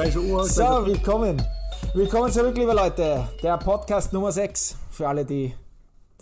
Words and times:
Gleiche 0.00 0.22
Uhr. 0.22 0.46
So, 0.46 0.86
willkommen. 0.86 1.42
Willkommen 1.92 2.32
zurück, 2.32 2.56
liebe 2.56 2.72
Leute. 2.72 3.28
Der 3.42 3.58
Podcast 3.58 4.14
Nummer 4.14 4.32
6. 4.32 4.74
Für 4.90 5.08
alle, 5.08 5.26
die 5.26 5.52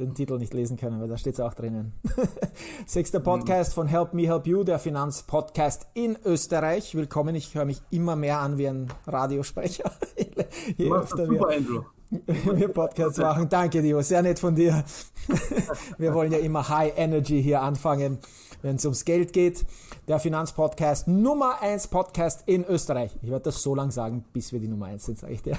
den 0.00 0.16
Titel 0.16 0.36
nicht 0.36 0.52
lesen 0.52 0.76
können, 0.76 1.00
weil 1.00 1.06
da 1.06 1.16
steht 1.16 1.34
es 1.34 1.40
auch 1.40 1.54
drinnen. 1.54 1.92
Sechster 2.86 3.20
Podcast 3.20 3.74
von 3.74 3.86
Help 3.86 4.14
Me 4.14 4.22
Help 4.26 4.48
You, 4.48 4.64
der 4.64 4.80
Finanzpodcast 4.80 5.86
in 5.94 6.18
Österreich. 6.24 6.96
Willkommen, 6.96 7.36
ich 7.36 7.54
höre 7.54 7.66
mich 7.66 7.80
immer 7.90 8.16
mehr 8.16 8.40
an 8.40 8.58
wie 8.58 8.66
ein 8.66 8.88
Radiosprecher. 9.06 9.92
Je 10.76 10.90
öfter 10.90 11.30
wir, 11.30 11.46
Andrew. 11.46 11.82
wir 12.58 12.68
Podcasts 12.70 13.18
machen. 13.18 13.48
Danke, 13.48 13.80
Dio, 13.80 14.02
sehr 14.02 14.22
nett 14.22 14.40
von 14.40 14.56
dir. 14.56 14.82
wir 15.98 16.14
wollen 16.14 16.32
ja 16.32 16.38
immer 16.38 16.68
High 16.68 16.94
Energy 16.96 17.40
hier 17.40 17.62
anfangen, 17.62 18.18
wenn 18.62 18.76
es 18.76 18.84
ums 18.84 19.04
Geld 19.04 19.32
geht. 19.32 19.64
Der 20.06 20.18
Finanzpodcast 20.18 21.08
Nummer 21.08 21.60
1 21.62 21.88
Podcast 21.88 22.42
in 22.46 22.64
Österreich. 22.64 23.16
Ich 23.22 23.30
werde 23.30 23.44
das 23.44 23.62
so 23.62 23.74
lange 23.74 23.92
sagen, 23.92 24.24
bis 24.32 24.52
wir 24.52 24.60
die 24.60 24.68
Nummer 24.68 24.86
1 24.86 25.04
sind, 25.04 25.18
sage 25.18 25.34
ich 25.34 25.42
dir. 25.42 25.58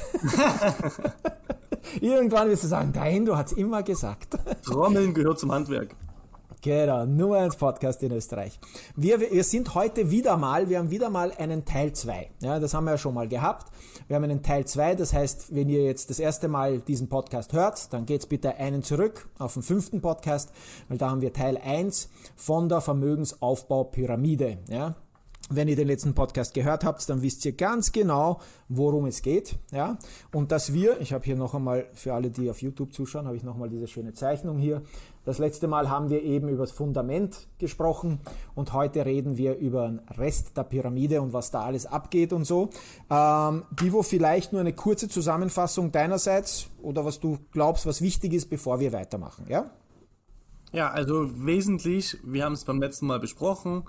Irgendwann 2.02 2.50
wirst 2.50 2.64
du 2.64 2.68
sagen, 2.68 2.92
nein, 2.94 3.26
du 3.26 3.36
hast 3.36 3.54
immer 3.54 3.84
gesagt. 3.84 4.38
Trommeln 4.64 5.14
gehört 5.14 5.40
zum 5.40 5.52
Handwerk. 5.52 5.96
Genau, 6.62 7.06
Nummer 7.06 7.38
1 7.38 7.56
Podcast 7.56 8.04
in 8.04 8.12
Österreich. 8.12 8.60
Wir, 8.94 9.22
wir 9.22 9.46
sind 9.46 9.76
heute 9.76 10.12
wieder 10.12 10.36
mal, 10.36 10.68
wir 10.68 10.80
haben 10.80 10.92
wieder 10.92 11.10
mal 11.10 11.32
einen 11.38 11.64
Teil 11.64 11.94
2. 11.94 12.32
Ja, 12.42 12.60
das 12.60 12.74
haben 12.74 12.84
wir 12.84 12.92
ja 12.92 12.98
schon 12.98 13.14
mal 13.14 13.30
gehabt. 13.30 13.72
Wir 14.10 14.18
haben 14.18 14.26
einen 14.26 14.44
Teil 14.44 14.66
2, 14.66 14.96
das 14.96 15.14
heißt, 15.14 15.56
wenn 15.56 15.70
ihr 15.70 15.86
jetzt 15.86 16.10
das 16.10 16.20
erste 16.20 16.50
Mal 16.50 16.80
diesen 16.80 17.08
Podcast 17.08 17.54
hört, 17.54 17.94
dann 17.94 18.06
geht's 18.06 18.26
bitte 18.26 18.58
einen 18.58 18.84
zurück 18.84 19.30
auf 19.38 19.54
den 19.54 19.64
fünften 19.64 20.02
Podcast, 20.02 20.52
weil 20.90 20.98
da 20.98 21.10
haben 21.10 21.22
wir 21.22 21.32
Teil 21.32 21.58
1 21.58 22.10
von 22.36 22.68
der 22.68 22.82
Vermögensaufbaupyramide. 22.82 24.58
Ja, 24.68 24.96
wenn 25.50 25.68
ihr 25.68 25.76
den 25.76 25.88
letzten 25.88 26.14
Podcast 26.14 26.54
gehört 26.54 26.84
habt, 26.84 27.10
dann 27.10 27.22
wisst 27.22 27.44
ihr 27.46 27.54
ganz 27.54 27.92
genau, 27.92 28.40
worum 28.68 29.06
es 29.06 29.22
geht. 29.22 29.56
Ja? 29.72 29.98
Und 30.32 30.52
dass 30.52 30.74
wir, 30.74 31.02
ich 31.02 31.12
habe 31.12 31.26
hier 31.26 31.36
noch 31.36 31.56
einmal, 31.56 31.88
für 31.94 32.14
alle, 32.14 32.30
die 32.30 32.50
auf 32.50 32.62
YouTube 32.62 32.94
zuschauen, 32.94 33.26
habe 33.26 33.36
ich 33.36 33.44
noch 33.44 33.56
einmal 33.56 33.70
diese 33.70 33.88
schöne 33.88 34.14
Zeichnung 34.14 34.60
hier. 34.60 34.84
Das 35.26 35.38
letzte 35.38 35.68
Mal 35.68 35.90
haben 35.90 36.10
wir 36.10 36.24
eben 36.24 36.50
über 36.50 36.64
das 36.64 36.72
Fundament 36.72 37.48
gesprochen 37.58 38.20
und 38.56 38.74
heute 38.74 39.06
reden 39.06 39.38
wir 39.38 39.58
über 39.58 39.88
den 39.88 40.00
Rest 40.18 40.56
der 40.56 40.64
Pyramide 40.64 41.22
und 41.22 41.34
was 41.34 41.52
da 41.52 41.62
alles 41.62 41.86
abgeht 41.86 42.32
und 42.32 42.46
so. 42.46 42.70
Ähm, 43.10 43.64
Divo, 43.72 44.02
vielleicht 44.02 44.54
nur 44.54 44.62
eine 44.62 44.74
kurze 44.74 45.10
Zusammenfassung 45.10 45.92
deinerseits 45.92 46.70
oder 46.82 47.06
was 47.06 47.20
du 47.20 47.38
glaubst, 47.52 47.86
was 47.86 48.02
wichtig 48.02 48.34
ist, 48.34 48.50
bevor 48.50 48.80
wir 48.80 48.94
weitermachen. 48.94 49.46
Ja, 49.50 49.70
ja 50.72 50.90
also 50.90 51.30
wesentlich, 51.46 52.18
wir 52.24 52.46
haben 52.46 52.54
es 52.54 52.66
beim 52.66 52.80
letzten 52.80 53.06
Mal 53.06 53.20
besprochen, 53.20 53.84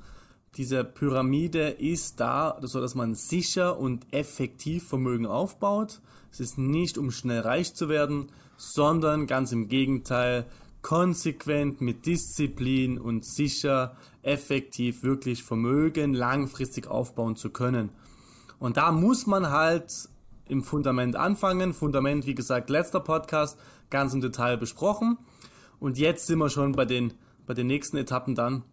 diese 0.56 0.84
Pyramide 0.84 1.68
ist 1.68 2.18
da, 2.20 2.58
so 2.62 2.80
dass 2.80 2.94
man 2.94 3.14
sicher 3.14 3.78
und 3.78 4.12
effektiv 4.12 4.88
Vermögen 4.88 5.26
aufbaut. 5.26 6.00
Es 6.32 6.40
ist 6.40 6.58
nicht, 6.58 6.98
um 6.98 7.10
schnell 7.10 7.40
reich 7.40 7.74
zu 7.74 7.88
werden, 7.88 8.30
sondern 8.56 9.26
ganz 9.26 9.52
im 9.52 9.68
Gegenteil, 9.68 10.46
konsequent 10.82 11.80
mit 11.80 12.06
Disziplin 12.06 12.98
und 12.98 13.24
sicher, 13.24 13.96
effektiv 14.22 15.02
wirklich 15.02 15.42
Vermögen 15.42 16.14
langfristig 16.14 16.86
aufbauen 16.86 17.36
zu 17.36 17.50
können. 17.50 17.90
Und 18.58 18.76
da 18.76 18.92
muss 18.92 19.26
man 19.26 19.50
halt 19.50 19.90
im 20.46 20.62
Fundament 20.62 21.16
anfangen. 21.16 21.72
Fundament, 21.72 22.26
wie 22.26 22.34
gesagt, 22.34 22.70
letzter 22.70 23.00
Podcast, 23.00 23.58
ganz 23.88 24.12
im 24.14 24.20
Detail 24.20 24.56
besprochen. 24.56 25.16
Und 25.78 25.96
jetzt 25.96 26.26
sind 26.26 26.38
wir 26.38 26.50
schon 26.50 26.72
bei 26.72 26.84
den, 26.84 27.14
bei 27.46 27.54
den 27.54 27.66
nächsten 27.66 27.96
Etappen 27.96 28.34
dann, 28.34 28.64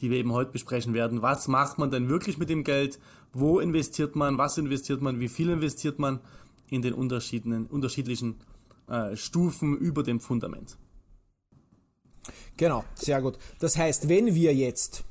die 0.00 0.10
wir 0.10 0.18
eben 0.18 0.32
heute 0.32 0.52
besprechen 0.52 0.94
werden. 0.94 1.22
Was 1.22 1.48
macht 1.48 1.78
man 1.78 1.90
denn 1.90 2.08
wirklich 2.08 2.38
mit 2.38 2.48
dem 2.48 2.64
Geld? 2.64 2.98
Wo 3.32 3.60
investiert 3.60 4.16
man? 4.16 4.38
Was 4.38 4.58
investiert 4.58 5.02
man? 5.02 5.20
Wie 5.20 5.28
viel 5.28 5.50
investiert 5.50 5.98
man 5.98 6.20
in 6.68 6.82
den 6.82 6.94
unterschiedlichen 6.94 8.40
äh, 8.88 9.16
Stufen 9.16 9.76
über 9.76 10.02
dem 10.02 10.20
Fundament? 10.20 10.76
Genau, 12.56 12.84
sehr 12.94 13.22
gut. 13.22 13.38
Das 13.58 13.76
heißt, 13.76 14.08
wenn 14.08 14.34
wir 14.34 14.54
jetzt 14.54 15.04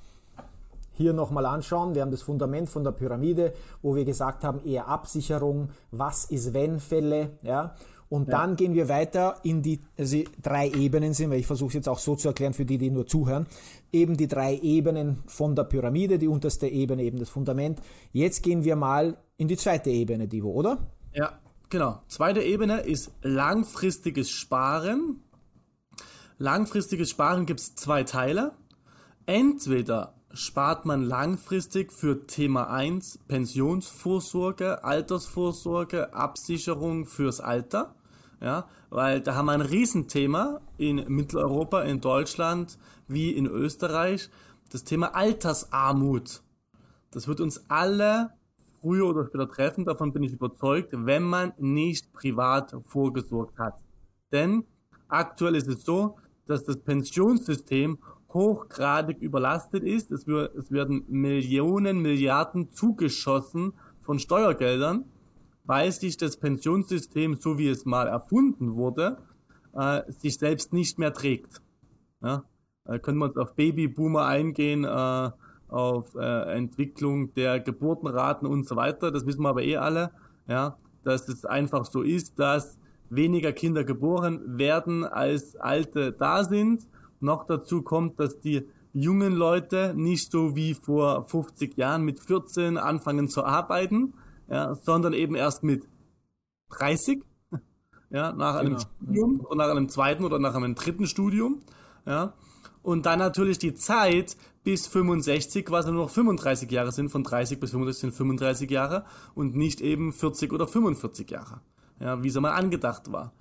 hier 0.93 1.13
nochmal 1.13 1.45
anschauen, 1.45 1.95
wir 1.95 2.01
haben 2.01 2.11
das 2.11 2.21
Fundament 2.21 2.69
von 2.69 2.83
der 2.83 2.91
Pyramide, 2.91 3.53
wo 3.81 3.95
wir 3.95 4.05
gesagt 4.05 4.43
haben, 4.43 4.63
eher 4.65 4.87
Absicherung, 4.87 5.69
was 5.91 6.25
ist 6.25 6.53
wenn 6.53 6.79
Fälle, 6.79 7.37
ja, 7.41 7.73
und 8.09 8.27
ja. 8.27 8.39
dann 8.39 8.55
gehen 8.55 8.73
wir 8.73 8.89
weiter 8.89 9.37
in 9.43 9.61
die 9.61 9.81
also 9.97 10.17
drei 10.41 10.69
Ebenen 10.69 11.13
sind, 11.13 11.29
weil 11.29 11.39
ich 11.39 11.47
versuche 11.47 11.69
es 11.69 11.73
jetzt 11.75 11.89
auch 11.89 11.99
so 11.99 12.15
zu 12.15 12.27
erklären 12.27 12.53
für 12.53 12.65
die, 12.65 12.79
die 12.79 12.89
nur 12.89 13.05
zuhören. 13.05 13.45
Eben 13.91 14.17
die 14.17 14.27
drei 14.27 14.57
Ebenen 14.57 15.23
von 15.27 15.55
der 15.55 15.63
Pyramide, 15.63 16.17
die 16.17 16.27
unterste 16.27 16.67
Ebene 16.67 17.03
eben 17.03 17.19
das 17.19 17.29
Fundament. 17.29 17.79
Jetzt 18.11 18.41
gehen 18.41 18.63
wir 18.63 18.75
mal 18.75 19.17
in 19.37 19.47
die 19.47 19.57
zweite 19.57 19.91
Ebene, 19.91 20.27
Divo, 20.27 20.49
oder? 20.49 20.79
Ja, 21.13 21.39
genau. 21.69 22.01
Zweite 22.07 22.41
Ebene 22.41 22.79
ist 22.81 23.11
langfristiges 23.21 24.31
Sparen. 24.31 25.21
Langfristiges 26.39 27.11
Sparen 27.11 27.45
gibt 27.45 27.59
es 27.59 27.75
zwei 27.75 28.03
Teile. 28.03 28.53
Entweder 29.27 30.15
spart 30.33 30.85
man 30.85 31.03
langfristig 31.03 31.91
für 31.91 32.25
Thema 32.25 32.71
1 32.71 33.19
Pensionsvorsorge, 33.27 34.83
Altersvorsorge, 34.83 36.13
Absicherung 36.13 37.05
fürs 37.05 37.39
Alter. 37.39 37.95
Ja, 38.41 38.67
weil 38.89 39.21
da 39.21 39.35
haben 39.35 39.47
wir 39.47 39.51
ein 39.51 39.61
Riesenthema 39.61 40.61
in 40.77 41.03
Mitteleuropa, 41.07 41.81
in 41.81 41.99
Deutschland 41.99 42.77
wie 43.07 43.31
in 43.31 43.45
Österreich, 43.45 44.29
das 44.71 44.83
Thema 44.83 45.13
Altersarmut. 45.15 46.41
Das 47.11 47.27
wird 47.27 47.41
uns 47.41 47.69
alle 47.69 48.31
früher 48.81 49.09
oder 49.09 49.25
später 49.25 49.49
treffen, 49.49 49.83
davon 49.83 50.13
bin 50.13 50.23
ich 50.23 50.31
überzeugt, 50.31 50.93
wenn 50.93 51.23
man 51.23 51.53
nicht 51.57 52.13
privat 52.13 52.75
vorgesorgt 52.85 53.57
hat. 53.59 53.79
Denn 54.31 54.63
aktuell 55.07 55.55
ist 55.55 55.67
es 55.67 55.83
so, 55.83 56.17
dass 56.45 56.63
das 56.63 56.77
Pensionssystem 56.77 57.99
hochgradig 58.33 59.19
überlastet 59.19 59.83
ist. 59.83 60.11
Es, 60.11 60.27
werden 60.27 61.03
Millionen, 61.07 61.99
Milliarden 61.99 62.71
zugeschossen 62.71 63.73
von 64.01 64.19
Steuergeldern 64.19 65.05
weil 65.69 65.91
sich 65.91 66.17
das 66.17 66.37
Pensionssystem, 66.37 67.35
so 67.35 67.59
wie 67.59 67.67
es 67.67 67.85
mal 67.85 68.07
erfunden 68.07 68.73
wurde, 68.73 69.19
äh, 69.73 70.01
sich 70.11 70.39
selbst 70.39 70.73
nicht 70.73 70.97
mehr 70.97 71.13
trägt. 71.13 71.61
Ja? 72.23 72.43
Äh, 72.85 72.97
können 72.97 73.19
wir 73.19 73.25
uns 73.25 73.37
auf 73.37 73.53
Babyboomer 73.53 74.25
eingehen, 74.25 74.83
äh, 74.83 75.29
auf 75.67 76.15
äh, 76.15 76.55
Entwicklung 76.55 77.35
der 77.35 77.59
Geburtenraten 77.59 78.47
und 78.47 78.67
so 78.67 78.77
weiter. 78.77 79.11
Das 79.11 79.27
wissen 79.27 79.43
wir 79.43 79.49
aber 79.49 79.61
eh 79.61 79.77
alle, 79.77 80.09
ja, 80.47 80.79
dass 81.03 81.29
es 81.29 81.45
einfach 81.45 81.85
so 81.85 82.01
ist, 82.01 82.39
dass 82.39 82.79
weniger 83.11 83.51
Kinder 83.51 83.83
geboren 83.83 84.57
werden, 84.57 85.03
als 85.03 85.55
alte 85.55 86.13
da 86.13 86.45
sind. 86.45 86.87
Noch 87.19 87.45
dazu 87.45 87.83
kommt, 87.83 88.19
dass 88.19 88.39
die 88.39 88.67
jungen 88.91 89.33
Leute 89.33 89.93
nicht 89.95 90.31
so 90.31 90.55
wie 90.55 90.73
vor 90.73 91.25
50 91.27 91.77
Jahren 91.77 92.05
mit 92.05 92.19
14 92.19 92.79
anfangen 92.79 93.27
zu 93.27 93.45
arbeiten, 93.45 94.15
ja, 94.49 94.75
sondern 94.75 95.13
eben 95.13 95.35
erst 95.35 95.63
mit 95.63 95.83
30, 96.69 97.23
ja, 98.09 98.31
nach 98.31 98.55
einem 98.55 98.75
genau. 98.75 98.85
Studium 99.01 99.39
und 99.41 99.57
nach 99.57 99.69
einem 99.69 99.89
zweiten 99.89 100.23
oder 100.23 100.39
nach 100.39 100.55
einem 100.55 100.75
dritten 100.75 101.07
Studium, 101.07 101.61
ja. 102.05 102.33
Und 102.81 103.05
dann 103.05 103.19
natürlich 103.19 103.59
die 103.59 103.73
Zeit 103.73 104.37
bis 104.63 104.87
65, 104.87 105.69
was 105.69 105.85
nur 105.85 105.95
noch 105.95 106.09
35 106.09 106.71
Jahre 106.71 106.91
sind, 106.91 107.09
von 107.09 107.23
30 107.23 107.59
bis 107.59 107.71
35 107.71 108.01
sind 108.01 108.11
35 108.13 108.71
Jahre 108.71 109.05
und 109.35 109.55
nicht 109.55 109.81
eben 109.81 110.13
40 110.13 110.53
oder 110.53 110.65
45 110.65 111.29
Jahre, 111.29 111.61
ja, 111.99 112.23
wie 112.23 112.29
es 112.29 112.35
einmal 112.37 112.53
angedacht 112.53 113.11
war. 113.11 113.33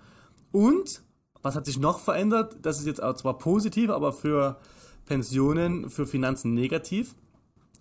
Und, 0.51 1.03
was 1.41 1.55
hat 1.55 1.67
sich 1.67 1.79
noch 1.79 2.01
verändert? 2.01 2.57
Das 2.63 2.81
ist 2.81 2.87
jetzt 2.87 3.01
zwar 3.01 3.39
positiv, 3.39 3.91
aber 3.91 4.13
für 4.13 4.59
Pensionen, 5.07 5.89
für 5.89 6.07
Finanzen 6.07 6.53
negativ. 6.53 7.15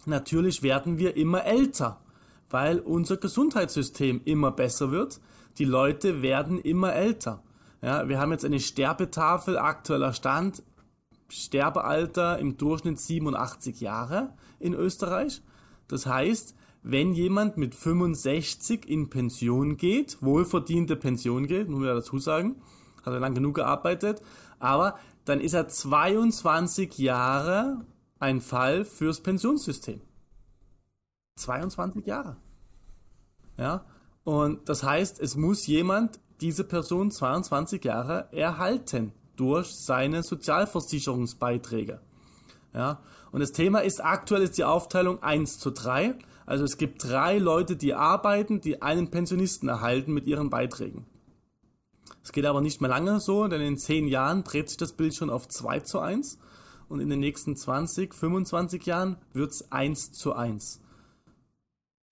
Natürlich 0.06 0.62
werden 0.62 1.00
wir 1.00 1.18
immer 1.18 1.44
älter 1.44 2.00
weil 2.50 2.80
unser 2.80 3.18
Gesundheitssystem 3.18 4.22
immer 4.26 4.52
besser 4.52 4.92
wird. 4.92 5.20
Die 5.58 5.66
Leute 5.66 6.22
werden 6.22 6.60
immer 6.60 6.94
älter. 6.94 7.44
Ja, 7.82 8.08
wir 8.08 8.20
haben 8.20 8.32
jetzt 8.32 8.46
eine 8.46 8.60
Sterbetafel, 8.60 9.58
aktueller 9.58 10.14
Stand, 10.14 10.64
Sterbealter 11.30 12.40
im 12.40 12.58
Durchschnitt 12.58 13.00
87 13.00 13.82
Jahre 13.82 14.34
in 14.60 14.74
Österreich. 14.74 15.42
Das 15.88 16.06
heißt, 16.06 16.56
wenn 16.84 17.14
jemand 17.14 17.58
mit 17.58 17.76
65 17.76 18.88
in 18.88 19.10
Pension 19.10 19.78
geht, 19.78 20.18
wohlverdiente 20.22 20.96
Pension 20.96 21.48
geht, 21.48 21.70
muss 21.70 21.80
man 21.80 21.90
ja 21.90 21.96
dazu 21.96 22.18
sagen, 22.18 22.56
hat 23.06 23.14
er 23.14 23.20
lang 23.20 23.34
genug 23.34 23.56
gearbeitet, 23.56 24.22
aber 24.60 24.98
dann 25.26 25.42
ist 25.42 25.54
er 25.54 25.68
22 25.68 26.98
Jahre 26.98 27.86
ein 28.20 28.42
Fall 28.42 28.86
fürs 28.86 29.22
Pensionssystem. 29.22 30.02
22 31.38 32.06
Jahre. 32.06 32.38
Ja, 33.58 33.86
und 34.24 34.68
das 34.70 34.84
heißt, 34.84 35.20
es 35.20 35.36
muss 35.36 35.68
jemand 35.68 36.20
diese 36.42 36.64
Person 36.64 37.12
22 37.12 37.84
Jahre 37.84 38.28
erhalten 38.32 39.14
durch 39.36 39.74
seine 39.74 40.24
Sozialversicherungsbeiträge. 40.24 42.02
Ja, 42.74 43.00
und 43.32 43.40
das 43.40 43.52
Thema 43.52 43.80
ist 43.80 44.04
aktuell 44.04 44.44
ist 44.44 44.58
die 44.58 44.64
Aufteilung 44.64 45.24
1 45.24 45.60
zu 45.60 45.72
3. 45.72 46.16
Also 46.46 46.64
es 46.64 46.78
gibt 46.78 47.04
drei 47.04 47.40
Leute, 47.40 47.76
die 47.76 47.94
arbeiten, 47.94 48.62
die 48.62 48.82
einen 48.82 49.10
Pensionisten 49.10 49.68
erhalten 49.68 50.14
mit 50.14 50.28
ihren 50.28 50.50
Beiträgen. 50.50 51.06
Es 52.24 52.32
geht 52.32 52.46
aber 52.46 52.62
nicht 52.62 52.82
mehr 52.82 52.90
lange 52.90 53.20
so, 53.20 53.48
denn 53.48 53.62
in 53.62 53.78
zehn 53.78 54.08
Jahren 54.08 54.44
dreht 54.44 54.70
sich 54.70 54.78
das 54.78 54.94
Bild 54.94 55.16
schon 55.16 55.30
auf 55.30 55.48
2 55.48 55.82
zu 55.82 56.00
1 56.00 56.38
und 56.90 57.00
in 57.00 57.10
den 57.10 57.20
nächsten 57.20 57.56
20, 57.56 58.14
25 58.14 58.86
Jahren 58.86 59.18
wird 59.34 59.52
es 59.52 59.72
1 59.72 60.12
zu 60.14 60.34
1. 60.34 60.82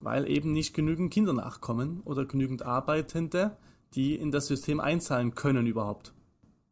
Weil 0.06 0.30
eben 0.30 0.52
nicht 0.52 0.72
genügend 0.72 1.12
Kinder 1.12 1.32
nachkommen 1.32 2.00
oder 2.04 2.26
genügend 2.26 2.64
Arbeitende, 2.64 3.56
die 3.94 4.14
in 4.14 4.30
das 4.30 4.46
System 4.46 4.78
einzahlen 4.78 5.34
können 5.34 5.66
überhaupt. 5.66 6.14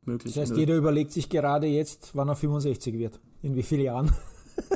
Möglich. 0.05 0.35
Das 0.35 0.43
heißt, 0.43 0.57
jeder 0.57 0.77
überlegt 0.77 1.11
sich 1.11 1.29
gerade 1.31 1.67
jetzt, 1.67 2.15
wann 2.15 2.29
er 2.29 2.37
65 2.37 2.97
wird. 2.97 3.19
In 3.43 3.57
wie 3.57 3.65
vielen 3.65 3.83
Jahren? 3.83 4.13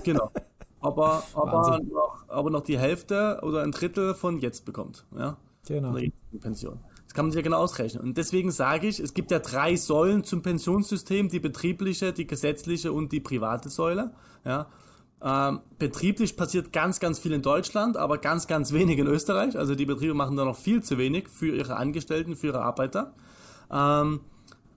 Genau. 0.02 0.32
Aber, 0.80 1.22
aber, 1.34 1.78
noch, 1.84 2.24
aber 2.26 2.50
noch 2.50 2.62
die 2.62 2.76
Hälfte 2.76 3.38
oder 3.44 3.62
ein 3.62 3.70
Drittel 3.70 4.12
von 4.14 4.38
jetzt 4.38 4.64
bekommt. 4.64 5.06
Ja? 5.16 5.36
Genau. 5.68 5.96
Pension. 6.40 6.80
Das 7.04 7.14
kann 7.14 7.26
man 7.26 7.30
sich 7.30 7.38
ja 7.38 7.42
genau 7.44 7.58
ausrechnen. 7.58 8.02
Und 8.02 8.18
deswegen 8.18 8.50
sage 8.50 8.88
ich, 8.88 8.98
es 8.98 9.14
gibt 9.14 9.30
ja 9.30 9.38
drei 9.38 9.76
Säulen 9.76 10.24
zum 10.24 10.42
Pensionssystem, 10.42 11.28
die 11.28 11.38
betriebliche, 11.38 12.12
die 12.12 12.26
gesetzliche 12.26 12.92
und 12.92 13.12
die 13.12 13.20
private 13.20 13.68
Säule. 13.68 14.10
Ja. 14.44 14.66
Ähm, 15.20 15.60
betrieblich 15.78 16.36
passiert 16.36 16.72
ganz, 16.72 17.00
ganz 17.00 17.18
viel 17.18 17.32
in 17.32 17.42
Deutschland, 17.42 17.96
aber 17.96 18.18
ganz, 18.18 18.46
ganz 18.46 18.72
wenig 18.72 18.98
in 18.98 19.06
Österreich. 19.06 19.58
Also 19.58 19.74
die 19.74 19.86
Betriebe 19.86 20.14
machen 20.14 20.36
da 20.36 20.44
noch 20.44 20.56
viel 20.56 20.82
zu 20.82 20.96
wenig 20.96 21.28
für 21.28 21.54
ihre 21.54 21.76
Angestellten, 21.76 22.36
für 22.36 22.48
ihre 22.48 22.62
Arbeiter. 22.62 23.14
Ähm, 23.70 24.20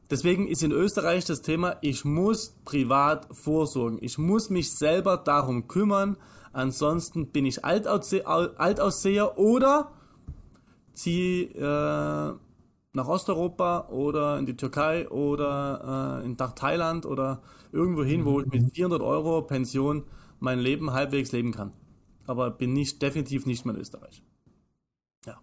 deswegen 0.09 0.47
ist 0.47 0.63
in 0.63 0.71
Österreich 0.71 1.25
das 1.25 1.41
Thema, 1.43 1.77
ich 1.81 2.05
muss 2.05 2.55
privat 2.65 3.27
vorsorgen. 3.31 3.99
Ich 4.01 4.17
muss 4.17 4.49
mich 4.49 4.71
selber 4.71 5.17
darum 5.17 5.67
kümmern. 5.67 6.17
Ansonsten 6.53 7.27
bin 7.27 7.45
ich 7.45 7.63
Altausseher 7.63 9.37
oder 9.37 9.91
ziehe 10.93 11.45
äh, 11.53 12.33
nach 12.93 13.07
Osteuropa 13.07 13.87
oder 13.89 14.37
in 14.37 14.45
die 14.45 14.57
Türkei 14.57 15.07
oder 15.09 16.21
äh, 16.21 16.25
in, 16.25 16.35
Thailand 16.35 17.05
oder 17.05 17.41
irgendwo 17.71 18.03
hin, 18.03 18.25
wo 18.25 18.41
ich 18.41 18.47
mit 18.47 18.75
400 18.75 19.01
Euro 19.01 19.43
Pension 19.43 20.03
mein 20.41 20.59
Leben 20.59 20.91
halbwegs 20.91 21.31
leben 21.31 21.53
kann. 21.53 21.71
Aber 22.27 22.51
bin 22.51 22.73
nicht, 22.73 23.01
definitiv 23.01 23.45
nicht 23.45 23.65
mehr 23.65 23.75
in 23.75 23.81
Österreich. 23.81 24.21
Ja. 25.25 25.39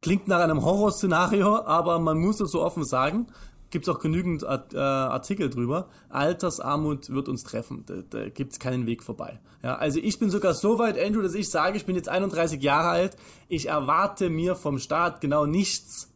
Klingt 0.00 0.28
nach 0.28 0.40
einem 0.40 0.64
Horrorszenario, 0.64 1.64
aber 1.64 1.98
man 1.98 2.18
muss 2.18 2.40
es 2.40 2.52
so 2.52 2.62
offen 2.62 2.84
sagen 2.84 3.26
gibt 3.70 3.88
es 3.88 3.94
auch 3.94 3.98
genügend 3.98 4.42
äh, 4.42 4.78
Artikel 4.78 5.50
drüber. 5.50 5.88
Altersarmut 6.08 7.10
wird 7.10 7.28
uns 7.28 7.42
treffen. 7.42 7.84
Da, 7.86 7.96
da 8.08 8.28
gibt 8.28 8.52
es 8.52 8.58
keinen 8.58 8.86
Weg 8.86 9.02
vorbei. 9.02 9.40
Ja, 9.62 9.76
also 9.76 9.98
ich 10.00 10.18
bin 10.18 10.30
sogar 10.30 10.54
so 10.54 10.78
weit, 10.78 10.98
Andrew, 10.98 11.22
dass 11.22 11.34
ich 11.34 11.50
sage, 11.50 11.76
ich 11.76 11.86
bin 11.86 11.96
jetzt 11.96 12.08
31 12.08 12.62
Jahre 12.62 12.88
alt. 12.88 13.16
Ich 13.48 13.68
erwarte 13.68 14.30
mir 14.30 14.54
vom 14.54 14.78
Staat 14.78 15.20
genau 15.20 15.46
nichts 15.46 16.12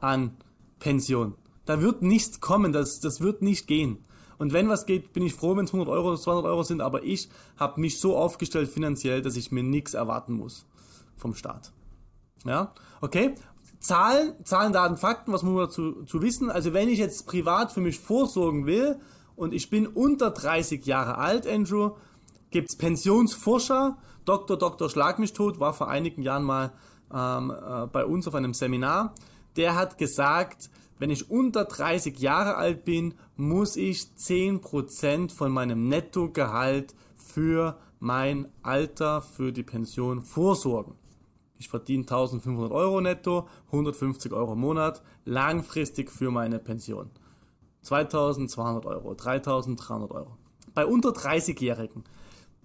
an 0.00 0.36
Pension. 0.80 1.34
Da 1.64 1.80
wird 1.80 2.02
nichts 2.02 2.40
kommen. 2.40 2.72
Das, 2.72 3.00
das 3.00 3.20
wird 3.20 3.42
nicht 3.42 3.66
gehen. 3.66 4.04
Und 4.38 4.52
wenn 4.52 4.68
was 4.68 4.86
geht, 4.86 5.12
bin 5.12 5.24
ich 5.24 5.34
froh, 5.34 5.56
wenn 5.56 5.64
es 5.64 5.72
100 5.72 5.88
Euro 5.88 6.08
oder 6.08 6.20
200 6.20 6.44
Euro 6.46 6.62
sind. 6.62 6.80
Aber 6.80 7.02
ich 7.02 7.28
habe 7.56 7.80
mich 7.80 8.00
so 8.00 8.16
aufgestellt 8.16 8.68
finanziell, 8.68 9.20
dass 9.20 9.36
ich 9.36 9.50
mir 9.50 9.62
nichts 9.62 9.94
erwarten 9.94 10.34
muss 10.34 10.64
vom 11.16 11.34
Staat. 11.34 11.72
Ja, 12.44 12.72
okay. 13.00 13.34
Zahlen, 13.80 14.34
Zahlen, 14.44 14.72
Daten, 14.72 14.96
Fakten, 14.96 15.32
was 15.32 15.42
muss 15.42 15.52
man 15.52 15.64
dazu 15.66 16.04
zu 16.04 16.20
wissen? 16.20 16.50
Also 16.50 16.72
wenn 16.72 16.88
ich 16.88 16.98
jetzt 16.98 17.26
privat 17.26 17.72
für 17.72 17.80
mich 17.80 17.98
vorsorgen 17.98 18.66
will 18.66 18.98
und 19.36 19.54
ich 19.54 19.70
bin 19.70 19.86
unter 19.86 20.30
30 20.30 20.84
Jahre 20.84 21.18
alt, 21.18 21.46
Andrew, 21.46 21.92
gibt 22.50 22.70
es 22.70 22.76
Pensionsforscher, 22.76 23.98
Dr. 24.24 24.58
Dr. 24.58 24.90
Schlag 24.90 25.18
mich 25.18 25.32
tot, 25.32 25.60
war 25.60 25.74
vor 25.74 25.88
einigen 25.88 26.22
Jahren 26.22 26.42
mal 26.42 26.72
ähm, 27.14 27.50
äh, 27.50 27.86
bei 27.86 28.04
uns 28.04 28.26
auf 28.26 28.34
einem 28.34 28.52
Seminar. 28.52 29.14
Der 29.56 29.74
hat 29.74 29.96
gesagt, 29.96 30.70
wenn 30.98 31.10
ich 31.10 31.30
unter 31.30 31.64
30 31.64 32.18
Jahre 32.18 32.56
alt 32.56 32.84
bin, 32.84 33.14
muss 33.36 33.76
ich 33.76 34.00
10% 34.16 35.32
von 35.32 35.52
meinem 35.52 35.88
Nettogehalt 35.88 36.94
für 37.16 37.78
mein 38.00 38.48
Alter, 38.62 39.22
für 39.22 39.52
die 39.52 39.62
Pension 39.62 40.22
vorsorgen. 40.22 40.94
Ich 41.58 41.68
verdiene 41.68 42.02
1500 42.02 42.70
Euro 42.70 43.00
netto, 43.00 43.48
150 43.66 44.32
Euro 44.32 44.52
im 44.52 44.60
Monat, 44.60 45.02
langfristig 45.24 46.10
für 46.10 46.30
meine 46.30 46.58
Pension. 46.58 47.10
2200 47.82 48.86
Euro, 48.86 49.14
3300 49.14 50.10
Euro. 50.12 50.36
Bei 50.74 50.86
unter 50.86 51.10
30-Jährigen. 51.10 52.04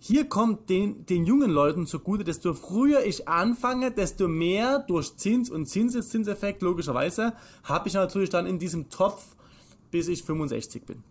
Hier 0.05 0.27
kommt 0.27 0.69
den, 0.69 1.05
den 1.05 1.25
jungen 1.25 1.49
Leuten 1.49 1.87
zugute, 1.87 2.25
desto 2.25 2.53
früher 2.53 3.05
ich 3.05 3.29
anfange, 3.29 3.89
desto 3.89 4.27
mehr 4.27 4.79
durch 4.79 5.15
Zins 5.15 5.49
und 5.49 5.65
Zinseszinseffekt, 5.65 6.61
logischerweise, 6.61 7.31
habe 7.63 7.87
ich 7.87 7.93
natürlich 7.93 8.29
dann 8.29 8.45
in 8.45 8.59
diesem 8.59 8.89
Topf, 8.89 9.23
bis 9.91 10.09
ich 10.09 10.23
65 10.23 10.85
bin. 10.85 11.05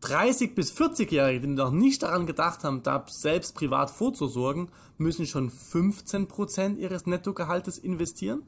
30 0.00 0.54
bis 0.54 0.72
40-Jährige, 0.72 1.40
die 1.40 1.48
noch 1.48 1.72
nicht 1.72 2.02
daran 2.02 2.24
gedacht 2.24 2.64
haben, 2.64 2.82
da 2.82 3.04
selbst 3.06 3.54
privat 3.54 3.90
vorzusorgen, 3.90 4.70
müssen 4.96 5.26
schon 5.26 5.50
15% 5.50 6.76
ihres 6.76 7.04
Nettogehaltes 7.04 7.76
investieren. 7.76 8.44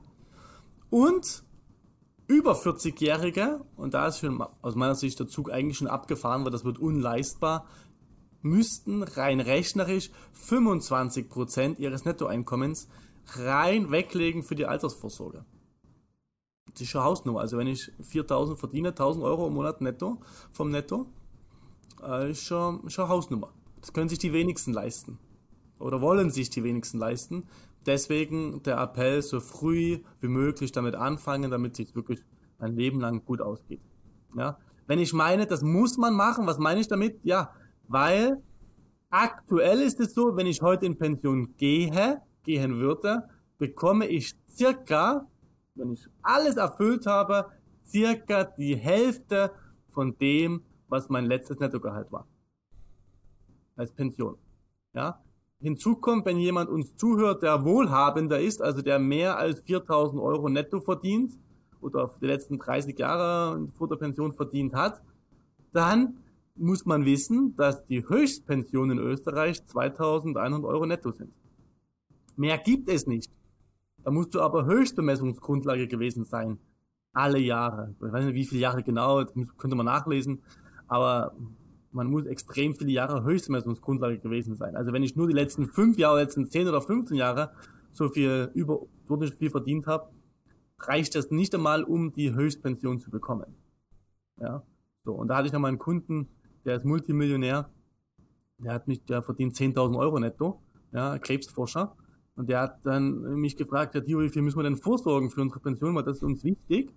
Und 0.88 1.42
über 2.26 2.54
40-Jährige, 2.54 3.60
und 3.76 3.92
da 3.92 4.06
ist 4.06 4.20
schon 4.20 4.42
aus 4.62 4.74
meiner 4.76 4.94
Sicht 4.94 5.20
der 5.20 5.28
Zug 5.28 5.52
eigentlich 5.52 5.76
schon 5.76 5.88
abgefahren, 5.88 6.42
weil 6.44 6.52
das 6.52 6.64
wird 6.64 6.78
unleistbar, 6.78 7.66
müssten 8.48 9.02
rein 9.02 9.40
rechnerisch 9.40 10.10
25% 10.48 11.78
ihres 11.78 12.04
Nettoeinkommens 12.04 12.88
rein 13.34 13.90
weglegen 13.90 14.42
für 14.42 14.54
die 14.54 14.66
Altersvorsorge. 14.66 15.44
Das 16.72 16.82
ist 16.82 16.88
schon 16.88 17.04
Hausnummer. 17.04 17.40
Also 17.40 17.58
wenn 17.58 17.66
ich 17.66 17.90
4000 18.00 18.58
verdiene, 18.58 18.88
1000 18.88 19.24
Euro 19.24 19.46
im 19.46 19.54
Monat 19.54 19.80
netto 19.80 20.18
vom 20.52 20.70
Netto, 20.70 21.06
äh, 22.02 22.30
ist 22.30 22.44
schon, 22.44 22.88
schon 22.90 23.08
Hausnummer. 23.08 23.52
Das 23.80 23.92
können 23.92 24.08
sich 24.08 24.18
die 24.18 24.32
wenigsten 24.32 24.72
leisten. 24.72 25.18
Oder 25.78 26.00
wollen 26.00 26.30
sich 26.30 26.50
die 26.50 26.64
wenigsten 26.64 26.98
leisten. 26.98 27.44
Deswegen 27.86 28.62
der 28.62 28.78
Appell, 28.78 29.22
so 29.22 29.40
früh 29.40 30.00
wie 30.20 30.28
möglich 30.28 30.72
damit 30.72 30.94
anfangen, 30.94 31.50
damit 31.50 31.76
sich 31.76 31.94
wirklich 31.94 32.20
ein 32.58 32.74
Leben 32.74 33.00
lang 33.00 33.24
gut 33.24 33.40
ausgeht. 33.40 33.80
Ja? 34.36 34.58
Wenn 34.86 34.98
ich 34.98 35.12
meine, 35.12 35.46
das 35.46 35.62
muss 35.62 35.96
man 35.96 36.14
machen, 36.14 36.46
was 36.46 36.58
meine 36.58 36.80
ich 36.80 36.88
damit? 36.88 37.20
Ja, 37.22 37.52
weil 37.88 38.42
aktuell 39.10 39.80
ist 39.80 40.00
es 40.00 40.14
so, 40.14 40.36
wenn 40.36 40.46
ich 40.46 40.62
heute 40.62 40.86
in 40.86 40.98
Pension 40.98 41.56
gehe, 41.56 42.20
gehen 42.42 42.78
würde, 42.78 43.28
bekomme 43.58 44.06
ich 44.06 44.34
circa, 44.48 45.26
wenn 45.74 45.92
ich 45.92 46.06
alles 46.22 46.56
erfüllt 46.56 47.06
habe, 47.06 47.46
circa 47.86 48.44
die 48.44 48.76
Hälfte 48.76 49.52
von 49.92 50.16
dem, 50.18 50.62
was 50.88 51.08
mein 51.08 51.26
letztes 51.26 51.58
Nettogehalt 51.58 52.10
war. 52.12 52.26
Als 53.76 53.92
Pension. 53.92 54.36
Ja? 54.94 55.20
Hinzu 55.60 55.96
kommt, 55.96 56.26
wenn 56.26 56.38
jemand 56.38 56.68
uns 56.68 56.96
zuhört, 56.96 57.42
der 57.42 57.64
wohlhabender 57.64 58.40
ist, 58.40 58.60
also 58.60 58.82
der 58.82 58.98
mehr 58.98 59.38
als 59.38 59.60
4000 59.60 60.20
Euro 60.20 60.48
netto 60.48 60.80
verdient 60.80 61.34
oder 61.80 62.14
die 62.20 62.26
letzten 62.26 62.58
30 62.58 62.98
Jahre 62.98 63.66
vor 63.76 63.88
der 63.88 63.96
Pension 63.96 64.32
verdient 64.32 64.74
hat, 64.74 65.02
dann 65.72 66.18
muss 66.58 66.86
man 66.86 67.04
wissen, 67.04 67.54
dass 67.56 67.86
die 67.86 68.08
Höchstpension 68.08 68.90
in 68.90 68.98
Österreich 68.98 69.64
2100 69.66 70.64
Euro 70.64 70.86
netto 70.86 71.12
sind. 71.12 71.32
Mehr 72.36 72.58
gibt 72.58 72.88
es 72.88 73.06
nicht. 73.06 73.32
Da 74.04 74.10
musst 74.10 74.34
du 74.34 74.40
aber 74.40 74.66
Höchstbemessungsgrundlage 74.66 75.88
gewesen 75.88 76.24
sein. 76.24 76.58
Alle 77.12 77.38
Jahre. 77.38 77.94
Ich 77.94 78.12
weiß 78.12 78.24
nicht, 78.26 78.34
wie 78.34 78.44
viele 78.44 78.60
Jahre 78.60 78.82
genau, 78.82 79.24
das 79.24 79.32
könnte 79.56 79.76
man 79.76 79.86
nachlesen 79.86 80.42
aber 80.88 81.34
man 81.92 82.08
muss 82.08 82.26
extrem 82.26 82.74
viele 82.74 82.92
Jahre 82.92 83.24
Höchstmessungsgrundlage 83.24 84.18
gewesen 84.18 84.54
sein. 84.54 84.76
Also 84.76 84.92
wenn 84.92 85.02
ich 85.02 85.16
nur 85.16 85.26
die 85.26 85.34
letzten 85.34 85.66
fünf 85.66 85.98
Jahre, 85.98 86.20
letzten 86.20 86.50
zehn 86.50 86.68
oder 86.68 86.80
15 86.80 87.16
Jahre 87.16 87.52
so 87.92 88.08
viel 88.08 88.50
über 88.54 88.80
viel 89.38 89.50
verdient 89.50 89.86
habe, 89.86 90.10
reicht 90.78 91.14
das 91.14 91.30
nicht 91.30 91.54
einmal, 91.54 91.84
um 91.84 92.12
die 92.12 92.34
Höchstpension 92.34 92.98
zu 92.98 93.10
bekommen. 93.10 93.54
Ja, 94.38 94.62
so 95.04 95.14
und 95.14 95.28
da 95.28 95.36
hatte 95.36 95.46
ich 95.46 95.52
noch 95.52 95.60
mal 95.60 95.68
einen 95.68 95.78
Kunden, 95.78 96.28
der 96.66 96.76
ist 96.76 96.84
Multimillionär, 96.84 97.70
der 98.58 98.74
hat 98.74 98.88
mich, 98.88 99.04
der 99.04 99.22
verdient 99.22 99.54
10.000 99.54 99.98
Euro 99.98 100.18
netto, 100.18 100.60
ja, 100.92 101.18
Krebsforscher, 101.18 101.96
und 102.34 102.50
der 102.50 102.60
hat 102.60 102.84
dann 102.84 103.36
mich 103.36 103.56
gefragt, 103.56 103.94
ja, 103.94 104.00
Dio, 104.00 104.20
wie 104.20 104.28
viel 104.28 104.42
müssen 104.42 104.58
wir 104.58 104.64
denn 104.64 104.76
vorsorgen 104.76 105.30
für 105.30 105.40
unsere 105.40 105.60
Pension, 105.60 105.94
weil 105.94 106.02
das 106.02 106.18
ist 106.18 106.22
uns 106.22 106.44
wichtig. 106.44 106.92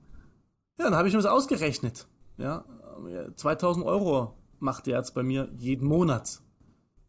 Ja, 0.78 0.86
dann 0.86 0.96
habe 0.96 1.08
ich 1.08 1.14
mir 1.14 1.22
das 1.22 1.32
ausgerechnet. 1.32 2.08
Ja, 2.38 2.66
2000 3.36 3.86
Euro 3.86 4.38
macht 4.60 4.88
er 4.88 4.98
jetzt 4.98 5.14
bei 5.14 5.24
mir 5.24 5.50
jeden 5.56 5.88
Monat. 5.88 6.42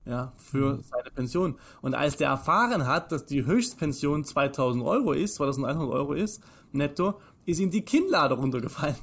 Ja, 0.06 0.32
für 0.36 0.76
mhm. 0.76 0.82
seine 0.82 1.10
Pension. 1.10 1.56
Und 1.82 1.94
als 1.94 2.16
der 2.16 2.30
erfahren 2.30 2.86
hat, 2.86 3.12
dass 3.12 3.26
die 3.26 3.44
Höchstpension 3.44 4.24
2000 4.24 4.84
Euro 4.84 5.12
ist, 5.12 5.34
2100 5.34 5.94
Euro 5.94 6.14
ist, 6.14 6.42
netto, 6.72 7.20
ist 7.44 7.60
ihm 7.60 7.70
die 7.70 7.84
Kinnlade 7.84 8.34
runtergefallen. 8.34 8.96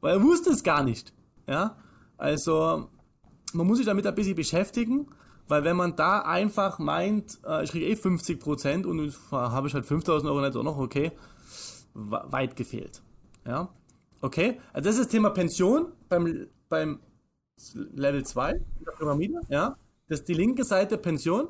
Weil 0.00 0.16
er 0.16 0.22
wusste 0.22 0.50
es 0.50 0.62
gar 0.62 0.82
nicht. 0.82 1.14
Ja, 1.48 1.76
also, 2.16 2.88
man 3.54 3.66
muss 3.66 3.78
sich 3.78 3.86
damit 3.86 4.06
ein 4.06 4.14
bisschen 4.14 4.36
beschäftigen. 4.36 5.08
weil 5.48 5.64
wenn 5.64 5.76
man 5.76 5.96
da 5.96 6.20
einfach 6.20 6.78
meint, 6.78 7.40
äh, 7.44 7.64
ich 7.64 7.70
kriege 7.72 7.86
eh 7.86 7.96
50 7.96 8.40
Prozent 8.40 8.86
und 8.86 9.12
habe 9.30 9.68
ich 9.68 9.74
halt 9.74 9.84
5000 9.84 10.30
Euro 10.30 10.40
netto 10.40 10.62
noch, 10.62 10.78
okay, 10.78 11.12
weit 11.94 12.56
gefehlt. 12.56 13.02
Ja, 13.44 13.68
okay, 14.20 14.60
also 14.72 14.88
das 14.88 14.94
ist 14.96 15.04
das 15.06 15.08
Thema 15.08 15.30
Pension 15.30 15.92
beim, 16.08 16.46
beim 16.68 17.00
Level 17.74 18.24
2 18.24 18.52
der 18.86 18.92
Pyramide, 18.92 19.40
ja, 19.48 19.76
das 20.08 20.20
ist 20.20 20.28
die 20.28 20.34
linke 20.34 20.64
Seite 20.64 20.96
Pension. 20.96 21.48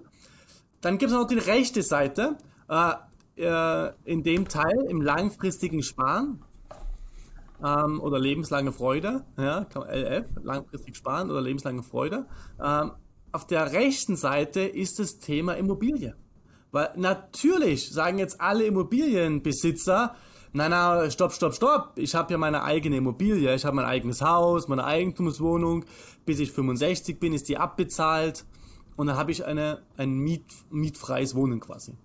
Dann 0.81 0.99
gibt 0.99 1.13
es 1.13 1.17
noch 1.17 1.27
die 1.27 1.39
rechte 1.39 1.83
Seite, 1.83 2.37
äh, 2.69 2.93
äh, 3.37 3.93
in 4.05 4.23
dem 4.23 4.49
Teil 4.49 4.87
im 4.89 5.01
langfristigen 5.01 5.83
Sparen 5.83 6.43
ähm, 7.65 8.01
oder 8.01 8.19
lebenslange 8.19 8.73
Freude, 8.73 9.25
ja, 9.37 9.67
LF, 9.75 10.27
langfristig 10.43 10.97
sparen 10.97 11.31
oder 11.31 11.41
lebenslange 11.41 11.83
Freude. 11.83 12.27
Ähm, 12.63 12.93
auf 13.33 13.47
der 13.47 13.73
rechten 13.73 14.17
Seite 14.17 14.61
ist 14.61 14.99
das 14.99 15.19
Thema 15.19 15.55
Immobilie. 15.55 16.15
Weil 16.71 16.91
natürlich 16.97 17.91
sagen 17.91 18.19
jetzt 18.19 18.41
alle 18.41 18.65
Immobilienbesitzer, 18.65 20.15
na 20.53 20.69
na, 20.69 21.11
stopp, 21.11 21.33
stopp, 21.33 21.55
stopp, 21.55 21.93
ich 21.97 22.15
habe 22.15 22.33
ja 22.33 22.39
meine 22.39 22.63
eigene 22.63 22.97
Immobilie, 22.97 23.55
ich 23.55 23.65
habe 23.65 23.77
mein 23.77 23.87
eigenes 23.87 24.21
Haus, 24.21 24.69
meine 24.69 24.85
Eigentumswohnung, 24.85 25.85
bis 26.27 26.41
ich 26.41 26.53
65 26.53 27.19
bin, 27.19 27.33
ist 27.33 27.49
die 27.49 27.57
abbezahlt 27.57 28.45
und 28.97 29.07
dann 29.07 29.17
habe 29.17 29.33
ich 29.33 29.45
eine, 29.45 29.83
ein 29.97 30.13
Miet, 30.13 30.45
mietfreies 30.71 31.35
Wohnen 31.35 31.61
quasi. 31.61 31.97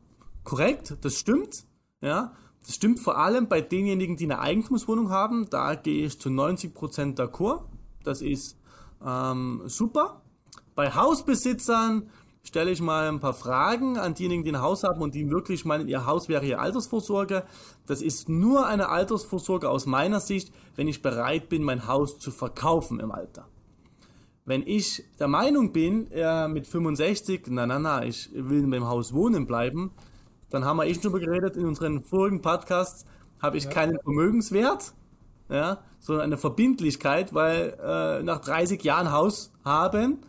Korrekt, 0.43 0.97
das 1.01 1.15
stimmt, 1.15 1.65
ja, 2.01 2.33
das 2.67 2.75
stimmt 2.75 2.99
vor 2.99 3.17
allem 3.17 3.47
bei 3.47 3.61
denjenigen, 3.61 4.17
die 4.17 4.25
eine 4.25 4.39
Eigentumswohnung 4.39 5.09
haben, 5.09 5.49
da 5.49 5.75
gehe 5.75 6.05
ich 6.05 6.19
zu 6.19 6.27
90% 6.27 7.15
d'accord, 7.15 7.61
das 8.03 8.21
ist 8.21 8.57
ähm, 9.05 9.61
super. 9.67 10.21
Bei 10.75 10.93
Hausbesitzern 10.93 12.09
stelle 12.43 12.71
ich 12.71 12.81
mal 12.81 13.07
ein 13.07 13.21
paar 13.21 13.33
Fragen 13.33 13.97
an 13.97 14.15
diejenigen, 14.15 14.43
die 14.43 14.51
ein 14.51 14.61
Haus 14.61 14.83
haben 14.83 15.01
und 15.01 15.15
die 15.15 15.29
wirklich 15.31 15.63
meinen, 15.63 15.87
ihr 15.87 16.05
Haus 16.05 16.27
wäre 16.27 16.45
ihre 16.45 16.59
Altersvorsorge. 16.59 17.45
Das 17.85 18.01
ist 18.01 18.27
nur 18.27 18.67
eine 18.67 18.89
Altersvorsorge 18.89 19.69
aus 19.69 19.85
meiner 19.85 20.19
Sicht, 20.19 20.53
wenn 20.75 20.89
ich 20.89 21.01
bereit 21.01 21.47
bin, 21.47 21.63
mein 21.63 21.87
Haus 21.87 22.19
zu 22.19 22.31
verkaufen 22.31 22.99
im 22.99 23.11
Alter. 23.13 23.47
Wenn 24.43 24.67
ich 24.67 25.05
der 25.19 25.29
Meinung 25.29 25.71
bin, 25.71 26.11
äh, 26.11 26.49
mit 26.49 26.67
65, 26.67 27.45
na 27.47 27.65
na 27.65 27.79
na, 27.79 28.03
ich 28.03 28.29
will 28.33 28.63
in 28.63 28.69
meinem 28.69 28.89
Haus 28.89 29.13
wohnen 29.13 29.47
bleiben, 29.47 29.91
dann 30.49 30.65
haben 30.65 30.77
wir 30.77 30.85
eh 30.85 30.93
schon 30.93 31.03
drüber 31.03 31.19
geredet 31.19 31.57
in 31.57 31.65
unseren 31.65 32.01
vorigen 32.01 32.41
Podcasts, 32.41 33.05
habe 33.41 33.57
ich 33.57 33.65
ja. 33.65 33.69
keinen 33.69 33.99
Vermögenswert, 33.99 34.93
ja, 35.49 35.79
sondern 35.99 36.25
eine 36.25 36.37
Verbindlichkeit, 36.37 37.33
weil 37.33 37.77
äh, 37.81 38.23
nach 38.23 38.39
30 38.39 38.83
Jahren 38.83 39.11
Haus 39.11 39.51
haben, 39.63 40.19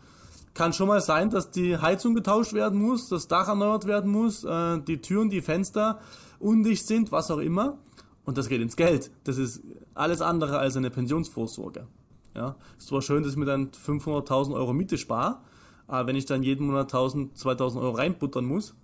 kann 0.54 0.72
schon 0.72 0.88
mal 0.88 1.00
sein, 1.00 1.30
dass 1.30 1.50
die 1.50 1.78
Heizung 1.78 2.14
getauscht 2.14 2.52
werden 2.52 2.80
muss, 2.80 3.08
das 3.08 3.28
Dach 3.28 3.48
erneuert 3.48 3.86
werden 3.86 4.10
muss, 4.10 4.44
äh, 4.44 4.78
die 4.80 5.00
Türen, 5.00 5.30
die 5.30 5.40
Fenster 5.40 6.00
undicht 6.40 6.86
sind, 6.86 7.12
was 7.12 7.30
auch 7.30 7.38
immer. 7.38 7.78
Und 8.24 8.36
das 8.36 8.48
geht 8.48 8.60
ins 8.60 8.76
Geld. 8.76 9.10
Das 9.24 9.38
ist 9.38 9.62
alles 9.94 10.20
andere 10.20 10.58
als 10.58 10.76
eine 10.76 10.90
Pensionsvorsorge. 10.90 11.86
Ja, 12.34 12.56
ist 12.76 12.88
zwar 12.88 13.02
schön, 13.02 13.22
dass 13.22 13.32
ich 13.32 13.38
mir 13.38 13.46
dann 13.46 13.70
500.000 13.70 14.54
Euro 14.54 14.72
Miete 14.72 14.98
spare, 14.98 15.38
aber 15.86 16.08
wenn 16.08 16.16
ich 16.16 16.26
dann 16.26 16.42
jeden 16.42 16.66
Monat 16.66 16.92
1.000, 16.92 17.36
2.000 17.36 17.80
Euro 17.80 17.96
reinbuttern 17.96 18.44
muss, 18.44 18.74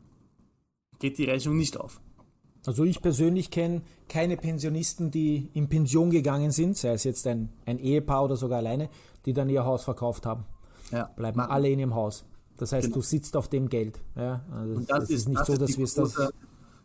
geht 1.04 1.18
die 1.18 1.24
Rechnung 1.24 1.58
nicht 1.58 1.78
auf. 1.78 2.00
Also 2.64 2.82
ich 2.84 3.02
persönlich 3.02 3.50
kenne 3.50 3.82
keine 4.08 4.38
Pensionisten, 4.38 5.10
die 5.10 5.50
in 5.52 5.68
Pension 5.68 6.08
gegangen 6.08 6.50
sind, 6.50 6.78
sei 6.78 6.94
es 6.94 7.04
jetzt 7.04 7.26
ein, 7.26 7.50
ein 7.66 7.78
Ehepaar 7.78 8.24
oder 8.24 8.36
sogar 8.36 8.58
alleine, 8.58 8.88
die 9.26 9.34
dann 9.34 9.50
ihr 9.50 9.66
Haus 9.66 9.84
verkauft 9.84 10.24
haben. 10.24 10.46
Ja. 10.90 11.10
Bleiben 11.14 11.36
Man, 11.36 11.50
alle 11.50 11.68
in 11.68 11.78
ihrem 11.78 11.94
Haus. 11.94 12.24
Das 12.56 12.72
heißt, 12.72 12.86
genau. 12.86 12.96
du 12.96 13.02
sitzt 13.02 13.36
auf 13.36 13.48
dem 13.48 13.68
Geld. 13.68 14.00
Ja, 14.16 14.46
also 14.50 14.76
das, 14.76 14.86
das, 14.86 15.10
ist 15.10 15.28
nicht 15.28 15.40
das 15.40 15.46
so, 15.46 15.56
dass 15.58 15.76
wir 15.76 15.84
es 15.84 15.92
das. 15.94 16.32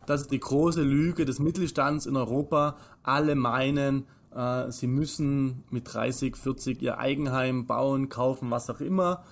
Das 0.06 0.22
ist 0.22 0.32
die 0.32 0.40
große 0.40 0.82
Lüge 0.82 1.24
des 1.24 1.40
Mittelstands 1.40 2.06
in 2.06 2.18
Europa. 2.18 2.76
Alle 3.04 3.36
meinen, 3.36 4.06
äh, 4.36 4.70
sie 4.70 4.88
müssen 4.88 5.64
mit 5.70 5.94
30, 5.94 6.36
40 6.36 6.82
ihr 6.82 6.98
Eigenheim 6.98 7.68
bauen, 7.68 8.10
kaufen, 8.10 8.52
was 8.52 8.70
auch 8.70 8.82
immer. 8.82 9.24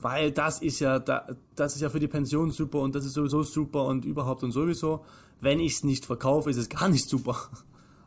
Weil 0.00 0.32
das 0.32 0.62
ist 0.62 0.80
ja, 0.80 0.98
das 0.98 1.74
ist 1.74 1.82
ja 1.82 1.90
für 1.90 2.00
die 2.00 2.08
Pension 2.08 2.50
super 2.50 2.80
und 2.80 2.94
das 2.94 3.04
ist 3.04 3.14
sowieso 3.14 3.42
super 3.42 3.84
und 3.84 4.04
überhaupt 4.04 4.42
und 4.42 4.52
sowieso. 4.52 5.04
Wenn 5.40 5.60
ich 5.60 5.74
es 5.74 5.84
nicht 5.84 6.06
verkaufe, 6.06 6.50
ist 6.50 6.56
es 6.56 6.68
gar 6.68 6.88
nicht 6.88 7.08
super. 7.08 7.36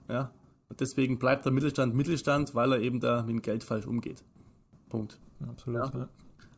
Ja. 0.09 0.31
Und 0.67 0.81
deswegen 0.81 1.17
bleibt 1.17 1.45
der 1.45 1.53
Mittelstand 1.53 1.95
Mittelstand, 1.95 2.55
weil 2.55 2.73
er 2.73 2.79
eben 2.81 2.99
da 2.99 3.21
mit 3.21 3.29
dem 3.29 3.41
Geld 3.41 3.63
falsch 3.63 3.87
umgeht. 3.87 4.21
Punkt. 4.89 5.17
Absolut. 5.47 5.93
Ja. 5.93 6.09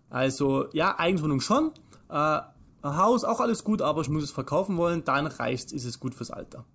Also, 0.10 0.65
ja, 0.74 0.98
Eigentumswohnung 0.98 1.42
schon. 1.42 1.72
Äh, 2.10 2.39
Haus 2.84 3.24
auch 3.24 3.39
alles 3.39 3.63
gut, 3.63 3.82
aber 3.82 4.01
ich 4.01 4.10
muss 4.10 4.24
es 4.24 4.32
verkaufen 4.32 4.77
wollen, 4.77 5.04
dann 5.04 5.27
reicht 5.27 5.72
ist 5.72 5.86
es 5.86 6.00
gut 6.00 6.15
fürs 6.15 6.32
Alter. 6.32 6.65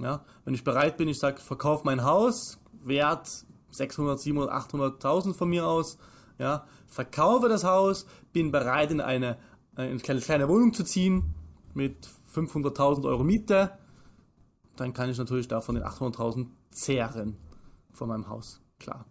Ja, 0.00 0.24
wenn 0.44 0.54
ich 0.54 0.64
bereit 0.64 0.96
bin, 0.96 1.08
ich 1.08 1.18
sage, 1.18 1.40
verkauf 1.40 1.84
mein 1.84 2.04
Haus, 2.04 2.58
Wert 2.84 3.44
600, 3.70 4.20
700, 4.20 4.52
800.000 4.52 5.34
von 5.34 5.48
mir 5.48 5.66
aus, 5.66 5.98
ja, 6.38 6.66
verkaufe 6.86 7.48
das 7.48 7.64
Haus, 7.64 8.06
bin 8.32 8.50
bereit, 8.50 8.90
in 8.90 9.00
eine, 9.00 9.36
eine 9.74 9.98
kleine, 9.98 10.48
Wohnung 10.48 10.72
zu 10.72 10.84
ziehen 10.84 11.34
mit 11.74 12.08
500.000 12.34 13.04
Euro 13.04 13.24
Miete, 13.24 13.72
dann 14.76 14.92
kann 14.92 15.10
ich 15.10 15.18
natürlich 15.18 15.48
davon 15.48 15.74
den 15.74 15.84
800.000 15.84 16.46
zehren 16.70 17.36
von 17.92 18.08
meinem 18.08 18.28
Haus, 18.28 18.60
klar. 18.78 19.04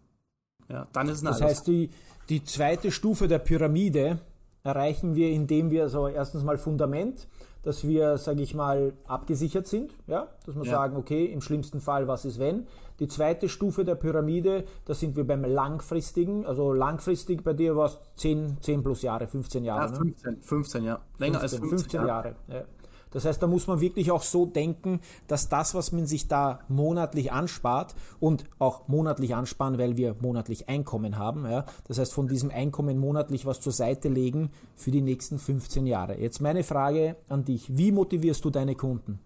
Ja, 0.69 0.87
dann 0.93 1.07
ist 1.07 1.17
es 1.17 1.23
Das 1.23 1.41
heißt, 1.41 1.67
die, 1.67 1.89
die 2.29 2.43
zweite 2.43 2.91
Stufe 2.91 3.27
der 3.27 3.39
Pyramide 3.39 4.19
erreichen 4.63 5.15
wir, 5.15 5.29
indem 5.31 5.71
wir 5.71 5.87
so 5.89 6.07
erstens 6.07 6.43
mal 6.43 6.57
Fundament, 6.57 7.27
dass 7.67 7.85
wir, 7.85 8.17
sage 8.17 8.41
ich 8.41 8.55
mal, 8.55 8.93
abgesichert 9.07 9.67
sind, 9.67 9.93
ja, 10.07 10.29
dass 10.45 10.55
wir 10.55 10.63
ja. 10.63 10.71
sagen, 10.71 10.95
okay, 10.95 11.25
im 11.25 11.41
schlimmsten 11.41 11.81
Fall, 11.81 12.07
was 12.07 12.23
ist 12.23 12.39
wenn? 12.39 12.65
Die 13.01 13.09
zweite 13.09 13.49
Stufe 13.49 13.83
der 13.83 13.95
Pyramide, 13.95 14.63
da 14.85 14.93
sind 14.93 15.17
wir 15.17 15.27
beim 15.27 15.43
langfristigen, 15.43 16.45
also 16.45 16.71
langfristig 16.71 17.43
bei 17.43 17.51
dir 17.51 17.75
war 17.75 17.87
es 17.87 17.99
10, 18.15 18.61
10 18.61 18.83
plus 18.83 19.01
Jahre, 19.01 19.27
15 19.27 19.65
Jahre. 19.65 19.91
Ja, 19.91 19.99
15, 19.99 20.31
ne? 20.31 20.37
15 20.41 20.83
ja. 20.85 20.99
Länger 21.17 21.39
15, 21.41 21.41
als 21.41 21.69
15, 21.69 21.69
15 21.69 22.07
Jahre. 22.07 22.07
Jahre 22.07 22.35
ja. 22.47 22.63
Das 23.11 23.25
heißt, 23.25 23.41
da 23.41 23.47
muss 23.47 23.67
man 23.67 23.81
wirklich 23.81 24.11
auch 24.11 24.23
so 24.23 24.45
denken, 24.45 24.99
dass 25.27 25.49
das, 25.49 25.73
was 25.75 25.91
man 25.91 26.05
sich 26.05 26.27
da 26.27 26.59
monatlich 26.67 27.31
anspart 27.31 27.95
und 28.19 28.45
auch 28.59 28.87
monatlich 28.87 29.35
ansparen, 29.35 29.77
weil 29.77 29.97
wir 29.97 30.15
monatlich 30.21 30.69
Einkommen 30.69 31.17
haben, 31.17 31.45
ja, 31.45 31.65
das 31.87 31.99
heißt, 31.99 32.13
von 32.13 32.27
diesem 32.27 32.51
Einkommen 32.51 32.97
monatlich 32.97 33.45
was 33.45 33.61
zur 33.61 33.73
Seite 33.73 34.09
legen 34.09 34.51
für 34.75 34.91
die 34.91 35.01
nächsten 35.01 35.39
15 35.39 35.87
Jahre. 35.87 36.19
Jetzt 36.19 36.41
meine 36.41 36.63
Frage 36.63 37.15
an 37.29 37.45
dich, 37.45 37.77
wie 37.77 37.91
motivierst 37.91 38.43
du 38.43 38.49
deine 38.49 38.75
Kunden? 38.75 39.19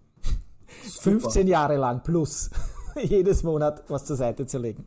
Super. 0.84 1.20
15 1.20 1.48
Jahre 1.48 1.76
lang 1.76 2.02
plus 2.02 2.50
jedes 3.02 3.42
Monat 3.42 3.84
was 3.88 4.04
zur 4.04 4.16
Seite 4.16 4.46
zu 4.46 4.58
legen. 4.58 4.84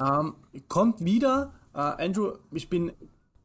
Ähm, 0.00 0.34
kommt 0.68 1.04
wieder, 1.04 1.52
äh, 1.74 1.78
Andrew, 1.78 2.32
ich 2.52 2.68
bin 2.68 2.92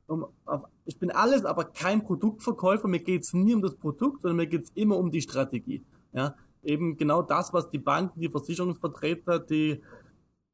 um, 0.08 0.28
auf 0.46 0.64
ich 0.86 1.00
bin 1.00 1.12
alles, 1.12 1.46
aber 1.46 1.66
kein 1.66 2.04
Produktverkäufer. 2.04 2.88
Mir 2.88 3.00
geht 3.00 3.24
es 3.24 3.34
nie 3.34 3.54
um 3.54 3.62
das 3.62 3.76
Produkt, 3.76 4.22
sondern 4.22 4.38
mir 4.38 4.48
geht 4.48 4.64
es 4.64 4.72
immer 4.76 4.98
um 4.98 5.12
die 5.12 5.22
Strategie. 5.22 5.84
Ja, 6.14 6.36
eben 6.64 6.98
genau 6.98 7.22
das, 7.22 7.54
was 7.54 7.70
die 7.70 7.80
Banken, 7.80 8.20
die 8.20 8.30
Versicherungsvertreter, 8.30 9.40
die 9.40 9.82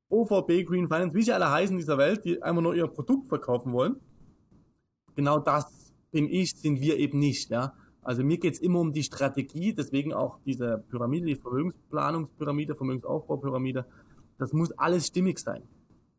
OVB, 0.09 0.65
Green 0.65 0.87
Finance, 0.87 1.13
wie 1.13 1.23
sie 1.23 1.33
alle 1.33 1.51
heißen 1.51 1.75
in 1.75 1.79
dieser 1.79 1.97
Welt, 1.97 2.25
die 2.25 2.41
einfach 2.41 2.61
nur 2.61 2.75
ihr 2.75 2.87
Produkt 2.87 3.27
verkaufen 3.27 3.73
wollen. 3.73 3.97
Genau 5.15 5.39
das 5.39 5.93
bin 6.11 6.29
ich, 6.29 6.51
sind 6.55 6.79
wir 6.79 6.97
eben 6.97 7.19
nicht. 7.19 7.49
Ja, 7.49 7.73
also 8.01 8.23
mir 8.23 8.37
geht 8.37 8.53
es 8.53 8.59
immer 8.59 8.79
um 8.79 8.93
die 8.93 9.03
Strategie, 9.03 9.73
deswegen 9.73 10.13
auch 10.13 10.39
diese 10.45 10.83
Pyramide, 10.89 11.27
die 11.27 11.35
Vermögensplanungspyramide, 11.35 12.75
Vermögensaufbaupyramide. 12.75 13.85
Das 14.37 14.53
muss 14.53 14.71
alles 14.71 15.07
stimmig 15.07 15.39
sein. 15.39 15.63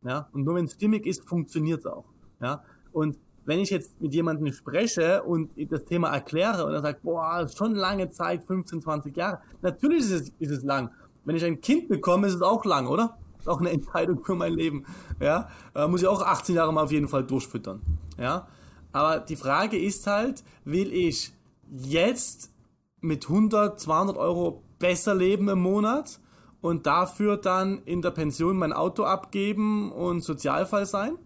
Ja, 0.03 0.29
und 0.31 0.43
nur 0.43 0.55
wenn 0.55 0.65
es 0.65 0.73
stimmig 0.73 1.05
ist, 1.05 1.27
funktioniert 1.27 1.79
es 1.79 1.85
auch. 1.85 2.05
Ja, 2.41 2.63
und 2.91 3.17
wenn 3.45 3.59
ich 3.59 3.69
jetzt 3.69 3.99
mit 3.99 4.13
jemandem 4.13 4.51
spreche 4.53 5.23
und 5.23 5.51
das 5.69 5.85
Thema 5.85 6.09
erkläre 6.09 6.65
und 6.65 6.73
er 6.73 6.81
sagt, 6.81 7.01
boah, 7.03 7.47
schon 7.47 7.75
lange 7.75 8.09
Zeit, 8.09 8.43
15, 8.43 8.81
20 8.81 9.17
Jahre, 9.17 9.41
natürlich 9.61 9.99
ist 9.99 10.11
es, 10.11 10.31
ist 10.39 10.51
es 10.51 10.63
lang. 10.63 10.91
Wenn 11.25 11.35
ich 11.35 11.43
ein 11.43 11.61
Kind 11.61 11.87
bekomme, 11.87 12.27
ist 12.27 12.35
es 12.35 12.41
auch 12.41 12.65
lang, 12.65 12.87
oder? 12.87 13.17
Ist 13.39 13.49
auch 13.49 13.59
eine 13.59 13.69
Entscheidung 13.71 14.23
für 14.23 14.35
mein 14.35 14.53
Leben. 14.53 14.85
Ja, 15.19 15.49
äh, 15.75 15.87
muss 15.87 16.01
ich 16.01 16.07
auch 16.07 16.21
18 16.21 16.55
Jahre 16.55 16.73
mal 16.73 16.83
auf 16.83 16.91
jeden 16.91 17.07
Fall 17.07 17.23
durchfüttern. 17.23 17.81
Ja, 18.17 18.47
aber 18.91 19.19
die 19.19 19.35
Frage 19.35 19.77
ist 19.77 20.05
halt, 20.07 20.43
will 20.63 20.93
ich 20.93 21.33
jetzt 21.69 22.51
mit 22.99 23.27
100, 23.27 23.79
200 23.79 24.17
Euro 24.17 24.63
besser 24.79 25.15
leben 25.15 25.49
im 25.49 25.59
Monat 25.59 26.19
und 26.59 26.85
dafür 26.85 27.37
dann 27.37 27.81
in 27.85 28.01
der 28.01 28.11
Pension 28.11 28.57
mein 28.57 28.73
Auto 28.73 29.03
abgeben 29.03 29.91
und 29.91 30.21
Sozialfall 30.21 30.85
sein? 30.85 31.17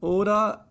Oder 0.00 0.68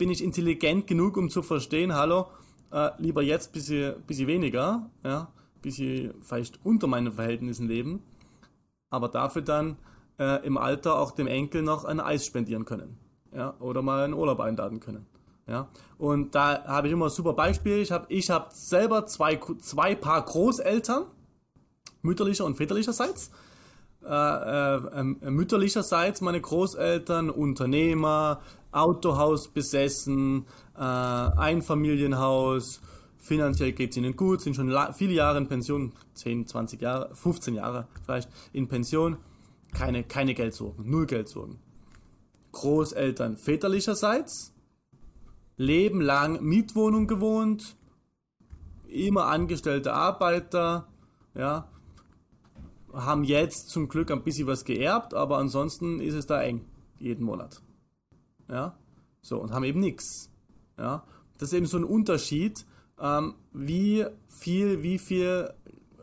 bin 0.00 0.08
ich 0.08 0.24
intelligent 0.24 0.86
genug, 0.86 1.18
um 1.18 1.28
zu 1.28 1.42
verstehen, 1.42 1.94
hallo, 1.94 2.28
äh, 2.72 2.88
lieber 2.96 3.20
jetzt 3.20 3.52
bisschen, 3.52 4.02
bisschen 4.06 4.28
weniger, 4.28 4.88
ja, 5.04 5.30
bisschen 5.60 6.14
vielleicht 6.22 6.58
unter 6.64 6.86
meinen 6.86 7.12
Verhältnissen 7.12 7.68
leben, 7.68 8.02
aber 8.88 9.08
dafür 9.10 9.42
dann 9.42 9.76
äh, 10.18 10.42
im 10.46 10.56
Alter 10.56 10.98
auch 10.98 11.10
dem 11.10 11.26
Enkel 11.26 11.60
noch 11.60 11.84
ein 11.84 12.00
Eis 12.00 12.24
spendieren 12.24 12.64
können, 12.64 12.96
ja, 13.36 13.54
oder 13.60 13.82
mal 13.82 14.02
einen 14.02 14.14
Urlaub 14.14 14.40
einladen 14.40 14.80
können, 14.80 15.04
Ja, 15.46 15.68
und 15.98 16.34
da 16.34 16.64
habe 16.64 16.86
ich 16.86 16.94
immer 16.94 17.08
ein 17.08 17.10
super 17.10 17.34
Beispiel. 17.34 17.76
Ich 17.80 17.92
habe 17.92 18.06
ich 18.08 18.30
hab 18.30 18.54
selber 18.54 19.04
zwei, 19.04 19.38
zwei 19.58 19.94
Paar 19.94 20.24
Großeltern, 20.24 21.04
mütterlicher 22.00 22.46
und 22.46 22.56
väterlicherseits. 22.56 23.30
Äh, 24.02 24.08
äh, 24.08 25.00
äh, 25.00 25.30
mütterlicherseits 25.30 26.22
meine 26.22 26.40
Großeltern 26.40 27.28
Unternehmer, 27.28 28.40
Autohaus 28.72 29.48
besessen, 29.48 30.46
äh, 30.74 30.80
Einfamilienhaus, 30.80 32.80
finanziell 33.18 33.72
geht 33.72 33.90
es 33.90 33.98
ihnen 33.98 34.16
gut, 34.16 34.40
sind 34.40 34.56
schon 34.56 34.74
viele 34.94 35.12
Jahre 35.12 35.38
in 35.38 35.48
Pension, 35.48 35.92
10, 36.14 36.46
20 36.46 36.80
Jahre, 36.80 37.14
15 37.14 37.54
Jahre 37.54 37.88
vielleicht 38.04 38.30
in 38.54 38.68
Pension, 38.68 39.18
keine, 39.72 40.02
keine 40.02 40.34
Geldsorgen, 40.34 40.88
null 40.88 41.06
Geldsorgen. 41.06 41.58
Großeltern 42.52 43.36
väterlicherseits, 43.36 44.52
Leben 45.56 46.00
lang 46.00 46.42
Mietwohnung 46.42 47.06
gewohnt, 47.06 47.76
immer 48.88 49.26
angestellte 49.26 49.92
Arbeiter, 49.92 50.88
ja, 51.34 51.68
haben 52.92 53.24
jetzt 53.24 53.70
zum 53.70 53.88
Glück 53.88 54.10
ein 54.10 54.22
bisschen 54.22 54.46
was 54.46 54.64
geerbt, 54.64 55.14
aber 55.14 55.38
ansonsten 55.38 56.00
ist 56.00 56.14
es 56.14 56.26
da 56.26 56.42
eng, 56.42 56.64
jeden 56.98 57.24
Monat. 57.24 57.62
Ja, 58.48 58.76
so, 59.22 59.38
und 59.38 59.52
haben 59.52 59.64
eben 59.64 59.80
nichts. 59.80 60.30
Ja, 60.78 61.04
das 61.38 61.50
ist 61.50 61.54
eben 61.54 61.66
so 61.66 61.76
ein 61.76 61.84
Unterschied, 61.84 62.64
ähm, 63.00 63.34
wie 63.52 64.06
viel, 64.28 64.82
wie 64.82 64.98
viel 64.98 65.52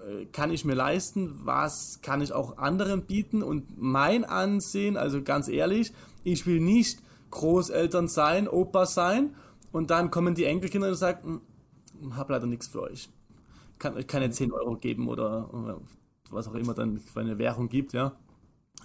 äh, 0.08 0.26
kann 0.26 0.52
ich 0.52 0.66
mir 0.66 0.76
leisten, 0.76 1.34
was 1.44 2.00
kann 2.02 2.22
ich 2.22 2.34
auch 2.34 2.58
anderen 2.58 3.06
bieten 3.06 3.44
und 3.44 3.78
mein 3.78 4.24
Ansehen, 4.24 4.98
also 4.98 5.22
ganz 5.22 5.48
ehrlich, 5.48 5.94
ich 6.24 6.46
will 6.46 6.60
nicht 6.60 7.00
Großeltern 7.32 8.08
sein, 8.08 8.48
Opa 8.48 8.86
sein 8.86 9.36
und 9.72 9.90
dann 9.90 10.12
kommen 10.12 10.36
die 10.36 10.46
Enkelkinder 10.46 10.90
und 10.90 10.96
sagen, 10.96 11.42
hm, 12.02 12.16
hab 12.16 12.30
leider 12.30 12.48
nichts 12.48 12.68
für 12.68 12.82
euch. 12.82 13.10
Kann 13.80 13.96
euch 13.96 14.08
keine 14.08 14.32
10 14.32 14.52
Euro 14.52 14.78
geben 14.78 15.08
oder, 15.08 15.54
oder 15.54 15.82
was 16.32 16.48
auch 16.48 16.56
immer 16.56 16.74
dann 16.74 17.00
für 17.00 17.20
eine 17.20 17.38
Währung 17.38 17.70
gibt, 17.70 17.94
ja. 17.94 18.14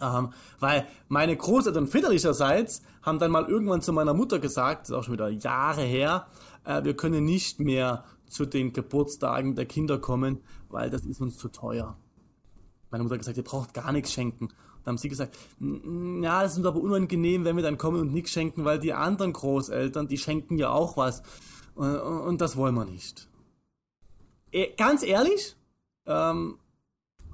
Ähm, 0.01 0.31
weil 0.59 0.87
meine 1.09 1.37
Großeltern 1.37 1.87
väterlicherseits 1.87 2.83
haben 3.03 3.19
dann 3.19 3.31
mal 3.31 3.45
irgendwann 3.45 3.83
zu 3.83 3.93
meiner 3.93 4.15
Mutter 4.15 4.39
gesagt, 4.39 4.83
das 4.83 4.91
ist 4.91 4.97
auch 4.97 5.05
schon 5.05 5.15
wieder 5.15 5.29
Jahre 5.29 5.83
her, 5.83 6.27
äh, 6.65 6.83
wir 6.85 6.97
können 6.97 7.25
nicht 7.25 7.61
mehr 7.61 8.05
zu 8.27 8.47
den 8.47 8.73
Geburtstagen 8.73 9.55
der 9.55 9.67
Kinder 9.67 9.99
kommen, 9.99 10.41
weil 10.71 10.91
das 10.91 11.05
ist 11.05 11.21
uns 11.21 11.37
zu 11.37 11.49
teuer. 11.49 11.97
Meine 12.91 13.05
Mutter 13.05 13.15
hat 13.15 13.21
gesagt, 13.21 13.37
ihr 13.37 13.45
braucht 13.45 13.75
gar 13.75 13.93
nichts 13.93 14.13
schenken. 14.13 14.49
Dann 14.85 14.93
haben 14.93 14.99
sie 14.99 15.09
gesagt, 15.09 15.37
ja, 15.61 16.43
es 16.43 16.53
ist 16.53 16.59
uns 16.59 16.67
aber 16.67 16.81
unangenehm, 16.81 17.45
wenn 17.45 17.57
wir 17.57 17.63
dann 17.63 17.79
kommen 17.79 18.01
und 18.01 18.13
nichts 18.13 18.33
schenken, 18.33 18.65
weil 18.65 18.79
die 18.79 18.93
anderen 18.93 19.33
Großeltern, 19.33 20.09
die 20.09 20.19
schenken 20.19 20.59
ja 20.59 20.71
auch 20.71 20.97
was. 20.97 21.23
Und, 21.75 21.97
und 21.97 22.41
das 22.41 22.57
wollen 22.57 22.75
wir 22.75 22.85
nicht. 22.85 23.29
E 24.51 24.75
ganz 24.77 25.03
ehrlich, 25.03 25.57
ähm, 26.07 26.59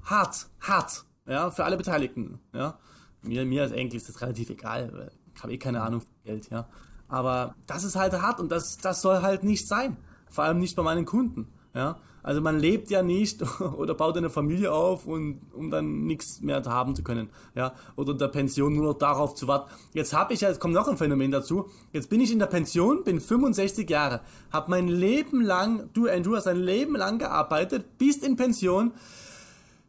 hart, 0.09 0.47
hart, 0.61 1.05
ja, 1.27 1.51
für 1.51 1.65
alle 1.65 1.77
Beteiligten, 1.77 2.39
ja. 2.53 2.79
Mir, 3.23 3.45
mir 3.45 3.63
als 3.63 3.73
Enkel 3.73 3.97
ist 3.97 4.09
das 4.09 4.21
relativ 4.21 4.51
egal, 4.51 5.11
ich 5.35 5.43
habe 5.43 5.53
eh 5.53 5.59
keine 5.59 5.83
Ahnung 5.83 6.01
von 6.01 6.11
Geld, 6.25 6.51
ja. 6.51 6.69
Aber 7.09 7.55
das 7.67 7.85
ist 7.85 7.97
halt 7.97 8.13
hart 8.13 8.41
und 8.41 8.53
das, 8.53 8.79
das 8.79 9.01
soll 9.01 9.23
halt 9.23 9.43
nicht 9.43 9.67
sein. 9.67 9.97
Vor 10.31 10.45
allem 10.45 10.59
nicht 10.59 10.77
bei 10.77 10.83
meinen 10.83 11.07
Kunden, 11.07 11.49
ja. 11.75 11.99
Also 12.23 12.41
man 12.43 12.59
lebt 12.59 12.91
ja 12.91 13.03
nicht 13.03 13.43
oder 13.79 13.95
baut 13.95 14.17
eine 14.17 14.29
Familie 14.29 14.73
auf 14.73 15.07
und 15.07 15.41
um 15.55 15.71
dann 15.71 16.05
nichts 16.05 16.43
mehr 16.43 16.63
haben 16.65 16.95
zu 16.95 17.03
können, 17.03 17.31
ja, 17.55 17.73
oder 17.97 18.13
in 18.13 18.19
der 18.19 18.29
Pension 18.29 18.75
nur 18.75 18.85
noch 18.85 18.99
darauf 18.99 19.35
zu 19.35 19.49
warten. 19.49 19.73
Jetzt 19.95 20.13
habe 20.13 20.35
ich 20.35 20.43
ja, 20.43 20.49
jetzt 20.49 20.61
kommt 20.61 20.75
noch 20.75 20.89
ein 20.89 20.99
Phänomen 20.99 21.31
dazu. 21.31 21.71
Jetzt 21.93 22.11
bin 22.11 22.21
ich 22.21 22.31
in 22.33 22.39
der 22.39 22.47
Pension, 22.47 23.05
bin 23.05 23.21
65 23.21 23.89
Jahre, 23.89 24.21
habe 24.53 24.71
mein 24.71 24.89
Leben 24.89 25.41
lang, 25.41 25.89
du 25.95 26.09
Andrew 26.09 26.37
hast 26.37 26.49
ein 26.49 26.59
Leben 26.59 26.97
lang 26.97 27.19
gearbeitet, 27.19 27.97
bist 27.99 28.25
in 28.25 28.37
Pension, 28.37 28.93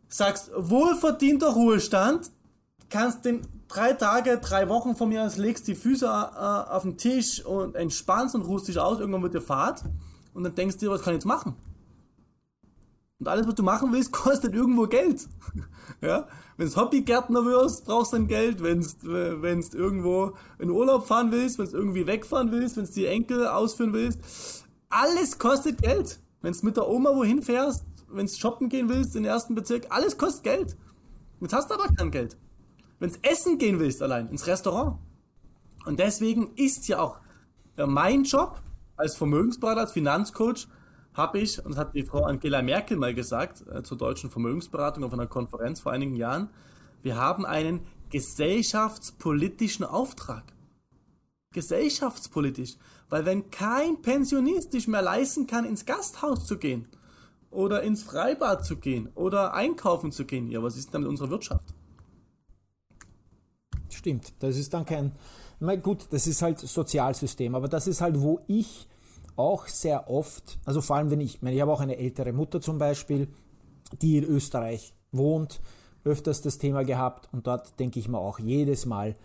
sagst 0.10 0.52
wohlverdienter 0.56 1.50
Ruhestand, 1.50 2.32
kannst 2.90 3.24
den 3.24 3.42
drei 3.68 3.94
Tage, 3.94 4.40
drei 4.40 4.68
Wochen 4.68 4.96
von 4.96 5.10
mir 5.10 5.24
aus 5.24 5.38
legst 5.38 5.68
die 5.68 5.76
Füße 5.76 6.06
äh, 6.06 6.10
auf 6.10 6.82
den 6.82 6.98
Tisch 6.98 7.46
und 7.46 7.76
entspannst 7.76 8.36
und 8.36 8.42
ruhst 8.42 8.68
dich 8.68 8.80
aus, 8.80 9.00
irgendwann 9.00 9.24
wird 9.24 9.36
dir 9.36 9.42
Fahrt 9.42 9.84
und 10.34 10.44
dann 10.44 10.56
denkst 10.56 10.78
du 10.78 10.88
dir, 10.88 10.92
was 10.92 11.04
kann 11.04 11.14
ich 11.14 11.20
jetzt 11.20 11.26
machen? 11.26 11.56
Und 13.20 13.28
alles, 13.28 13.48
was 13.48 13.56
du 13.56 13.64
machen 13.64 13.92
willst, 13.92 14.12
kostet 14.14 14.54
irgendwo 14.54 14.88
Geld. 14.88 15.28
ja? 16.02 16.28
Wenn 16.58 16.70
du 16.70 16.76
Hobbygärtner 16.76 17.46
wirst, 17.46 17.86
brauchst 17.86 18.14
du 18.14 18.18
dann 18.18 18.28
Geld. 18.28 18.64
Wenn 18.64 18.82
du 18.82 19.78
irgendwo 19.78 20.34
in 20.58 20.70
Urlaub 20.70 21.06
fahren 21.06 21.32
willst, 21.32 21.60
wenn 21.60 21.70
du 21.70 21.78
irgendwie 21.78 22.08
wegfahren 22.08 22.52
willst, 22.52 22.78
wenn 22.78 22.86
du 22.86 22.92
die 22.92 23.06
Enkel 23.06 23.48
ausführen 23.48 23.94
willst, 23.94 24.66
alles 24.90 25.38
kostet 25.38 25.82
Geld. 25.82 26.20
Wenn 26.42 26.54
du 26.54 26.66
mit 26.66 26.78
der 26.78 26.88
Oma 26.88 27.16
wohin 27.16 27.42
fährst, 27.42 27.84
wenn 28.12 28.26
du 28.26 28.32
shoppen 28.32 28.70
gehen 28.70 28.90
willst 28.90 29.16
in 29.16 29.24
den 29.24 29.32
ersten 29.32 29.56
Bezirk, 29.56 29.88
alles 29.90 30.18
kostet 30.18 30.44
Geld. 30.44 30.78
Jetzt 31.42 31.54
hast 31.54 31.70
du 31.70 31.76
aber 31.76 31.88
kein 31.94 32.12
Geld. 32.12 32.38
Wenn 33.00 33.12
du 33.12 33.18
essen 33.24 33.58
gehen 33.58 33.80
willst 33.80 34.02
allein, 34.02 34.30
ins 34.30 34.48
Restaurant. 34.48 34.98
Und 35.86 36.00
deswegen 36.00 36.54
ist 36.56 36.88
ja 36.88 37.00
auch 37.00 37.20
mein 37.78 38.24
Job 38.24 38.62
als 38.98 39.16
Vermögensberater, 39.16 39.82
als 39.82 39.94
Finanzcoach, 39.94 40.68
habe 41.14 41.40
ich, 41.40 41.64
und 41.64 41.72
das 41.72 41.80
hat 41.80 41.96
die 41.96 42.04
Frau 42.04 42.24
Angela 42.24 42.62
Merkel 42.62 42.98
mal 42.98 43.14
gesagt, 43.14 43.64
äh, 43.68 43.84
zur 43.84 43.98
deutschen 43.98 44.30
Vermögensberatung 44.30 45.04
auf 45.04 45.14
einer 45.14 45.28
Konferenz 45.28 45.80
vor 45.80 45.92
einigen 45.92 46.16
Jahren, 46.16 46.50
wir 47.02 47.16
haben 47.16 47.46
einen 47.46 47.82
gesellschaftspolitischen 48.10 49.86
Auftrag. 49.86 50.44
Gesellschaftspolitisch. 51.54 52.78
Weil 53.10 53.26
wenn 53.26 53.50
kein 53.50 54.02
Pensionist 54.02 54.72
sich 54.72 54.88
mehr 54.88 55.02
leisten 55.02 55.48
kann, 55.48 55.66
ins 55.66 55.86
Gasthaus 55.86 56.46
zu 56.46 56.58
gehen, 56.58 56.88
oder 57.52 57.84
ins 57.84 58.04
Freibad 58.04 58.66
zu 58.66 58.78
gehen 58.78 59.10
oder 59.16 59.54
einkaufen 59.54 60.12
zu 60.12 60.26
gehen. 60.26 60.50
Ja, 60.52 60.62
was 60.62 60.78
ist 60.78 60.94
denn 60.94 61.02
mit 61.02 61.10
unserer 61.10 61.30
Wirtschaft? 61.30 61.74
Stimmt, 63.90 64.34
das 64.40 64.58
ist 64.58 64.74
dann 64.74 64.86
kein, 64.86 65.14
na 65.60 65.76
gut, 65.76 66.08
das 66.12 66.28
ist 66.28 66.42
halt 66.42 66.60
Sozialsystem, 66.60 67.56
aber 67.56 67.68
das 67.68 67.88
ist 67.88 68.02
halt, 68.02 68.22
wo 68.22 68.42
ich 68.48 68.88
auch 69.36 69.68
sehr 69.68 70.10
oft, 70.10 70.60
also 70.66 70.82
vor 70.82 70.98
allem 70.98 71.12
wenn 71.12 71.22
ich, 71.22 71.42
meine, 71.42 71.56
ich 71.56 71.62
habe 71.62 71.72
auch 71.72 71.82
eine 71.82 71.98
ältere 71.98 72.34
Mutter 72.34 72.62
zum 72.62 72.78
Beispiel, 72.78 73.28
die 74.02 74.18
in 74.18 74.26
Österreich 74.26 74.94
wohnt, 75.12 75.62
öfters 76.04 76.42
das 76.42 76.58
Thema 76.58 76.84
gehabt 76.84 77.30
und 77.34 77.48
dort 77.48 77.80
denke 77.80 78.00
ich 78.00 78.08
mir 78.08 78.20
auch 78.20 78.40
jedes 78.40 78.86
Mal, 78.86 79.16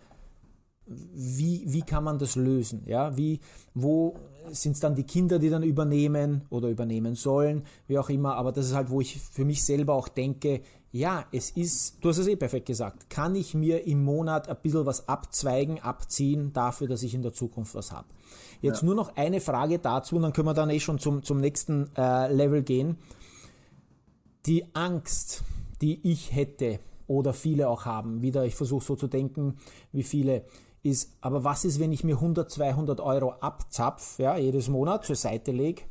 wie, 0.87 1.64
wie 1.66 1.83
kann 1.83 2.05
man 2.05 2.18
das 2.18 2.37
lösen? 2.37 2.83
Ja, 2.87 3.16
wie, 3.16 3.40
wo 3.75 4.16
sind 4.51 4.73
es 4.73 4.81
dann 4.81 4.94
die 4.94 5.05
Kinder, 5.05 5.38
die 5.38 5.49
dann 5.49 5.62
übernehmen 5.62 6.42
oder 6.51 6.68
übernehmen 6.68 7.14
sollen, 7.14 7.62
wie 7.87 7.99
auch 7.99 8.11
immer, 8.11 8.37
aber 8.37 8.53
das 8.53 8.66
ist 8.66 8.75
halt, 8.75 8.90
wo 8.90 9.01
ich 9.01 9.18
für 9.18 9.44
mich 9.44 9.64
selber 9.64 9.94
auch 9.94 10.09
denke, 10.09 10.61
ja, 10.92 11.25
es 11.33 11.51
ist, 11.51 11.97
du 12.03 12.11
hast 12.11 12.18
es 12.18 12.29
eh 12.29 12.37
perfekt 12.37 12.66
gesagt, 12.66 13.11
kann 13.11 13.35
ich 13.35 13.55
mir 13.55 13.85
im 13.87 14.05
Monat 14.05 14.49
ein 14.49 14.57
bisschen 14.62 14.87
was 14.87 15.09
abzweigen, 15.09 15.81
abziehen, 15.81 16.53
dafür, 16.53 16.87
dass 16.87 17.03
ich 17.03 17.14
in 17.14 17.23
der 17.23 17.33
Zukunft 17.33 17.75
was 17.75 17.90
habe. 17.90 18.07
Jetzt 18.61 18.83
ja. 18.83 18.87
nur 18.87 18.94
noch 18.94 19.16
eine 19.16 19.40
Frage 19.40 19.81
dazu 19.81 20.16
und 20.16 20.23
dann 20.23 20.33
können 20.33 20.47
wir 20.47 20.55
dann 20.55 20.70
eh 20.70 20.79
schon 20.79 21.01
zum, 21.01 21.25
zum 21.25 21.40
nächsten 21.40 21.90
äh, 21.97 22.33
Level 22.33 22.62
gehen. 22.62 22.97
Die 24.47 24.73
Angst, 24.75 25.42
die 25.83 25.99
ich 26.09 26.33
hätte 26.33 26.79
oder 27.07 27.33
viele 27.33 27.68
auch 27.68 27.87
haben, 27.87 28.23
wieder, 28.23 28.44
ich 28.44 28.55
versuche 28.55 28.85
so 28.85 28.94
zu 28.94 29.09
denken, 29.09 29.57
wie 29.90 30.05
viele, 30.05 30.44
ist, 30.85 31.16
aber 31.20 31.44
was 31.44 31.64
ist, 31.64 31.81
wenn 31.81 31.92
ich 31.92 32.05
mir 32.05 32.16
100, 32.16 32.51
200 32.51 33.01
Euro 33.01 33.33
abzapf, 33.33 34.18
ja, 34.18 34.37
jedes 34.37 34.68
Monat 34.68 35.05
zur 35.05 35.16
Seite 35.16 35.51
lege? 35.51 35.83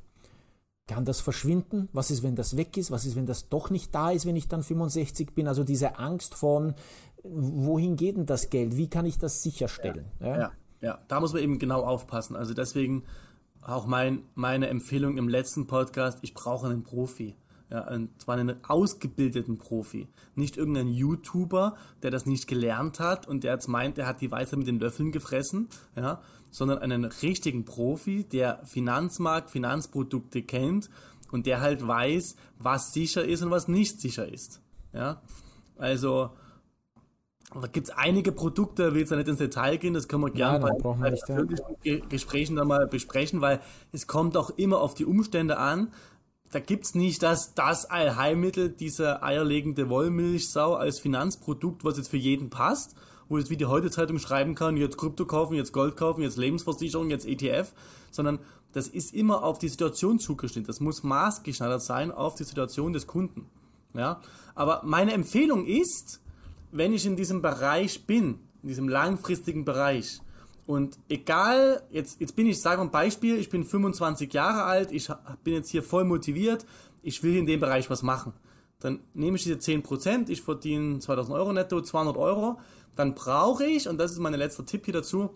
Kann 0.88 1.06
das 1.06 1.22
verschwinden? 1.22 1.90
Was 1.94 2.12
ist, 2.12 2.24
wenn 2.24 2.36
das 2.36 2.58
weg 2.58 2.78
ist? 2.78 2.92
Was 2.92 3.06
ist, 3.06 3.16
wenn 3.16 3.26
das 3.26 3.50
doch 3.50 3.70
nicht 3.70 3.96
da 3.96 4.12
ist, 4.12 4.26
wenn 4.26 4.36
ich 4.36 4.50
dann 4.50 4.64
65 4.64 5.34
bin? 5.34 5.48
Also 5.48 5.64
diese 5.64 5.98
Angst 5.98 6.36
von, 6.36 6.76
wohin 7.24 7.96
geht 7.96 8.18
denn 8.18 8.26
das 8.26 8.50
Geld? 8.50 8.76
Wie 8.78 8.90
kann 8.90 9.06
ich 9.06 9.18
das 9.18 9.42
sicherstellen? 9.42 10.12
Ja, 10.20 10.28
ja, 10.28 10.38
ja, 10.38 10.52
ja. 10.82 11.00
da 11.08 11.20
muss 11.20 11.34
man 11.34 11.42
eben 11.42 11.58
genau 11.58 11.84
aufpassen. 11.84 12.36
Also 12.36 12.54
deswegen 12.54 13.04
auch 13.62 13.86
mein, 13.88 14.24
meine 14.36 14.68
Empfehlung 14.68 15.18
im 15.18 15.30
letzten 15.30 15.68
Podcast, 15.68 16.20
ich 16.22 16.34
brauche 16.34 16.68
einen 16.68 16.84
Profi. 16.84 17.36
Ja, 17.74 17.92
und 17.92 18.22
zwar 18.22 18.36
einen 18.36 18.64
ausgebildeten 18.64 19.58
Profi. 19.58 20.08
Nicht 20.36 20.58
irgendein 20.58 20.90
YouTuber, 20.90 21.76
der 22.04 22.12
das 22.12 22.28
nicht 22.28 22.48
gelernt 22.48 23.00
hat 23.00 23.28
und 23.28 23.44
der 23.44 23.54
jetzt 23.54 23.68
meint, 23.68 23.98
der 23.98 24.06
hat 24.06 24.22
die 24.22 24.30
Weisheit 24.30 24.60
mit 24.60 24.68
den 24.68 24.80
Löffeln 24.80 25.12
gefressen, 25.12 25.70
ja, 25.96 26.22
sondern 26.52 26.78
einen 26.78 27.04
richtigen 27.04 27.66
Profi, 27.66 28.26
der 28.26 28.64
Finanzmarkt, 28.66 29.50
Finanzprodukte 29.50 30.44
kennt 30.44 30.92
und 31.32 31.48
der 31.48 31.62
halt 31.62 31.86
weiß, 31.86 32.36
was 32.60 32.94
sicher 32.94 33.26
ist 33.26 33.42
und 33.42 33.50
was 33.50 33.68
nicht 33.68 34.00
sicher 34.00 34.32
ist. 34.32 34.62
Ja, 34.94 35.24
also 35.76 36.30
da 37.60 37.68
gibt 37.68 37.88
es 37.88 37.96
einige 37.96 38.32
Produkte, 38.32 38.94
will 38.94 39.02
jetzt 39.02 39.12
nicht 39.12 39.28
ins 39.28 39.38
Detail 39.40 39.78
gehen, 39.78 39.96
das 39.96 40.08
können 40.08 40.24
wir 40.24 40.32
gerne 40.32 40.64
ja, 40.64 40.76
bei, 40.80 41.12
bei 41.84 42.02
Gesprächen 42.10 42.56
dann 42.56 42.68
mal 42.68 42.88
besprechen, 42.88 43.42
weil 43.42 43.62
es 43.92 44.06
kommt 44.06 44.38
auch 44.38 44.52
immer 44.52 44.80
auf 44.80 44.94
die 44.94 45.06
Umstände 45.06 45.58
an 45.58 45.92
da 46.54 46.60
gibt 46.60 46.86
es 46.86 46.96
nicht 46.96 47.24
das, 47.24 47.56
das 47.56 47.86
Allheilmittel, 47.86 48.70
diese 48.70 49.24
eierlegende 49.24 49.90
Wollmilchsau 49.90 50.76
als 50.76 51.00
Finanzprodukt, 51.00 51.84
was 51.84 51.98
jetzt 51.98 52.10
für 52.10 52.18
jeden 52.18 52.52
passt, 52.52 52.96
wo 53.28 53.40
ich 53.40 53.50
wie 53.50 53.58
die 53.58 53.66
Heute-Zeitung 53.66 54.20
schreiben 54.20 54.54
kann, 54.54 54.78
jetzt 54.78 54.98
Krypto 54.98 55.26
kaufen, 55.26 55.56
jetzt 55.56 55.72
Gold 55.72 55.98
kaufen, 55.98 56.22
jetzt 56.22 56.38
Lebensversicherung, 56.38 57.10
jetzt 57.10 57.26
ETF, 57.26 57.74
sondern 58.12 58.40
das 58.72 58.88
ist 58.88 59.14
immer 59.14 59.44
auf 59.44 59.58
die 59.58 59.70
Situation 59.70 60.20
zugeschnitten. 60.20 60.68
Das 60.68 60.80
muss 60.80 61.04
maßgeschneidert 61.04 61.82
sein 61.82 62.12
auf 62.12 62.36
die 62.36 62.44
Situation 62.44 62.94
des 62.94 63.08
Kunden. 63.08 63.48
Ja? 63.96 64.22
Aber 64.54 64.82
meine 64.84 65.14
Empfehlung 65.14 65.66
ist, 65.66 66.22
wenn 66.72 66.94
ich 66.94 67.06
in 67.06 67.16
diesem 67.16 67.42
Bereich 67.42 68.06
bin, 68.06 68.40
in 68.62 68.70
diesem 68.70 68.90
langfristigen 68.90 69.66
Bereich, 69.66 70.22
und 70.66 70.98
egal, 71.10 71.84
jetzt, 71.92 72.22
jetzt 72.22 72.36
bin 72.36 72.48
ich, 72.48 72.62
sage 72.62 72.82
ein 72.82 72.92
Beispiel, 72.92 73.38
ich 73.38 73.50
bin 73.50 73.64
25 73.64 74.34
Jahre 74.34 74.64
alt, 74.64 74.92
ich 74.92 75.10
bin 75.44 75.56
jetzt 75.56 75.70
hier 75.70 75.84
voll 75.84 76.06
motiviert, 76.06 76.66
ich 77.02 77.22
will 77.24 77.36
in 77.36 77.46
dem 77.46 77.60
Bereich 77.60 77.90
was 77.90 78.02
machen. 78.02 78.34
Dann 78.80 79.00
nehme 79.14 79.38
ich 79.38 79.44
diese 79.44 79.58
10%, 79.58 80.30
ich 80.30 80.42
verdiene 80.42 81.00
2000 81.00 81.36
Euro 81.36 81.54
netto, 81.54 81.82
200 81.82 82.18
Euro, 82.18 82.60
dann 82.96 83.16
brauche 83.16 83.66
ich, 83.66 83.88
und 83.90 83.98
das 83.98 84.12
ist 84.12 84.20
mein 84.20 84.34
letzter 84.34 84.66
Tipp 84.66 84.86
hier 84.86 84.94
dazu, 84.94 85.32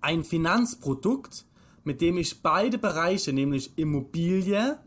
ein 0.00 0.24
Finanzprodukt, 0.24 1.44
mit 1.84 2.00
dem 2.00 2.18
ich 2.18 2.42
beide 2.42 2.78
Bereiche, 2.78 3.32
nämlich 3.32 3.76
Immobilie 3.76 4.78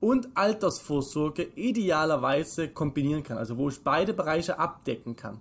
und 0.00 0.28
Altersvorsorge, 0.34 1.48
idealerweise 1.54 2.68
kombinieren 2.68 3.22
kann. 3.22 3.38
Also 3.38 3.56
wo 3.56 3.68
ich 3.68 3.82
beide 3.82 4.14
Bereiche 4.14 4.58
abdecken 4.58 5.16
kann. 5.16 5.40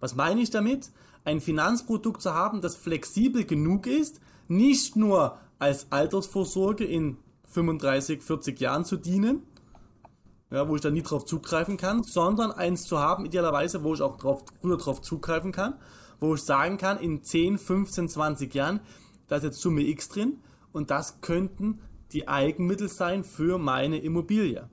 Was 0.00 0.14
meine 0.14 0.40
ich 0.40 0.50
damit? 0.50 0.90
Ein 1.28 1.42
Finanzprodukt 1.42 2.22
zu 2.22 2.32
haben, 2.32 2.62
das 2.62 2.74
flexibel 2.74 3.44
genug 3.44 3.86
ist, 3.86 4.18
nicht 4.48 4.96
nur 4.96 5.36
als 5.58 5.92
Altersvorsorge 5.92 6.86
in 6.86 7.18
35, 7.48 8.22
40 8.22 8.58
Jahren 8.58 8.86
zu 8.86 8.96
dienen, 8.96 9.42
ja, 10.50 10.66
wo 10.66 10.74
ich 10.74 10.80
dann 10.80 10.94
nie 10.94 11.02
drauf 11.02 11.26
zugreifen 11.26 11.76
kann, 11.76 12.02
sondern 12.02 12.50
eins 12.50 12.84
zu 12.84 12.98
haben, 12.98 13.26
idealerweise, 13.26 13.84
wo 13.84 13.92
ich 13.92 14.00
auch 14.00 14.16
drauf, 14.16 14.42
früher 14.62 14.78
drauf 14.78 15.02
zugreifen 15.02 15.52
kann, 15.52 15.74
wo 16.18 16.34
ich 16.34 16.40
sagen 16.40 16.78
kann, 16.78 16.98
in 16.98 17.22
10, 17.22 17.58
15, 17.58 18.08
20 18.08 18.54
Jahren, 18.54 18.80
da 19.26 19.36
ist 19.36 19.42
jetzt 19.42 19.60
Summe 19.60 19.82
X 19.82 20.08
drin 20.08 20.38
und 20.72 20.90
das 20.90 21.20
könnten 21.20 21.80
die 22.12 22.26
Eigenmittel 22.26 22.88
sein 22.88 23.22
für 23.22 23.58
meine 23.58 23.98
Immobilie, 23.98 24.70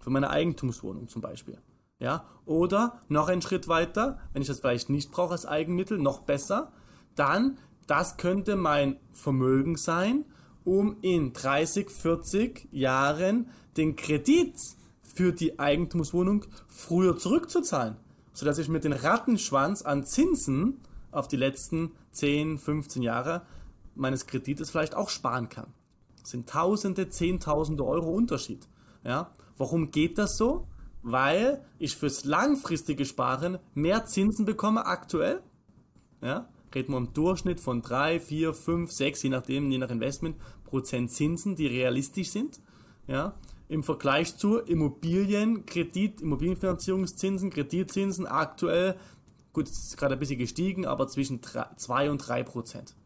für 0.00 0.10
meine 0.10 0.30
Eigentumswohnung 0.30 1.06
zum 1.06 1.22
Beispiel. 1.22 1.58
Ja, 1.98 2.24
oder 2.44 3.00
noch 3.08 3.28
einen 3.28 3.42
Schritt 3.42 3.68
weiter, 3.68 4.18
wenn 4.32 4.42
ich 4.42 4.48
das 4.48 4.60
vielleicht 4.60 4.90
nicht 4.90 5.10
brauche 5.10 5.32
als 5.32 5.46
Eigenmittel, 5.46 5.98
noch 5.98 6.20
besser, 6.20 6.72
dann 7.14 7.58
das 7.86 8.16
könnte 8.16 8.56
mein 8.56 8.98
Vermögen 9.12 9.76
sein, 9.76 10.24
um 10.64 10.96
in 11.00 11.32
30, 11.32 11.90
40 11.90 12.68
Jahren 12.72 13.48
den 13.76 13.96
Kredit 13.96 14.54
für 15.02 15.32
die 15.32 15.58
Eigentumswohnung 15.58 16.44
früher 16.68 17.16
zurückzuzahlen, 17.16 17.96
sodass 18.32 18.58
ich 18.58 18.68
mit 18.68 18.84
dem 18.84 18.92
Rattenschwanz 18.92 19.82
an 19.82 20.04
Zinsen 20.04 20.80
auf 21.12 21.28
die 21.28 21.36
letzten 21.36 21.92
10, 22.10 22.58
15 22.58 23.02
Jahre 23.02 23.42
meines 23.94 24.26
Kredites 24.26 24.70
vielleicht 24.70 24.94
auch 24.94 25.08
sparen 25.08 25.48
kann. 25.48 25.72
Das 26.20 26.32
sind 26.32 26.48
Tausende, 26.48 27.08
Zehntausende 27.08 27.84
Euro 27.84 28.10
Unterschied. 28.10 28.68
Ja? 29.04 29.30
Warum 29.56 29.90
geht 29.90 30.18
das 30.18 30.36
so? 30.36 30.66
Weil 31.08 31.64
ich 31.78 31.96
fürs 31.96 32.24
langfristige 32.24 33.04
Sparen 33.04 33.60
mehr 33.74 34.06
Zinsen 34.06 34.44
bekomme 34.44 34.86
aktuell. 34.86 35.40
Ja? 36.20 36.48
Reden 36.74 36.92
wir 36.92 36.98
im 36.98 37.12
Durchschnitt 37.12 37.60
von 37.60 37.80
3, 37.80 38.18
4, 38.18 38.52
5, 38.52 38.90
6, 38.90 39.22
je 39.22 39.30
nachdem, 39.30 39.70
je 39.70 39.78
nach 39.78 39.90
Investment, 39.90 40.36
Prozent 40.64 41.12
Zinsen, 41.12 41.54
die 41.54 41.68
realistisch 41.68 42.30
sind. 42.30 42.60
Ja? 43.06 43.36
Im 43.68 43.84
Vergleich 43.84 44.36
zu 44.36 44.58
Immobilien, 44.58 45.64
Kredit, 45.64 46.22
Immobilienfinanzierungszinsen, 46.22 47.50
Kreditzinsen 47.50 48.26
aktuell, 48.26 48.96
gut, 49.52 49.68
es 49.68 49.78
ist 49.78 49.96
gerade 49.96 50.14
ein 50.14 50.18
bisschen 50.18 50.40
gestiegen, 50.40 50.86
aber 50.86 51.06
zwischen 51.06 51.40
2 51.40 52.10
und 52.10 52.18
3 52.18 52.42
Prozent. 52.42 52.96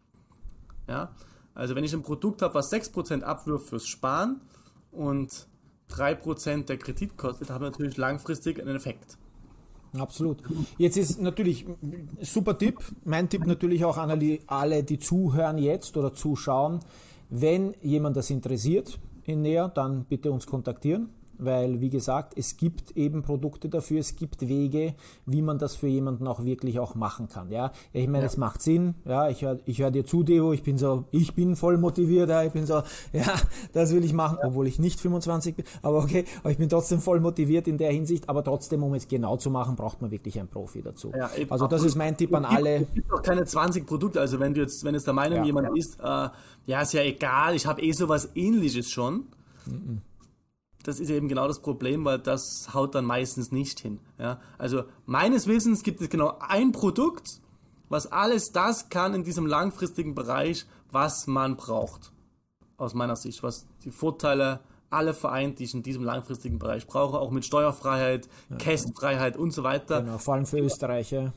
Ja? 0.88 1.14
Also 1.52 1.74
wenn 1.74 1.84
ich 1.84 1.92
ein 1.92 2.02
Produkt 2.02 2.40
habe, 2.40 2.54
was 2.54 2.72
6% 2.72 3.20
abwirft 3.20 3.68
fürs 3.68 3.86
Sparen 3.86 4.40
und 4.90 5.49
3% 5.90 6.66
der 6.66 6.78
Kredit 6.78 7.16
kostet, 7.16 7.50
habe 7.50 7.66
ich 7.66 7.72
natürlich 7.72 7.96
langfristig 7.96 8.60
einen 8.60 8.76
Effekt. 8.76 9.18
Absolut. 9.98 10.38
Jetzt 10.78 10.96
ist 10.96 11.20
natürlich 11.20 11.66
super 12.20 12.56
Tipp. 12.56 12.78
Mein 13.04 13.28
Tipp 13.28 13.44
natürlich 13.46 13.84
auch 13.84 13.98
an 13.98 14.38
alle, 14.46 14.84
die 14.84 14.98
zuhören 14.98 15.58
jetzt 15.58 15.96
oder 15.96 16.14
zuschauen. 16.14 16.80
Wenn 17.28 17.74
jemand 17.82 18.16
das 18.16 18.30
interessiert 18.30 18.98
in 19.24 19.42
näher, 19.42 19.68
dann 19.68 20.04
bitte 20.04 20.30
uns 20.30 20.46
kontaktieren 20.46 21.10
weil, 21.40 21.80
wie 21.80 21.90
gesagt, 21.90 22.34
es 22.36 22.56
gibt 22.56 22.96
eben 22.96 23.22
Produkte 23.22 23.68
dafür, 23.68 24.00
es 24.00 24.16
gibt 24.16 24.48
Wege, 24.48 24.94
wie 25.26 25.42
man 25.42 25.58
das 25.58 25.74
für 25.76 25.86
jemanden 25.86 26.26
auch 26.26 26.44
wirklich 26.44 26.78
auch 26.78 26.94
machen 26.94 27.28
kann. 27.28 27.50
Ja, 27.50 27.72
ich 27.92 28.06
meine, 28.06 28.24
ja. 28.24 28.30
es 28.30 28.36
macht 28.36 28.62
Sinn. 28.62 28.94
Ja, 29.04 29.28
ich 29.28 29.42
höre 29.42 29.58
ich 29.64 29.80
hör 29.80 29.90
dir 29.90 30.04
zu, 30.04 30.22
Devo, 30.22 30.52
ich 30.52 30.62
bin 30.62 30.78
so, 30.78 31.04
ich 31.10 31.34
bin 31.34 31.56
voll 31.56 31.78
motiviert, 31.78 32.28
ja, 32.28 32.42
ich 32.42 32.52
bin 32.52 32.66
so, 32.66 32.82
ja, 33.12 33.34
das 33.72 33.92
will 33.94 34.04
ich 34.04 34.12
machen, 34.12 34.38
ja. 34.40 34.48
obwohl 34.48 34.66
ich 34.66 34.78
nicht 34.78 35.00
25 35.00 35.56
bin, 35.56 35.64
aber 35.82 35.98
okay, 35.98 36.24
aber 36.40 36.50
ich 36.50 36.58
bin 36.58 36.68
trotzdem 36.68 37.00
voll 37.00 37.20
motiviert 37.20 37.68
in 37.68 37.78
der 37.78 37.92
Hinsicht, 37.92 38.28
aber 38.28 38.44
trotzdem, 38.44 38.82
um 38.82 38.94
es 38.94 39.08
genau 39.08 39.36
zu 39.36 39.50
machen, 39.50 39.76
braucht 39.76 40.02
man 40.02 40.10
wirklich 40.10 40.38
einen 40.38 40.48
Profi 40.48 40.82
dazu. 40.82 41.12
Ja, 41.16 41.30
also 41.48 41.66
das 41.66 41.82
ist 41.82 41.96
mein 41.96 42.16
Tipp 42.16 42.34
an 42.34 42.44
alle. 42.44 42.82
Es 42.82 42.92
gibt 42.94 43.12
auch 43.12 43.22
keine 43.22 43.44
20 43.44 43.86
Produkte, 43.86 44.20
also 44.20 44.40
wenn 44.40 44.54
du 44.54 44.60
jetzt, 44.60 44.84
wenn 44.84 44.94
es 44.94 45.04
der 45.04 45.14
Meinung 45.14 45.44
jemand 45.44 45.76
ist, 45.76 45.98
äh, 46.00 46.28
ja, 46.66 46.82
ist 46.82 46.92
ja 46.92 47.02
egal, 47.02 47.54
ich 47.54 47.66
habe 47.66 47.82
eh 47.82 47.92
sowas 47.92 48.30
ähnliches 48.34 48.90
schon. 48.90 49.24
Das 50.82 50.98
ist 50.98 51.10
eben 51.10 51.28
genau 51.28 51.46
das 51.46 51.60
Problem, 51.60 52.04
weil 52.04 52.18
das 52.18 52.72
haut 52.72 52.94
dann 52.94 53.04
meistens 53.04 53.52
nicht 53.52 53.80
hin. 53.80 54.00
Ja? 54.18 54.40
Also 54.58 54.84
meines 55.06 55.46
Wissens 55.46 55.82
gibt 55.82 56.00
es 56.00 56.08
genau 56.08 56.38
ein 56.40 56.72
Produkt, 56.72 57.40
was 57.88 58.10
alles 58.10 58.52
das 58.52 58.88
kann 58.88 59.14
in 59.14 59.24
diesem 59.24 59.46
langfristigen 59.46 60.14
Bereich, 60.14 60.66
was 60.90 61.26
man 61.26 61.56
braucht. 61.56 62.12
Aus 62.78 62.94
meiner 62.94 63.16
Sicht, 63.16 63.42
was 63.42 63.66
die 63.84 63.90
Vorteile 63.90 64.60
alle 64.88 65.14
vereint, 65.14 65.58
die 65.58 65.64
ich 65.64 65.74
in 65.74 65.82
diesem 65.82 66.02
langfristigen 66.02 66.58
Bereich 66.58 66.86
brauche, 66.86 67.18
auch 67.18 67.30
mit 67.30 67.44
Steuerfreiheit, 67.44 68.28
ja. 68.48 68.56
Kästenfreiheit 68.56 69.36
und 69.36 69.52
so 69.52 69.62
weiter. 69.62 70.02
Genau, 70.02 70.18
vor 70.18 70.34
allem 70.34 70.46
für 70.46 70.58
Österreich. 70.58 71.10
Ja. 71.12 71.32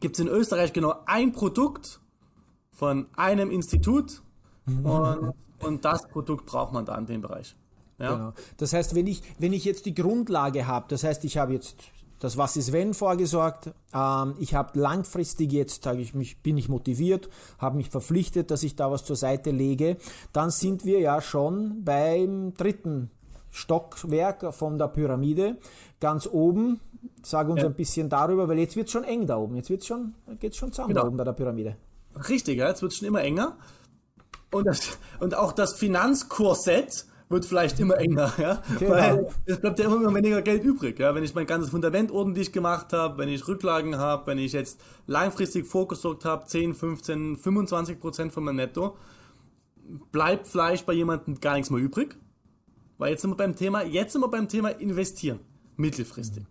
Gibt 0.00 0.16
es 0.16 0.20
in 0.20 0.28
Österreich 0.28 0.72
genau 0.72 0.94
ein 1.06 1.32
Produkt 1.32 2.00
von 2.70 3.06
einem 3.16 3.50
Institut 3.50 4.22
mhm. 4.66 4.86
und, 4.86 5.34
und 5.60 5.84
das 5.84 6.08
Produkt 6.08 6.46
braucht 6.46 6.72
man 6.72 6.84
da 6.84 6.96
in 6.96 7.06
dem 7.06 7.20
Bereich. 7.20 7.56
Ja. 8.02 8.14
Genau. 8.16 8.32
Das 8.56 8.72
heißt, 8.72 8.94
wenn 8.94 9.06
ich, 9.06 9.22
wenn 9.38 9.52
ich 9.52 9.64
jetzt 9.64 9.86
die 9.86 9.94
Grundlage 9.94 10.66
habe, 10.66 10.86
das 10.88 11.04
heißt, 11.04 11.24
ich 11.24 11.38
habe 11.38 11.52
jetzt 11.54 11.76
das 12.18 12.36
Was 12.36 12.56
ist 12.56 12.72
wenn 12.72 12.94
vorgesorgt, 12.94 13.72
ähm, 13.92 14.34
ich 14.38 14.54
habe 14.54 14.78
langfristig 14.78 15.50
jetzt, 15.52 15.82
sage 15.82 16.00
ich, 16.00 16.14
mich, 16.14 16.40
bin 16.40 16.56
ich 16.56 16.68
motiviert, 16.68 17.28
habe 17.58 17.76
mich 17.76 17.90
verpflichtet, 17.90 18.52
dass 18.52 18.62
ich 18.62 18.76
da 18.76 18.92
was 18.92 19.04
zur 19.04 19.16
Seite 19.16 19.50
lege, 19.50 19.96
dann 20.32 20.50
sind 20.50 20.84
wir 20.84 21.00
ja 21.00 21.20
schon 21.20 21.82
beim 21.82 22.54
dritten 22.54 23.10
Stockwerk 23.50 24.54
von 24.54 24.78
der 24.78 24.86
Pyramide, 24.86 25.56
ganz 25.98 26.28
oben. 26.30 26.78
Sag 27.24 27.48
uns 27.48 27.60
ja. 27.60 27.66
ein 27.66 27.74
bisschen 27.74 28.08
darüber, 28.08 28.46
weil 28.46 28.60
jetzt 28.60 28.76
wird 28.76 28.86
es 28.86 28.92
schon 28.92 29.02
eng 29.02 29.26
da 29.26 29.36
oben. 29.36 29.56
Jetzt 29.56 29.70
wird's 29.70 29.86
schon, 29.86 30.14
geht 30.38 30.52
es 30.52 30.58
schon 30.58 30.70
zusammen 30.70 30.90
genau. 30.90 31.02
da 31.02 31.08
oben 31.08 31.16
bei 31.16 31.24
der 31.24 31.32
Pyramide. 31.32 31.76
Richtig, 32.28 32.58
ja, 32.58 32.68
jetzt 32.68 32.82
wird 32.82 32.92
es 32.92 32.98
schon 32.98 33.08
immer 33.08 33.22
enger. 33.22 33.56
Und, 34.52 34.66
das, 34.66 34.96
und 35.18 35.34
auch 35.34 35.50
das 35.50 35.74
Finanzkorsett 35.74 37.06
wird 37.32 37.44
vielleicht 37.44 37.80
immer 37.80 37.98
enger, 37.98 38.32
ja. 38.38 38.62
Okay, 38.76 38.88
Weil 38.88 39.28
es 39.46 39.60
bleibt 39.60 39.78
ja 39.78 39.86
immer 39.86 40.14
weniger 40.14 40.42
Geld 40.42 40.62
übrig, 40.62 40.98
ja. 40.98 41.14
Wenn 41.14 41.24
ich 41.24 41.34
mein 41.34 41.46
ganzes 41.46 41.70
Fundament 41.70 42.10
ordentlich 42.10 42.52
gemacht 42.52 42.92
habe, 42.92 43.18
wenn 43.18 43.28
ich 43.28 43.48
Rücklagen 43.48 43.96
habe, 43.96 44.26
wenn 44.26 44.38
ich 44.38 44.52
jetzt 44.52 44.80
langfristig 45.06 45.66
vorgesorgt 45.66 46.24
habe, 46.24 46.46
10, 46.46 46.74
15, 46.74 47.36
25 47.36 47.98
Prozent 47.98 48.32
von 48.32 48.44
meinem 48.44 48.56
Netto, 48.56 48.96
bleibt 50.12 50.46
vielleicht 50.46 50.86
bei 50.86 50.92
jemandem 50.92 51.40
gar 51.40 51.54
nichts 51.54 51.70
mehr 51.70 51.80
übrig. 51.80 52.16
Weil 52.98 53.10
jetzt 53.10 53.22
sind 53.22 53.30
wir 53.30 53.36
beim 53.36 53.56
Thema, 53.56 53.82
jetzt 53.82 54.12
sind 54.12 54.20
wir 54.20 54.28
beim 54.28 54.48
Thema 54.48 54.68
investieren, 54.68 55.40
mittelfristig. 55.76 56.44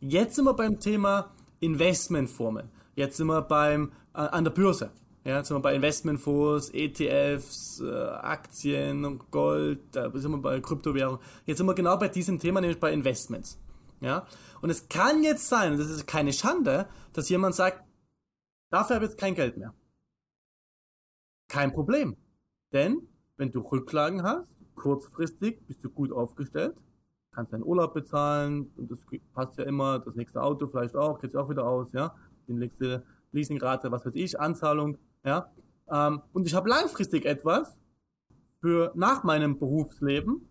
Jetzt 0.00 0.36
sind 0.36 0.44
wir 0.44 0.54
beim 0.54 0.80
Thema 0.80 1.30
Investmentformen. 1.60 2.70
Jetzt 2.94 3.16
sind 3.16 3.26
wir 3.26 3.42
beim, 3.42 3.92
äh, 4.14 4.18
an 4.20 4.44
der 4.44 4.52
Börse. 4.52 4.90
Ja, 5.28 5.44
sind 5.44 5.58
wir 5.58 5.60
bei 5.60 5.74
Investmentfonds, 5.74 6.70
ETFs, 6.72 7.82
äh, 7.82 7.92
Aktien, 7.92 9.18
Gold, 9.30 9.78
da 9.92 10.10
sind 10.14 10.30
wir 10.30 10.38
bei 10.38 10.58
Kryptowährungen. 10.58 11.20
Jetzt 11.44 11.58
sind 11.58 11.66
wir 11.66 11.74
genau 11.74 11.98
bei 11.98 12.08
diesem 12.08 12.38
Thema, 12.38 12.62
nämlich 12.62 12.80
bei 12.80 12.94
Investments. 12.94 13.60
Ja, 14.00 14.26
und 14.62 14.70
es 14.70 14.88
kann 14.88 15.22
jetzt 15.22 15.46
sein, 15.46 15.72
und 15.72 15.80
das 15.80 15.90
ist 15.90 16.06
keine 16.06 16.32
Schande, 16.32 16.88
dass 17.12 17.28
jemand 17.28 17.54
sagt, 17.54 17.84
dafür 18.70 18.96
habe 18.96 19.04
ich 19.04 19.10
jetzt 19.10 19.20
kein 19.20 19.34
Geld 19.34 19.58
mehr. 19.58 19.74
Kein 21.48 21.74
Problem. 21.74 22.16
Denn, 22.72 23.06
wenn 23.36 23.52
du 23.52 23.60
Rücklagen 23.60 24.22
hast, 24.22 24.48
kurzfristig 24.76 25.60
bist 25.66 25.84
du 25.84 25.90
gut 25.90 26.10
aufgestellt, 26.10 26.74
kannst 27.32 27.52
deinen 27.52 27.64
Urlaub 27.64 27.92
bezahlen, 27.92 28.72
und 28.78 28.90
das 28.90 29.00
passt 29.34 29.58
ja 29.58 29.64
immer, 29.64 29.98
das 29.98 30.14
nächste 30.14 30.42
Auto 30.42 30.68
vielleicht 30.68 30.96
auch, 30.96 31.20
geht 31.20 31.36
auch 31.36 31.50
wieder 31.50 31.66
aus, 31.66 31.92
ja, 31.92 32.16
die 32.46 32.54
nächste 32.54 33.04
Leasingrate, 33.32 33.92
was 33.92 34.06
weiß 34.06 34.14
ich, 34.14 34.40
Anzahlung, 34.40 34.96
ja, 35.24 35.50
ähm, 35.90 36.22
und 36.32 36.46
ich 36.46 36.54
habe 36.54 36.68
langfristig 36.68 37.24
etwas 37.24 37.78
für 38.60 38.92
nach 38.94 39.24
meinem 39.24 39.58
Berufsleben. 39.58 40.48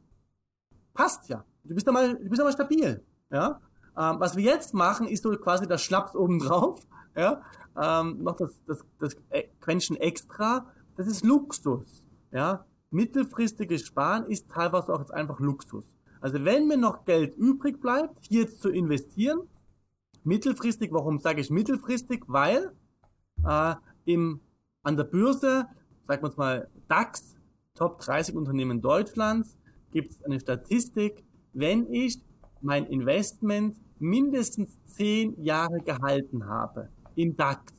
Passt 0.94 1.30
ja. 1.30 1.46
Du 1.64 1.76
bist 1.76 1.86
ja 1.86 1.94
mal, 1.94 2.16
du 2.16 2.30
bist 2.30 2.40
ja 2.40 2.46
mal 2.46 2.54
stabil. 2.54 3.04
Ja. 3.30 3.62
Ähm, 3.98 4.20
was 4.20 4.36
wir 4.36 4.44
jetzt 4.44 4.74
machen, 4.74 5.08
ist 5.08 5.24
so 5.24 5.32
quasi 5.38 5.68
das 5.68 5.82
Schlaps 5.82 6.16
obendrauf. 6.16 6.86
ja, 7.16 7.42
ähm, 7.76 8.24
noch 8.24 8.36
das, 8.36 8.60
das, 8.68 8.86
das 9.00 9.16
Quäntchen 9.60 9.98
extra, 9.98 10.68
das 10.96 11.08
ist 11.08 11.26
Luxus, 11.26 12.04
ja. 12.32 12.66
Mittelfristiges 12.90 13.86
Sparen 13.86 14.26
ist 14.28 14.50
teilweise 14.50 14.94
auch 14.94 15.00
jetzt 15.00 15.14
einfach 15.14 15.40
Luxus. 15.40 15.86
Also 16.22 16.46
wenn 16.46 16.68
mir 16.68 16.78
noch 16.78 17.04
Geld 17.04 17.36
übrig 17.36 17.82
bleibt, 17.82 18.26
hier 18.26 18.44
jetzt 18.44 18.62
zu 18.62 18.70
investieren, 18.70 19.42
mittelfristig, 20.24 20.94
warum 20.94 21.20
sage 21.20 21.42
ich 21.42 21.50
mittelfristig? 21.50 22.24
Weil 22.28 22.72
äh, 23.46 23.76
im, 24.06 24.40
an 24.88 24.96
der 24.96 25.04
Börse, 25.04 25.68
sagen 26.08 26.24
wir 26.24 26.34
mal 26.38 26.70
DAX, 26.88 27.36
Top 27.76 28.00
30 28.00 28.36
Unternehmen 28.36 28.82
Deutschlands, 28.82 29.58
gibt 29.92 30.14
es 30.14 30.24
eine 30.24 30.40
Statistik, 30.40 31.26
wenn 31.52 31.92
ich 31.92 32.24
mein 32.62 32.86
Investment 32.86 33.78
mindestens 34.00 34.78
10 34.96 35.44
Jahre 35.44 35.82
gehalten 35.82 36.48
habe 36.48 36.88
im 37.16 37.36
DAX, 37.36 37.74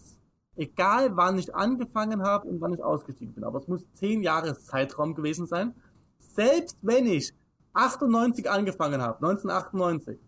egal 0.56 1.16
wann 1.16 1.38
ich 1.38 1.54
angefangen 1.54 2.22
habe 2.22 2.46
und 2.46 2.60
wann 2.60 2.74
ich 2.74 2.82
ausgestiegen 2.82 3.32
bin, 3.32 3.44
aber 3.44 3.60
es 3.60 3.68
muss 3.68 3.90
10 3.94 4.22
Jahre 4.22 4.58
Zeitraum 4.58 5.14
gewesen 5.14 5.46
sein, 5.46 5.74
selbst 6.18 6.76
wenn 6.82 7.06
ich 7.06 7.32
98 7.72 8.50
angefangen 8.50 9.00
habe, 9.00 9.26
1998, 9.26 10.18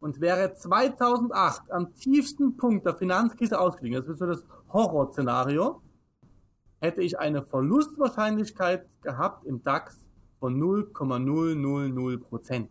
und 0.00 0.22
wäre 0.22 0.54
2008 0.54 1.70
am 1.70 1.94
tiefsten 1.94 2.56
Punkt 2.56 2.86
der 2.86 2.94
Finanzkrise 2.96 3.60
ausgestiegen, 3.60 4.00
das 4.00 4.08
ist 4.08 4.20
so 4.20 4.26
das 4.26 4.42
Horrorszenario, 4.72 5.82
hätte 6.80 7.02
ich 7.02 7.18
eine 7.18 7.42
Verlustwahrscheinlichkeit 7.42 8.86
gehabt 9.02 9.44
im 9.44 9.62
DAX 9.62 9.96
von 10.38 10.58
0,000 10.58 12.18
Prozent. 12.18 12.70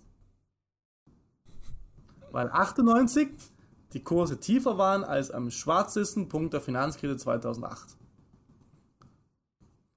Weil 2.32 2.50
98 2.50 3.30
die 3.93 4.04
Kurse 4.04 4.39
tiefer 4.39 4.78
waren 4.78 5.04
als 5.04 5.32
am 5.32 5.50
schwarzesten 5.50 6.28
Punkt 6.28 6.54
der 6.54 6.62
Finanzkrise 6.62 7.17
2008. 7.17 7.98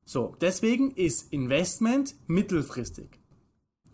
So, 0.05 0.37
deswegen 0.41 0.91
ist 0.91 1.33
Investment 1.33 2.17
mittelfristig. 2.27 3.21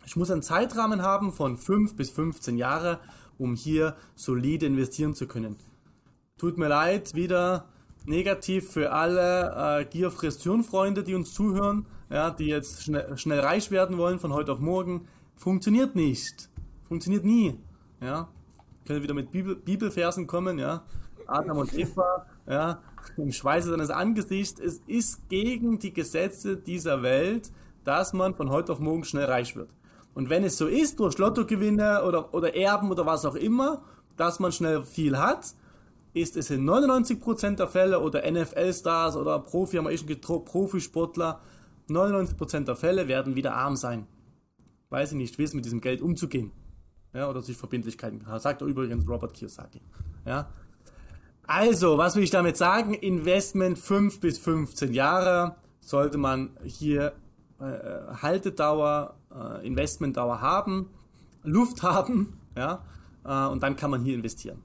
Ich 0.05 0.17
muss 0.17 0.31
einen 0.31 0.43
Zeitrahmen 0.43 1.03
haben 1.03 1.33
von 1.33 1.57
5 1.57 1.97
bis 1.97 2.11
15 2.11 2.57
Jahre, 2.57 3.01
um 3.39 3.55
hier 3.55 3.97
solide 4.15 4.67
investieren 4.67 5.15
zu 5.15 5.27
können. 5.27 5.57
Tut 6.39 6.59
mir 6.59 6.69
leid, 6.69 7.15
wieder 7.15 7.69
negativ 8.07 8.71
für 8.71 8.93
alle 8.93 9.81
äh, 9.81 9.85
Gier 9.85 10.11
frisst 10.11 10.49
Freunde, 10.69 11.03
die 11.03 11.15
uns 11.15 11.35
zuhören, 11.35 11.87
ja, 12.11 12.31
die 12.31 12.47
jetzt 12.47 12.85
schnell, 12.85 13.17
schnell 13.19 13.41
reich 13.41 13.71
werden 13.71 13.99
wollen 13.99 14.19
von 14.19 14.33
heute 14.33 14.53
auf 14.53 14.61
morgen. 14.61 15.09
Funktioniert 15.37 15.97
nicht. 15.97 16.49
Funktioniert 16.89 17.25
nie. 17.25 17.59
Ja. 18.01 18.29
Können 18.87 19.03
wieder 19.03 19.15
mit 19.15 19.33
Bibel, 19.33 19.57
Bibelversen 19.57 20.27
kommen, 20.27 20.59
ja. 20.59 20.85
Adam 21.27 21.59
und 21.59 21.75
Eva, 21.75 22.27
ja, 22.47 22.81
im 23.17 23.33
Schweiße 23.33 23.71
seines 23.71 23.91
Angesichts. 23.91 24.61
Es 24.61 24.81
ist 24.87 25.29
gegen 25.29 25.79
die 25.79 25.93
Gesetze 25.93 26.57
dieser 26.57 27.03
Welt, 27.03 27.51
dass 27.85 28.13
man 28.13 28.35
von 28.35 28.51
heute 28.51 28.73
auf 28.73 28.79
morgen 28.79 29.05
schnell 29.05 29.25
reich 29.25 29.57
wird. 29.57 29.71
Und 30.15 30.31
wenn 30.31 30.45
es 30.45 30.57
so 30.57 30.67
ist, 30.67 31.01
durch 31.01 31.19
Lottogewinne 31.19 32.05
oder, 32.05 32.33
oder 32.33 32.55
Erben 32.55 32.91
oder 32.91 33.05
was 33.05 33.25
auch 33.25 33.35
immer, 33.35 33.83
dass 34.17 34.39
man 34.41 34.53
schnell 34.53 34.83
viel 34.83 35.19
hat, 35.19 35.55
ist 36.17 36.37
es 36.37 36.51
in 36.51 36.69
99% 36.69 37.57
der 37.57 37.69
Fälle 37.69 38.01
oder 38.01 38.29
NFL-Stars 38.31 39.17
oder 39.17 39.39
Profi, 39.41 39.79
Profisportler, 39.79 41.41
99% 41.91 42.65
der 42.65 42.75
Fälle 42.75 43.07
werden 43.07 43.37
wieder 43.37 43.55
arm 43.55 43.77
sein. 43.77 44.07
Weil 44.89 45.07
sie 45.07 45.17
nicht 45.17 45.39
wissen, 45.39 45.57
mit 45.57 45.67
diesem 45.67 45.81
Geld 45.81 46.01
umzugehen. 46.01 46.53
Ja, 47.13 47.29
oder 47.29 47.43
sich 47.43 47.57
Verbindlichkeiten. 47.57 48.25
Sagt 48.39 48.63
übrigens 48.63 49.07
Robert 49.09 49.35
Kiyosaki. 49.35 49.81
Ja. 50.25 50.49
Also, 51.47 51.99
was 51.99 52.17
will 52.17 52.23
ich 52.23 52.31
damit 52.31 52.57
sagen? 52.57 52.95
Investment 52.95 53.79
5 53.79 54.21
bis 54.21 54.39
15 54.39 54.95
Jahre 54.95 55.57
sollte 55.81 56.19
man 56.19 56.57
hier 56.65 57.13
äh, 57.61 57.65
Haltedauer, 58.23 59.15
äh, 59.35 59.67
Investmentdauer 59.67 60.41
haben, 60.41 60.91
Luft 61.43 61.83
haben, 61.83 62.39
ja, 62.57 62.85
äh, 63.25 63.47
und 63.51 63.63
dann 63.63 63.77
kann 63.77 63.91
man 63.91 64.03
hier 64.03 64.15
investieren. 64.15 64.63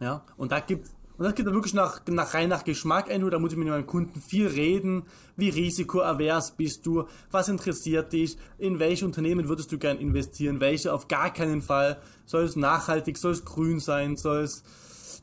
Ja, 0.00 0.24
und 0.36 0.52
da 0.52 0.60
gibt 0.60 0.88
und 1.18 1.24
das 1.24 1.34
geht 1.34 1.46
dann 1.46 1.52
wirklich 1.52 1.74
nach, 1.74 2.00
nach 2.08 2.32
rein 2.32 2.48
nach 2.48 2.64
Geschmack 2.64 3.10
ein, 3.10 3.28
da 3.28 3.38
muss 3.38 3.52
ich 3.52 3.58
mit 3.58 3.68
meinem 3.68 3.86
Kunden 3.86 4.22
viel 4.22 4.46
reden. 4.46 5.02
Wie 5.36 5.50
risikoavers 5.50 6.52
bist 6.52 6.86
du? 6.86 7.04
Was 7.30 7.50
interessiert 7.50 8.14
dich? 8.14 8.38
In 8.56 8.78
welche 8.78 9.04
Unternehmen 9.04 9.46
würdest 9.46 9.70
du 9.70 9.76
gern 9.76 9.98
investieren? 9.98 10.60
Welche 10.60 10.94
auf 10.94 11.08
gar 11.08 11.30
keinen 11.30 11.60
Fall? 11.60 12.00
Soll 12.24 12.44
es 12.44 12.56
nachhaltig? 12.56 13.18
Soll 13.18 13.32
es 13.32 13.44
grün 13.44 13.80
sein? 13.80 14.16
Soll 14.16 14.44
es 14.44 14.64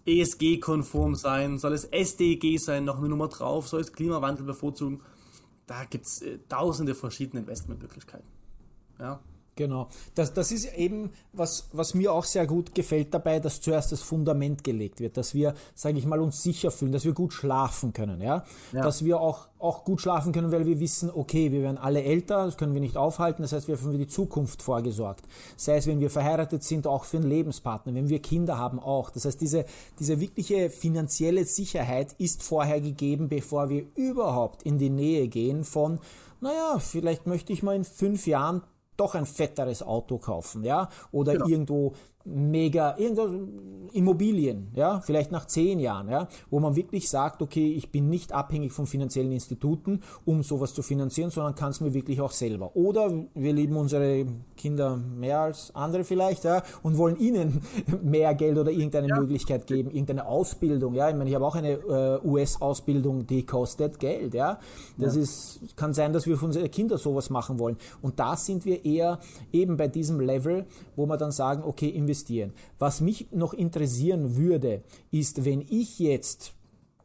ESG-konform 0.06 1.16
sein? 1.16 1.58
Soll 1.58 1.74
es 1.74 1.86
SDG 1.86 2.58
sein? 2.58 2.86
Noch 2.86 3.00
eine 3.00 3.10
Nummer 3.10 3.28
drauf? 3.28 3.68
Soll 3.68 3.82
es 3.82 3.92
Klimawandel 3.92 4.46
bevorzugen? 4.46 5.02
da 5.68 5.84
gibt 5.84 6.08
es 6.08 6.22
äh, 6.22 6.40
tausende 6.50 6.96
verschiedene 6.96 7.42
Investmentmöglichkeiten. 7.42 8.28
Ja. 9.00 9.20
Genau. 9.58 9.90
Das, 10.14 10.34
das 10.34 10.52
ist 10.52 10.72
eben, 10.78 11.10
was, 11.34 11.68
was 11.74 11.96
mir 11.96 12.14
auch 12.14 12.24
sehr 12.24 12.46
gut 12.46 12.76
gefällt 12.76 13.12
dabei, 13.14 13.40
dass 13.40 13.60
zuerst 13.60 13.92
das 13.92 14.02
Fundament 14.02 14.64
gelegt 14.64 15.00
wird, 15.00 15.18
dass 15.18 15.34
wir, 15.34 15.56
sage 15.74 15.98
ich 15.98 16.06
mal, 16.06 16.22
uns 16.22 16.44
sicher 16.44 16.70
fühlen, 16.70 16.92
dass 16.92 17.06
wir 17.06 17.14
gut 17.14 17.34
schlafen 17.34 17.92
können, 17.92 18.22
ja? 18.22 18.46
ja. 18.72 18.82
Dass 18.84 19.04
wir 19.04 19.20
auch, 19.20 19.48
auch 19.58 19.84
gut 19.84 20.00
schlafen 20.00 20.32
können, 20.32 20.52
weil 20.52 20.68
wir 20.68 20.80
wissen, 20.80 21.10
okay, 21.12 21.52
wir 21.52 21.64
werden 21.64 21.80
alle 21.80 22.04
älter, 22.04 22.46
das 22.46 22.56
können 22.56 22.76
wir 22.76 22.82
nicht 22.82 22.98
aufhalten, 22.98 23.42
das 23.42 23.52
heißt, 23.52 23.68
wir 23.68 23.76
haben 23.76 23.92
für 23.92 23.98
die 23.98 24.08
Zukunft 24.08 24.62
vorgesorgt. 24.62 25.26
Sei 25.56 25.76
es, 25.78 25.88
wenn 25.88 26.00
wir 26.00 26.12
verheiratet 26.12 26.64
sind, 26.64 26.86
auch 26.86 27.04
für 27.04 27.18
einen 27.18 27.28
Lebenspartner, 27.28 27.96
wenn 27.96 28.10
wir 28.10 28.22
Kinder 28.22 28.60
haben, 28.60 28.80
auch. 28.80 29.10
Das 29.10 29.26
heißt, 29.26 29.42
diese, 29.42 29.66
diese 30.00 30.20
wirkliche 30.20 30.70
finanzielle 30.70 31.46
Sicherheit 31.46 32.14
ist 32.20 32.44
vorher 32.44 32.80
gegeben, 32.80 33.28
bevor 33.28 33.70
wir 33.70 33.88
überhaupt 33.96 34.62
in 34.62 34.78
die 34.78 34.92
Nähe 34.92 35.28
gehen 35.28 35.64
von, 35.64 35.98
naja, 36.42 36.78
vielleicht 36.78 37.26
möchte 37.26 37.52
ich 37.52 37.64
mal 37.64 37.76
in 37.76 37.84
fünf 37.84 38.28
Jahren 38.28 38.62
doch 38.98 39.16
ein 39.16 39.26
fetteres 39.26 39.84
Auto 39.84 40.18
kaufen, 40.18 40.64
ja, 40.64 40.90
oder 41.12 41.34
genau. 41.34 41.48
irgendwo 41.48 41.94
mega, 42.28 42.96
irgendwo 42.98 43.28
Immobilien, 43.94 44.68
ja, 44.76 45.00
vielleicht 45.02 45.32
nach 45.32 45.46
zehn 45.46 45.80
Jahren, 45.80 46.10
ja, 46.10 46.28
wo 46.50 46.60
man 46.60 46.76
wirklich 46.76 47.10
sagt, 47.10 47.42
okay, 47.42 47.74
ich 47.74 47.90
bin 47.90 48.10
nicht 48.10 48.32
abhängig 48.32 48.72
von 48.72 48.86
finanziellen 48.86 49.32
Instituten, 49.32 50.02
um 50.26 50.44
sowas 50.44 50.74
zu 50.74 50.82
finanzieren, 50.82 51.32
sondern 51.32 51.56
kann 51.56 51.72
es 51.72 51.82
mir 51.82 51.94
wirklich 51.94 52.22
auch 52.22 52.32
selber. 52.32 52.76
Oder 52.76 53.12
wir 53.34 53.54
lieben 53.54 53.76
unsere 53.76 54.26
Kinder 54.56 54.98
mehr 54.98 55.42
als 55.42 55.74
andere 55.76 56.04
vielleicht, 56.04 56.44
ja, 56.44 56.64
und 56.84 56.98
wollen 56.98 57.18
ihnen 57.18 57.62
mehr 58.04 58.34
Geld 58.36 58.58
oder 58.58 58.72
irgendeine 58.72 59.08
ja. 59.08 59.20
Möglichkeit 59.20 59.68
geben, 59.68 59.90
irgendeine 59.90 60.26
Ausbildung, 60.26 60.94
ja. 60.94 61.10
Ich 61.10 61.16
meine, 61.16 61.30
ich 61.30 61.36
habe 61.36 61.46
auch 61.46 61.56
eine 61.56 61.72
äh, 61.72 62.28
US-Ausbildung, 62.28 63.26
die 63.26 63.46
kostet 63.46 64.00
Geld, 64.00 64.34
ja. 64.34 64.60
Das 64.98 65.16
ja. 65.16 65.22
ist, 65.22 65.60
kann 65.76 65.94
sein, 65.94 66.14
dass 66.14 66.26
wir 66.26 66.38
für 66.38 66.46
unsere 66.46 66.70
Kinder 66.70 66.98
sowas 66.98 67.30
machen 67.30 67.60
wollen. 67.60 67.78
Und 68.02 68.20
da 68.20 68.36
sind 68.36 68.66
wir 68.66 68.86
eher 68.86 69.20
eben 69.52 69.78
bei 69.78 69.88
diesem 69.88 70.20
Level, 70.20 70.66
wo 70.96 71.06
wir 71.06 71.18
dann 71.18 71.32
sagen, 71.32 71.64
okay, 71.66 71.90
investieren. 71.90 72.17
Was 72.80 73.02
mich 73.02 73.32
noch 73.32 73.54
interessieren 73.54 74.36
würde, 74.36 74.84
ist, 75.12 75.46
wenn 75.46 75.62
ich 75.62 76.00
jetzt 76.00 76.54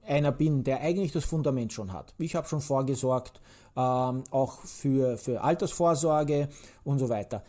einer 0.04 0.32
bin, 0.32 0.64
der 0.64 0.80
eigentlich 0.80 1.12
das 1.12 1.24
Fundament 1.24 1.72
schon 1.72 1.92
hat. 1.92 2.14
Ich 2.18 2.34
habe 2.34 2.48
schon 2.48 2.60
vorgesorgt, 2.60 3.40
ähm, 3.76 4.24
auch 4.30 4.60
für, 4.64 5.16
für 5.16 5.42
Altersvorsorge 5.42 6.48
und 6.84 6.98
so 6.98 7.08
weiter. 7.08 7.42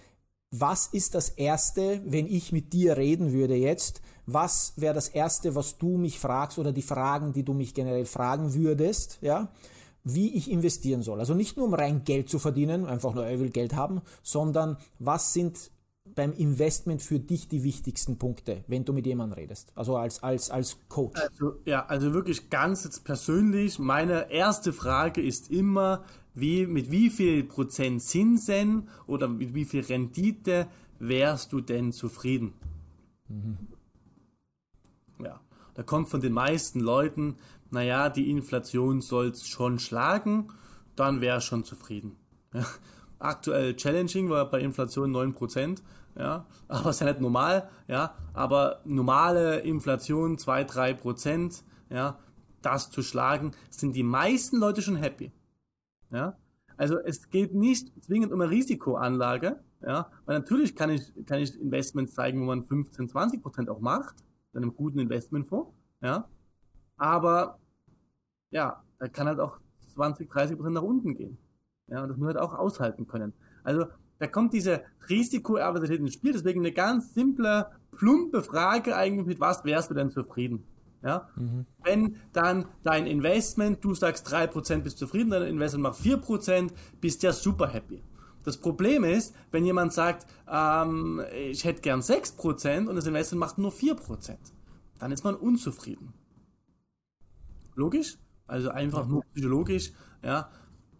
Was 0.52 0.88
ist 0.88 1.15
das 1.15 1.30
Erste, 1.30 2.02
wenn 2.06 2.28
ich 2.28 2.52
mit 2.52 2.73
dir 2.73 2.95
reden 2.95 3.32
würde 3.32 3.56
jetzt? 3.56 4.02
Was 4.28 4.73
wäre 4.76 4.93
das 4.93 5.10
Erste, 5.10 5.56
was 5.56 5.80
du 5.80 5.97
mich 5.97 6.19
fragst 6.19 6.60
oder 6.60 6.71
die 6.71 6.84
Fragen, 6.84 7.34
die 7.34 7.43
du 7.43 7.54
mich 7.54 7.73
generell 7.73 8.06
fragen 8.06 8.54
würdest? 8.54 9.17
Ja, 9.21 9.49
wie 10.04 10.36
ich 10.36 10.52
investieren 10.52 11.02
soll. 11.02 11.19
Also 11.19 11.34
nicht 11.34 11.58
nur 11.58 11.65
um 11.65 11.73
rein 11.73 12.04
Geld 12.04 12.30
zu 12.30 12.38
verdienen, 12.38 12.86
einfach 12.86 13.13
nur, 13.13 13.26
er 13.26 13.39
will 13.39 13.49
Geld 13.49 13.73
haben, 13.73 14.02
sondern 14.21 14.78
was 14.99 15.34
sind 15.34 15.71
beim 16.06 16.34
Investment 16.34 17.02
für 17.02 17.20
dich 17.20 17.48
die 17.48 17.63
wichtigsten 17.63 18.18
Punkte, 18.18 18.63
wenn 18.68 18.86
du 18.86 18.94
mit 18.94 19.06
jemandem 19.06 19.38
redest? 19.38 19.72
Also 19.76 19.98
als, 19.98 20.22
als, 20.22 20.50
als 20.50 20.78
Coach. 20.89 21.20
Also, 21.20 21.56
ja, 21.66 21.86
also 21.86 22.13
wirklich 22.13 22.50
ganz 22.50 22.84
jetzt 22.84 23.04
persönlich, 23.04 23.80
meine 23.80 24.32
erste 24.32 24.74
Frage 24.74 25.22
ist 25.22 25.50
immer, 25.50 26.04
wie, 26.34 26.66
mit 26.66 26.92
wie 26.92 27.10
viel 27.10 27.44
Prozent 27.44 28.02
Zinsen 28.02 28.89
oder 29.08 29.28
mit 29.28 29.54
wie 29.54 29.66
viel 29.66 29.82
Rendite 29.82 30.68
wärst 31.00 31.54
du 31.54 31.62
denn 31.62 31.92
zufrieden? 31.92 32.54
Mhm. 33.30 33.58
Ja, 35.24 35.39
da 35.76 35.84
kommt 35.84 36.10
von 36.10 36.22
den 36.22 36.34
meisten 36.34 36.80
Leuten, 36.80 37.36
naja, 37.70 38.10
die 38.10 38.30
Inflation 38.30 39.02
soll 39.02 39.30
es 39.30 39.48
schon 39.48 39.80
schlagen, 39.80 40.52
dann 40.96 41.22
wäre 41.22 41.42
schon 41.42 41.63
zufrieden. 41.63 42.16
Ja. 42.54 42.66
Aktuell 43.23 43.75
challenging, 43.75 44.29
war 44.29 44.49
bei 44.49 44.59
Inflation 44.59 45.15
9%, 45.15 45.81
ja, 46.17 46.45
aber 46.67 46.89
ist 46.89 46.99
ja 46.99 47.07
nicht 47.07 47.21
normal, 47.21 47.69
ja, 47.88 48.15
aber 48.33 48.81
normale 48.86 49.59
Inflation 49.59 50.38
2-3%, 50.38 51.63
ja, 51.89 52.19
das 52.62 52.89
zu 52.89 53.01
schlagen, 53.01 53.51
sind 53.69 53.95
die 53.95 54.03
meisten 54.03 54.57
Leute 54.57 54.81
schon 54.81 54.95
happy. 54.95 55.31
Ja, 56.12 56.38
also 56.77 56.97
es 56.99 57.29
geht 57.29 57.53
nicht 57.53 57.91
zwingend 58.03 58.31
um 58.33 58.41
eine 58.41 58.51
Risikoanlage, 58.51 59.59
ja, 59.81 60.12
weil 60.25 60.39
natürlich 60.39 60.75
kann 60.75 60.89
ich, 60.89 61.13
kann 61.25 61.39
ich 61.39 61.59
Investments 61.59 62.13
zeigen, 62.13 62.41
wo 62.41 62.45
man 62.45 62.65
15, 62.65 63.09
20% 63.09 63.69
auch 63.69 63.79
macht, 63.79 64.15
in 64.53 64.63
einem 64.63 64.75
guten 64.75 64.99
Investmentfonds, 64.99 65.73
Ja. 66.01 66.27
Aber 66.97 67.59
ja, 68.51 68.83
da 68.99 69.07
kann 69.07 69.27
halt 69.27 69.39
auch 69.39 69.59
20, 69.93 70.29
30 70.29 70.57
Prozent 70.57 70.75
nach 70.75 70.83
unten 70.83 71.15
gehen. 71.15 71.38
Ja, 71.93 72.01
und 72.01 72.10
das 72.10 72.17
muss 72.17 72.27
halt 72.27 72.38
auch 72.38 72.56
aushalten 72.56 73.08
können. 73.08 73.34
Also 73.63 73.86
da 74.17 74.25
kommt 74.25 74.51
diese 74.53 74.82
Risikoaversität 75.10 75.99
ins 75.99 76.13
Spiel. 76.13 76.34
Deswegen 76.34 76.62
eine 76.62 76.71
ganz 76.71 77.13
simple, 77.13 77.67
plumpe 77.91 78.41
Frage 78.41 78.95
eigentlich, 78.95 79.27
mit 79.27 79.39
was 79.39 79.63
wärst 79.63 79.91
du 79.91 79.93
denn 79.93 80.10
zufrieden? 80.10 80.63
Ja? 81.03 81.29
Mhm. 81.36 81.67
Wenn 81.84 82.15
dann 82.32 82.65
dein 82.82 83.06
Investment, 83.06 83.84
du 83.86 83.93
sagst 83.93 84.27
3% 84.27 84.79
bist 84.79 84.97
zufrieden, 84.97 85.29
dein 85.29 85.43
Investment 85.43 85.84
macht 85.84 85.99
4%, 85.99 86.71
bist 86.99 87.21
ja 87.21 87.32
super 87.32 87.67
happy. 87.67 88.01
Das 88.43 88.58
Problem 88.58 89.03
ist, 89.03 89.36
wenn 89.51 89.63
jemand 89.63 89.93
sagt, 89.93 90.25
ähm, 90.51 91.21
ich 91.32 91.63
hätte 91.63 91.82
gern 91.82 92.01
6% 92.01 92.88
und 92.88 92.95
das 92.95 93.06
Investment 93.06 93.39
macht 93.39 93.60
nur 93.60 93.71
4%, 93.71 94.36
dann 94.97 95.12
ist 95.12 95.23
man 95.23 95.36
unzufrieden. 95.36 96.12
Logisch? 97.75 98.17
Also 98.47 98.69
einfach 98.69 99.08
nur 99.08 99.21
psychologisch, 99.34 99.93
ja. 100.23 100.49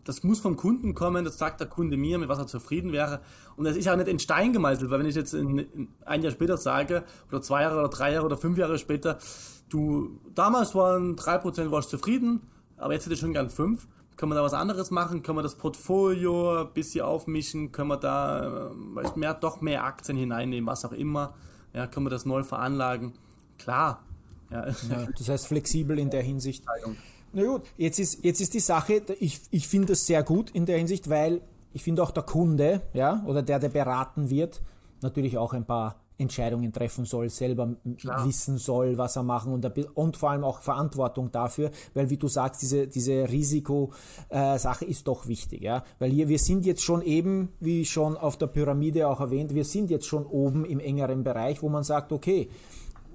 Das 0.04 0.24
muss 0.24 0.40
vom 0.40 0.58
Kunden 0.58 0.94
kommen, 0.94 1.24
das 1.24 1.38
sagt 1.38 1.60
der 1.60 1.68
Kunde 1.68 1.96
mir, 1.96 2.18
mit 2.18 2.28
was 2.30 2.38
er 2.38 2.48
zufrieden 2.48 2.92
wäre. 2.92 3.22
Und 3.56 3.66
das 3.66 3.78
ist 3.78 3.86
ja 3.86 3.96
nicht 3.96 4.08
in 4.08 4.20
Stein 4.20 4.52
gemeißelt, 4.52 4.92
weil 4.92 5.00
wenn 5.00 5.06
ich 5.06 5.16
jetzt 5.16 5.34
in, 5.34 5.60
in 5.60 5.88
ein 6.06 6.22
Jahr 6.22 6.32
später 6.32 6.58
sage, 6.58 7.04
oder 7.30 7.42
zwei 7.42 7.62
Jahre 7.62 7.80
oder 7.80 7.90
drei 7.90 8.12
Jahre 8.12 8.26
oder 8.26 8.38
fünf 8.38 8.58
Jahre 8.58 8.78
später, 8.78 9.18
du, 9.70 10.20
damals 10.36 10.76
waren 10.76 11.16
drei 11.16 11.38
Prozent 11.38 11.72
warst 11.72 11.90
zufrieden, 11.90 12.42
aber 12.78 12.94
jetzt 12.94 13.06
hätte 13.06 13.14
ich 13.14 13.20
schon 13.20 13.34
gern 13.34 13.50
fünf. 13.50 13.88
Können 14.16 14.32
wir 14.32 14.36
da 14.36 14.44
was 14.44 14.54
anderes 14.54 14.92
machen? 14.92 15.24
Können 15.24 15.40
wir 15.40 15.44
das 15.44 15.56
Portfolio 15.56 16.62
ein 16.62 16.74
bisschen 16.74 17.04
aufmischen? 17.04 17.72
Können 17.72 17.90
wir 17.90 17.98
da 17.98 18.70
äh, 18.70 19.18
mehr, 19.20 19.34
doch 19.34 19.62
mehr 19.62 19.86
Aktien 19.86 20.18
hineinnehmen, 20.18 20.68
was 20.68 20.86
auch 20.86 20.92
immer? 20.92 21.34
Ja, 21.74 21.88
können 21.88 22.06
wir 22.06 22.12
das 22.12 22.26
neu 22.26 22.44
veranlagen? 22.44 23.14
Klar. 23.58 24.04
Ja. 24.52 24.68
ja 24.68 25.08
das 25.18 25.30
heißt 25.30 25.48
flexibel 25.48 25.98
in 25.98 26.12
der 26.12 26.22
Hinsicht. 26.22 26.64
Na 27.34 27.44
gut, 27.44 27.64
jetzt 27.78 28.00
ist, 28.00 28.24
jetzt 28.24 28.42
ist 28.42 28.54
die 28.54 28.60
Sache, 28.60 29.02
ich, 29.20 29.42
ich 29.50 29.68
finde 29.68 29.88
das 29.90 30.06
sehr 30.06 30.22
gut 30.24 30.52
in 30.52 30.66
der 30.66 30.78
Hinsicht, 30.78 31.10
weil 31.10 31.42
ich 31.74 31.84
finde 31.84 32.04
auch 32.04 32.12
der 32.12 32.24
Kunde, 32.24 32.82
ja, 32.94 33.24
oder 33.26 33.42
der, 33.42 33.60
der 33.60 33.70
beraten 33.70 34.30
wird, 34.30 34.62
natürlich 35.02 35.38
auch 35.38 35.54
ein 35.54 35.66
paar 35.66 36.04
Entscheidungen 36.20 36.72
treffen 36.72 37.06
soll, 37.06 37.30
selber 37.30 37.76
Klar. 37.98 38.26
wissen 38.28 38.60
soll, 38.60 39.00
was 39.00 39.16
er 39.16 39.24
machen 39.24 39.52
und, 39.52 39.66
und 39.96 40.16
vor 40.16 40.30
allem 40.30 40.44
auch 40.44 40.60
Verantwortung 40.60 41.32
dafür, 41.32 41.72
weil 41.96 42.12
wie 42.12 42.18
du 42.18 42.28
sagst, 42.28 42.62
diese, 42.62 42.88
diese 42.88 43.28
Risikosache 43.28 44.86
äh, 44.86 44.90
ist 44.90 45.08
doch 45.08 45.28
wichtig, 45.28 45.64
ja, 45.64 45.84
weil 45.98 46.12
hier, 46.12 46.28
wir 46.30 46.40
sind 46.40 46.66
jetzt 46.66 46.84
schon 46.84 47.02
eben, 47.02 47.50
wie 47.60 47.84
schon 47.84 48.16
auf 48.16 48.38
der 48.38 48.48
Pyramide 48.48 49.08
auch 49.08 49.20
erwähnt, 49.20 49.56
wir 49.56 49.66
sind 49.66 49.90
jetzt 49.90 50.06
schon 50.06 50.26
oben 50.26 50.66
im 50.66 50.80
engeren 50.80 51.24
Bereich, 51.24 51.64
wo 51.64 51.70
man 51.70 51.84
sagt, 51.84 52.12
okay, 52.12 52.50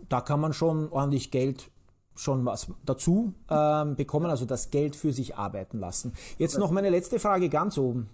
da 0.09 0.20
kann 0.20 0.40
man 0.40 0.52
schon 0.52 0.90
ordentlich 0.90 1.31
Geld 1.31 1.70
schon 2.18 2.44
was 2.44 2.66
dazu 2.85 3.33
ähm, 3.48 3.94
bekommen, 3.94 4.26
also 4.26 4.44
das 4.44 4.70
Geld 4.70 4.96
für 4.96 5.12
sich 5.12 5.37
arbeiten 5.37 5.78
lassen. 5.78 6.12
Jetzt 6.37 6.59
noch 6.59 6.70
meine 6.70 6.90
letzte 6.90 7.20
Frage 7.20 7.48
ganz 7.48 7.78
oben. 7.78 8.09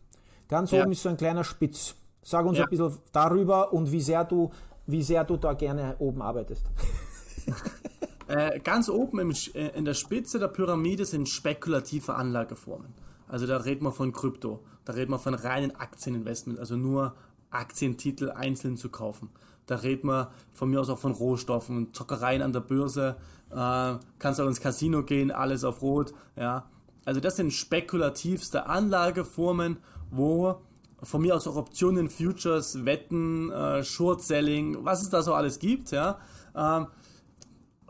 Ganz 0.49 0.71
ja. 0.71 0.83
oben 0.83 0.93
ist 0.93 1.03
so 1.03 1.09
ein 1.09 1.17
kleiner 1.17 1.43
Spitz. 1.43 1.95
Sag 2.23 2.45
uns 2.45 2.59
ja. 2.59 2.64
ein 2.64 2.71
bisschen 2.71 2.99
darüber 3.12 3.73
und 3.73 3.90
wie 3.93 4.01
sehr 4.01 4.25
du, 4.25 4.51
wie 4.87 5.03
sehr 5.03 5.25
du 5.25 5.37
da 5.37 5.55
gerne 5.55 5.97
oben 5.99 6.21
arbeitest. 6.21 6.67
äh, 8.29 8.61
ganz 8.61 8.90
oben 8.90 9.21
im, 9.21 9.31
äh, 9.55 9.69
in 9.69 9.87
der 9.87 9.95
Spitze 9.95 10.38
der 10.38 10.49
Pyramide 10.49 11.07
sind 11.07 11.29
spekulative 11.29 12.14
Anlageformen. 12.14 12.95
Also 13.27 13.47
da 13.47 13.57
reden 13.57 13.85
wir 13.85 13.93
von 13.93 14.12
Krypto, 14.12 14.61
da 14.85 14.93
reden 14.93 15.12
wir 15.12 15.19
von 15.19 15.35
reinen 15.35 15.75
Aktieninvestment, 15.77 16.59
also 16.59 16.77
nur 16.77 17.14
Aktientitel 17.51 18.31
einzeln 18.31 18.77
zu 18.77 18.90
kaufen. 18.90 19.31
Da 19.66 19.77
reden 19.77 20.09
wir 20.09 20.31
von 20.53 20.70
mir 20.70 20.81
aus 20.81 20.90
auch 20.90 20.98
von 20.98 21.12
Rohstoffen, 21.12 21.92
Zockereien 21.92 22.42
an 22.42 22.53
der 22.53 22.61
Börse, 22.61 23.16
äh, 23.50 23.94
kannst 24.18 24.40
auch 24.40 24.46
ins 24.46 24.61
Casino 24.61 25.03
gehen, 25.03 25.31
alles 25.31 25.64
auf 25.64 25.83
Rot. 25.83 26.12
Ja. 26.37 26.66
Also 27.05 27.20
das 27.20 27.37
sind 27.37 27.53
spekulativste 27.53 28.66
Anlageformen, 28.66 29.79
wo 30.11 30.61
von 31.03 31.20
mir 31.20 31.37
aus 31.37 31.46
auch 31.46 31.57
Optionen, 31.57 32.09
Futures, 32.09 32.85
Wetten, 32.85 33.50
äh, 33.50 33.85
Short 33.85 34.22
Selling, 34.22 34.85
was 34.85 35.03
es 35.03 35.11
da 35.11 35.22
so 35.22 35.35
alles 35.35 35.59
gibt, 35.59 35.90
ja. 35.90 36.18
Ähm, 36.57 36.87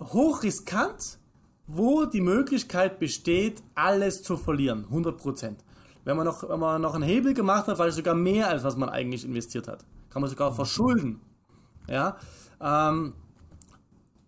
hochriskant, 0.00 1.18
wo 1.66 2.04
die 2.04 2.20
Möglichkeit 2.20 2.98
besteht, 2.98 3.62
alles 3.74 4.22
zu 4.22 4.36
verlieren, 4.36 4.86
100%. 4.90 5.56
Wenn 6.04 6.16
man 6.16 6.26
noch, 6.26 6.48
wenn 6.48 6.60
man 6.60 6.82
noch 6.82 6.94
einen 6.94 7.04
Hebel 7.04 7.34
gemacht 7.34 7.66
hat, 7.66 7.76
vielleicht 7.76 7.96
sogar 7.96 8.14
mehr, 8.14 8.48
als 8.48 8.64
was 8.64 8.76
man 8.76 8.88
eigentlich 8.88 9.24
investiert 9.24 9.68
hat. 9.68 9.84
Kann 10.10 10.20
man 10.20 10.30
sogar 10.30 10.52
verschulden. 10.52 11.20
Ja. 11.88 12.16
Ähm, 12.60 13.14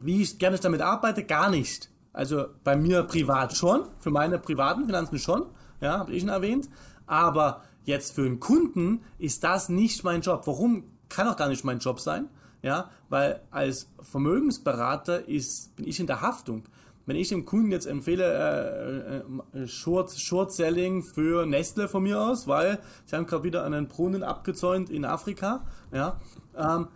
wie 0.01 0.23
ich 0.23 0.39
gerne 0.39 0.59
damit 0.59 0.83
arbeite, 0.83 1.25
gar 1.25 1.51
nicht. 1.51 1.91
Also 2.13 2.47
bei 2.65 2.77
mir 2.77 3.03
privat 3.03 3.57
schon, 3.57 3.89
für 3.99 4.11
meine 4.11 4.39
privaten 4.39 4.87
Finanzen 4.87 5.19
schon, 5.19 5.47
ja, 5.81 5.99
habe 5.99 6.13
ich 6.13 6.21
schon 6.21 6.31
erwähnt. 6.31 6.69
Aber 7.07 7.63
jetzt 7.85 8.15
für 8.15 8.25
einen 8.25 8.41
Kunden 8.41 9.03
ist 9.19 9.45
das 9.45 9.69
nicht 9.69 10.05
mein 10.05 10.21
Job. 10.21 10.47
Warum? 10.47 10.85
Kann 11.09 11.29
auch 11.29 11.37
gar 11.37 11.49
nicht 11.49 11.65
mein 11.65 11.79
Job 11.79 12.01
sein, 12.01 12.29
ja, 12.63 12.91
weil 13.09 13.41
als 13.53 13.89
Vermögensberater 14.03 15.29
ist, 15.29 15.77
bin 15.77 15.87
ich 15.87 16.01
in 16.01 16.09
der 16.09 16.21
Haftung. 16.21 16.65
Wenn 17.05 17.15
ich 17.15 17.29
dem 17.29 17.45
Kunden 17.45 17.71
jetzt 17.71 17.87
empfehle, 17.87 19.23
äh, 19.55 19.59
äh, 19.59 19.69
Short, 19.69 20.11
Short 20.11 20.53
Selling 20.53 21.05
für 21.05 21.47
Nestle 21.47 21.87
von 21.87 22.03
mir 22.03 22.21
aus, 22.21 22.49
weil 22.49 22.81
sie 23.05 23.15
haben 23.15 23.27
gerade 23.27 23.45
wieder 23.45 23.63
einen 23.65 23.87
Brunnen 23.87 24.25
abgezäunt 24.25 24.91
in 24.91 25.05
Afrika, 25.05 25.65
ja, 25.93 26.21
ähm, 26.57 26.89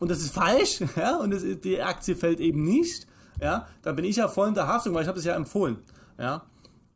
und 0.00 0.10
das 0.10 0.18
ist 0.20 0.34
falsch, 0.34 0.82
ja, 0.96 1.18
und 1.18 1.30
das, 1.30 1.44
die 1.62 1.80
Aktie 1.80 2.16
fällt 2.16 2.40
eben 2.40 2.64
nicht, 2.64 3.06
ja, 3.40 3.68
dann 3.82 3.94
bin 3.94 4.04
ich 4.04 4.16
ja 4.16 4.26
voll 4.26 4.48
in 4.48 4.54
der 4.54 4.66
Haftung, 4.66 4.94
weil 4.94 5.02
ich 5.02 5.08
habe 5.08 5.16
das 5.16 5.24
ja 5.24 5.36
empfohlen, 5.36 5.78
ja. 6.18 6.42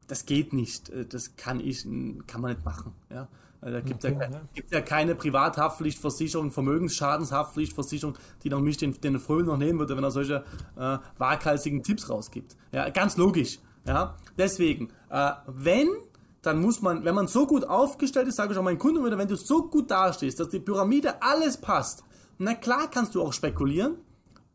Das 0.07 0.27
geht 0.27 0.53
nicht, 0.53 0.91
äh, 0.91 1.07
das 1.07 1.37
kann 1.37 1.61
ich, 1.61 1.85
kann 2.27 2.41
man 2.41 2.53
nicht 2.53 2.65
machen, 2.65 2.93
ja. 3.11 3.29
Also 3.61 3.79
da 3.79 3.81
gibt 3.81 4.05
es 4.05 4.11
okay, 4.11 4.29
ja, 4.31 4.31
ja. 4.31 4.63
ja, 4.71 4.81
keine 4.83 5.15
Privathaftpflichtversicherung, 5.15 6.51
Vermögensschadenshaftpflichtversicherung, 6.51 8.15
die 8.43 8.51
noch 8.51 8.61
mich 8.61 8.77
den, 8.77 9.01
den 9.01 9.19
Fröhlen 9.19 9.47
noch 9.47 9.57
nehmen 9.57 9.79
würde, 9.79 9.97
wenn 9.97 10.05
er 10.05 10.11
solche 10.11 10.45
äh, 10.77 10.99
waghalsigen 11.17 11.83
Tipps 11.83 12.11
rausgibt. 12.11 12.57
Ja, 12.73 12.91
ganz 12.91 13.17
logisch. 13.17 13.61
Ja, 13.87 14.17
deswegen, 14.37 14.91
äh, 15.09 15.31
wenn 15.47 15.89
dann 16.43 16.61
muss 16.61 16.83
man, 16.83 17.05
wenn 17.05 17.15
man 17.15 17.27
so 17.27 17.47
gut 17.47 17.65
aufgestellt 17.65 18.29
ist, 18.29 18.37
sage 18.37 18.53
ich 18.53 18.59
auch 18.59 18.63
meinen 18.63 18.79
Kunden 18.79 19.05
wieder, 19.05 19.17
wenn 19.17 19.29
du 19.29 19.37
so 19.37 19.63
gut 19.69 19.91
dastehst, 19.91 20.39
dass 20.39 20.51
die 20.51 20.61
Pyramide 20.61 21.23
alles 21.23 21.57
passt, 21.57 22.05
na 22.39 22.55
klar 22.55 22.91
kannst 22.91 23.15
du 23.15 23.23
auch 23.23 23.33
spekulieren, 23.33 23.97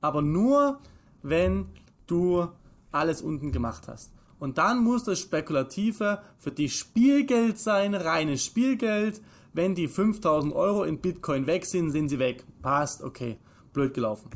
aber 0.01 0.21
nur, 0.21 0.79
wenn 1.21 1.67
du 2.07 2.47
alles 2.91 3.21
unten 3.21 3.51
gemacht 3.51 3.87
hast. 3.87 4.11
Und 4.39 4.57
dann 4.57 4.83
muss 4.83 5.03
das 5.03 5.19
Spekulative 5.19 6.21
für 6.37 6.51
dich 6.51 6.75
Spielgeld 6.75 7.59
sein, 7.59 7.93
reines 7.93 8.43
Spielgeld. 8.43 9.21
Wenn 9.51 9.75
die 9.75 9.87
5000 9.87 10.53
Euro 10.53 10.83
in 10.83 10.99
Bitcoin 10.99 11.45
weg 11.45 11.65
sind, 11.65 11.91
sind 11.91 12.09
sie 12.09 12.19
weg. 12.19 12.45
Passt, 12.61 13.03
okay. 13.03 13.37
Blöd 13.73 13.93
gelaufen. 13.93 14.29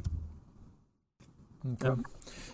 Okay. 1.73 1.93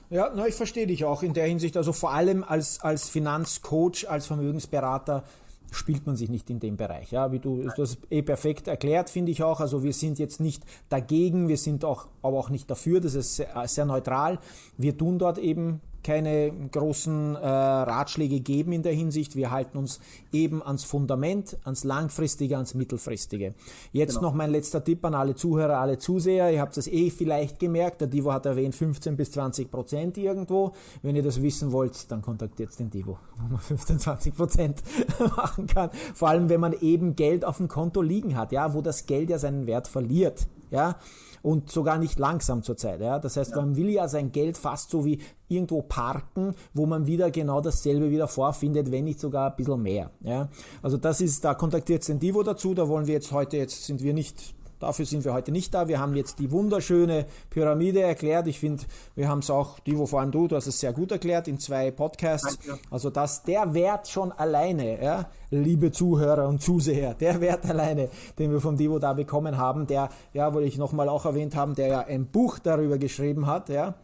Ja, 0.09 0.27
ja 0.27 0.31
na, 0.35 0.47
ich 0.47 0.55
verstehe 0.55 0.85
dich 0.85 1.05
auch 1.05 1.23
in 1.23 1.33
der 1.33 1.47
Hinsicht. 1.47 1.75
Also 1.75 1.91
vor 1.91 2.11
allem 2.11 2.43
als, 2.43 2.81
als 2.81 3.09
Finanzcoach, 3.09 4.07
als 4.07 4.27
Vermögensberater 4.27 5.23
spielt 5.71 6.05
man 6.05 6.15
sich 6.15 6.29
nicht 6.29 6.49
in 6.49 6.59
dem 6.59 6.77
Bereich. 6.77 7.11
Ja, 7.11 7.31
wie 7.31 7.39
du 7.39 7.63
das 7.75 7.97
eh 8.09 8.21
perfekt 8.21 8.67
erklärt, 8.67 9.09
finde 9.09 9.31
ich 9.31 9.43
auch. 9.43 9.59
Also 9.59 9.83
wir 9.83 9.93
sind 9.93 10.19
jetzt 10.19 10.39
nicht 10.39 10.63
dagegen, 10.89 11.47
wir 11.47 11.57
sind 11.57 11.85
auch, 11.85 12.07
aber 12.21 12.37
auch 12.37 12.49
nicht 12.49 12.69
dafür. 12.69 13.01
Das 13.01 13.15
ist 13.15 13.35
sehr, 13.35 13.67
sehr 13.67 13.85
neutral. 13.85 14.39
Wir 14.77 14.97
tun 14.97 15.19
dort 15.19 15.37
eben 15.37 15.81
keine 16.03 16.51
großen 16.71 17.35
äh, 17.35 17.39
Ratschläge 17.39 18.39
geben 18.39 18.71
in 18.71 18.83
der 18.83 18.93
Hinsicht. 18.93 19.35
Wir 19.35 19.51
halten 19.51 19.77
uns 19.77 19.99
eben 20.31 20.63
ans 20.63 20.83
Fundament, 20.83 21.57
ans 21.63 21.83
Langfristige, 21.83 22.55
ans 22.55 22.73
Mittelfristige. 22.73 23.53
Jetzt 23.91 24.15
genau. 24.15 24.29
noch 24.29 24.33
mein 24.33 24.51
letzter 24.51 24.83
Tipp 24.83 25.03
an 25.05 25.13
alle 25.13 25.35
Zuhörer, 25.35 25.79
alle 25.79 25.97
Zuseher. 25.97 26.51
Ihr 26.51 26.61
habt 26.61 26.77
das 26.77 26.87
eh 26.87 27.09
vielleicht 27.09 27.59
gemerkt. 27.59 28.01
Der 28.01 28.07
Divo 28.07 28.31
hat 28.31 28.45
erwähnt 28.45 28.75
15 28.75 29.17
bis 29.17 29.31
20 29.31 29.71
Prozent 29.71 30.17
irgendwo. 30.17 30.73
Wenn 31.01 31.15
ihr 31.15 31.23
das 31.23 31.41
wissen 31.41 31.71
wollt, 31.71 32.11
dann 32.11 32.21
kontaktiert 32.21 32.77
den 32.79 32.89
Divo, 32.89 33.17
wo 33.37 33.47
man 33.49 33.59
15, 33.59 33.99
20 33.99 34.35
Prozent 34.35 34.83
machen 35.35 35.67
kann. 35.67 35.89
Vor 36.13 36.29
allem, 36.29 36.49
wenn 36.49 36.59
man 36.59 36.73
eben 36.73 37.15
Geld 37.15 37.45
auf 37.45 37.57
dem 37.57 37.67
Konto 37.67 38.01
liegen 38.01 38.37
hat, 38.37 38.51
ja, 38.51 38.73
wo 38.73 38.81
das 38.81 39.05
Geld 39.05 39.29
ja 39.29 39.37
seinen 39.37 39.67
Wert 39.67 39.87
verliert. 39.87 40.47
Ja, 40.71 40.97
und 41.41 41.71
sogar 41.71 41.97
nicht 41.97 42.19
langsam 42.19 42.63
zurzeit. 42.63 43.01
Ja? 43.01 43.19
Das 43.19 43.37
heißt, 43.37 43.51
ja. 43.51 43.57
man 43.57 43.75
will 43.75 43.89
ja 43.89 44.07
sein 44.07 44.31
Geld 44.31 44.57
fast 44.57 44.91
so 44.91 45.05
wie 45.05 45.19
irgendwo 45.47 45.81
parken, 45.81 46.53
wo 46.73 46.85
man 46.85 47.07
wieder 47.07 47.31
genau 47.31 47.61
dasselbe 47.61 48.11
wieder 48.11 48.27
vorfindet, 48.27 48.91
wenn 48.91 49.05
nicht 49.05 49.19
sogar 49.19 49.51
ein 49.51 49.55
bisschen 49.55 49.81
mehr. 49.81 50.11
Ja? 50.21 50.49
Also 50.81 50.97
das 50.97 51.21
ist, 51.21 51.43
da 51.43 51.53
kontaktiert 51.53 52.03
Sendivo 52.03 52.43
dazu, 52.43 52.73
da 52.73 52.87
wollen 52.87 53.07
wir 53.07 53.13
jetzt 53.15 53.31
heute, 53.31 53.57
jetzt 53.57 53.85
sind 53.85 54.03
wir 54.03 54.13
nicht 54.13 54.53
Dafür 54.79 55.05
sind 55.05 55.25
wir 55.25 55.33
heute 55.33 55.51
nicht 55.51 55.73
da. 55.73 55.87
Wir 55.87 55.99
haben 55.99 56.15
jetzt 56.15 56.39
die 56.39 56.51
wunderschöne 56.51 57.25
Pyramide 57.49 58.01
erklärt. 58.01 58.47
Ich 58.47 58.59
finde, 58.59 58.83
wir 59.15 59.27
haben 59.27 59.39
es 59.39 59.49
auch, 59.49 59.79
die, 59.79 59.97
wo 59.97 60.05
vor 60.05 60.21
allem 60.21 60.31
du, 60.31 60.47
du 60.47 60.55
hast 60.55 60.67
es 60.67 60.79
sehr 60.79 60.93
gut 60.93 61.11
erklärt 61.11 61.47
in 61.47 61.59
zwei 61.59 61.91
Podcasts. 61.91 62.57
Also 62.89 63.09
dass 63.09 63.43
der 63.43 63.73
Wert 63.73 64.07
schon 64.07 64.31
alleine, 64.31 65.03
ja, 65.03 65.29
liebe 65.51 65.91
Zuhörer 65.91 66.47
und 66.47 66.61
Zuseher, 66.61 67.13
der 67.13 67.41
Wert 67.41 67.65
alleine, 67.69 68.09
den 68.37 68.51
wir 68.51 68.61
vom 68.61 68.77
Divo 68.77 68.99
da 68.99 69.13
bekommen 69.13 69.57
haben, 69.57 69.85
der, 69.85 70.09
ja, 70.33 70.53
wollte 70.53 70.67
ich 70.67 70.77
nochmal 70.77 71.09
auch 71.09 71.25
erwähnt 71.25 71.55
haben, 71.55 71.75
der 71.75 71.87
ja 71.87 71.99
ein 72.01 72.27
Buch 72.27 72.59
darüber 72.59 72.97
geschrieben 72.97 73.47
hat, 73.47 73.69
ja, 73.69 73.95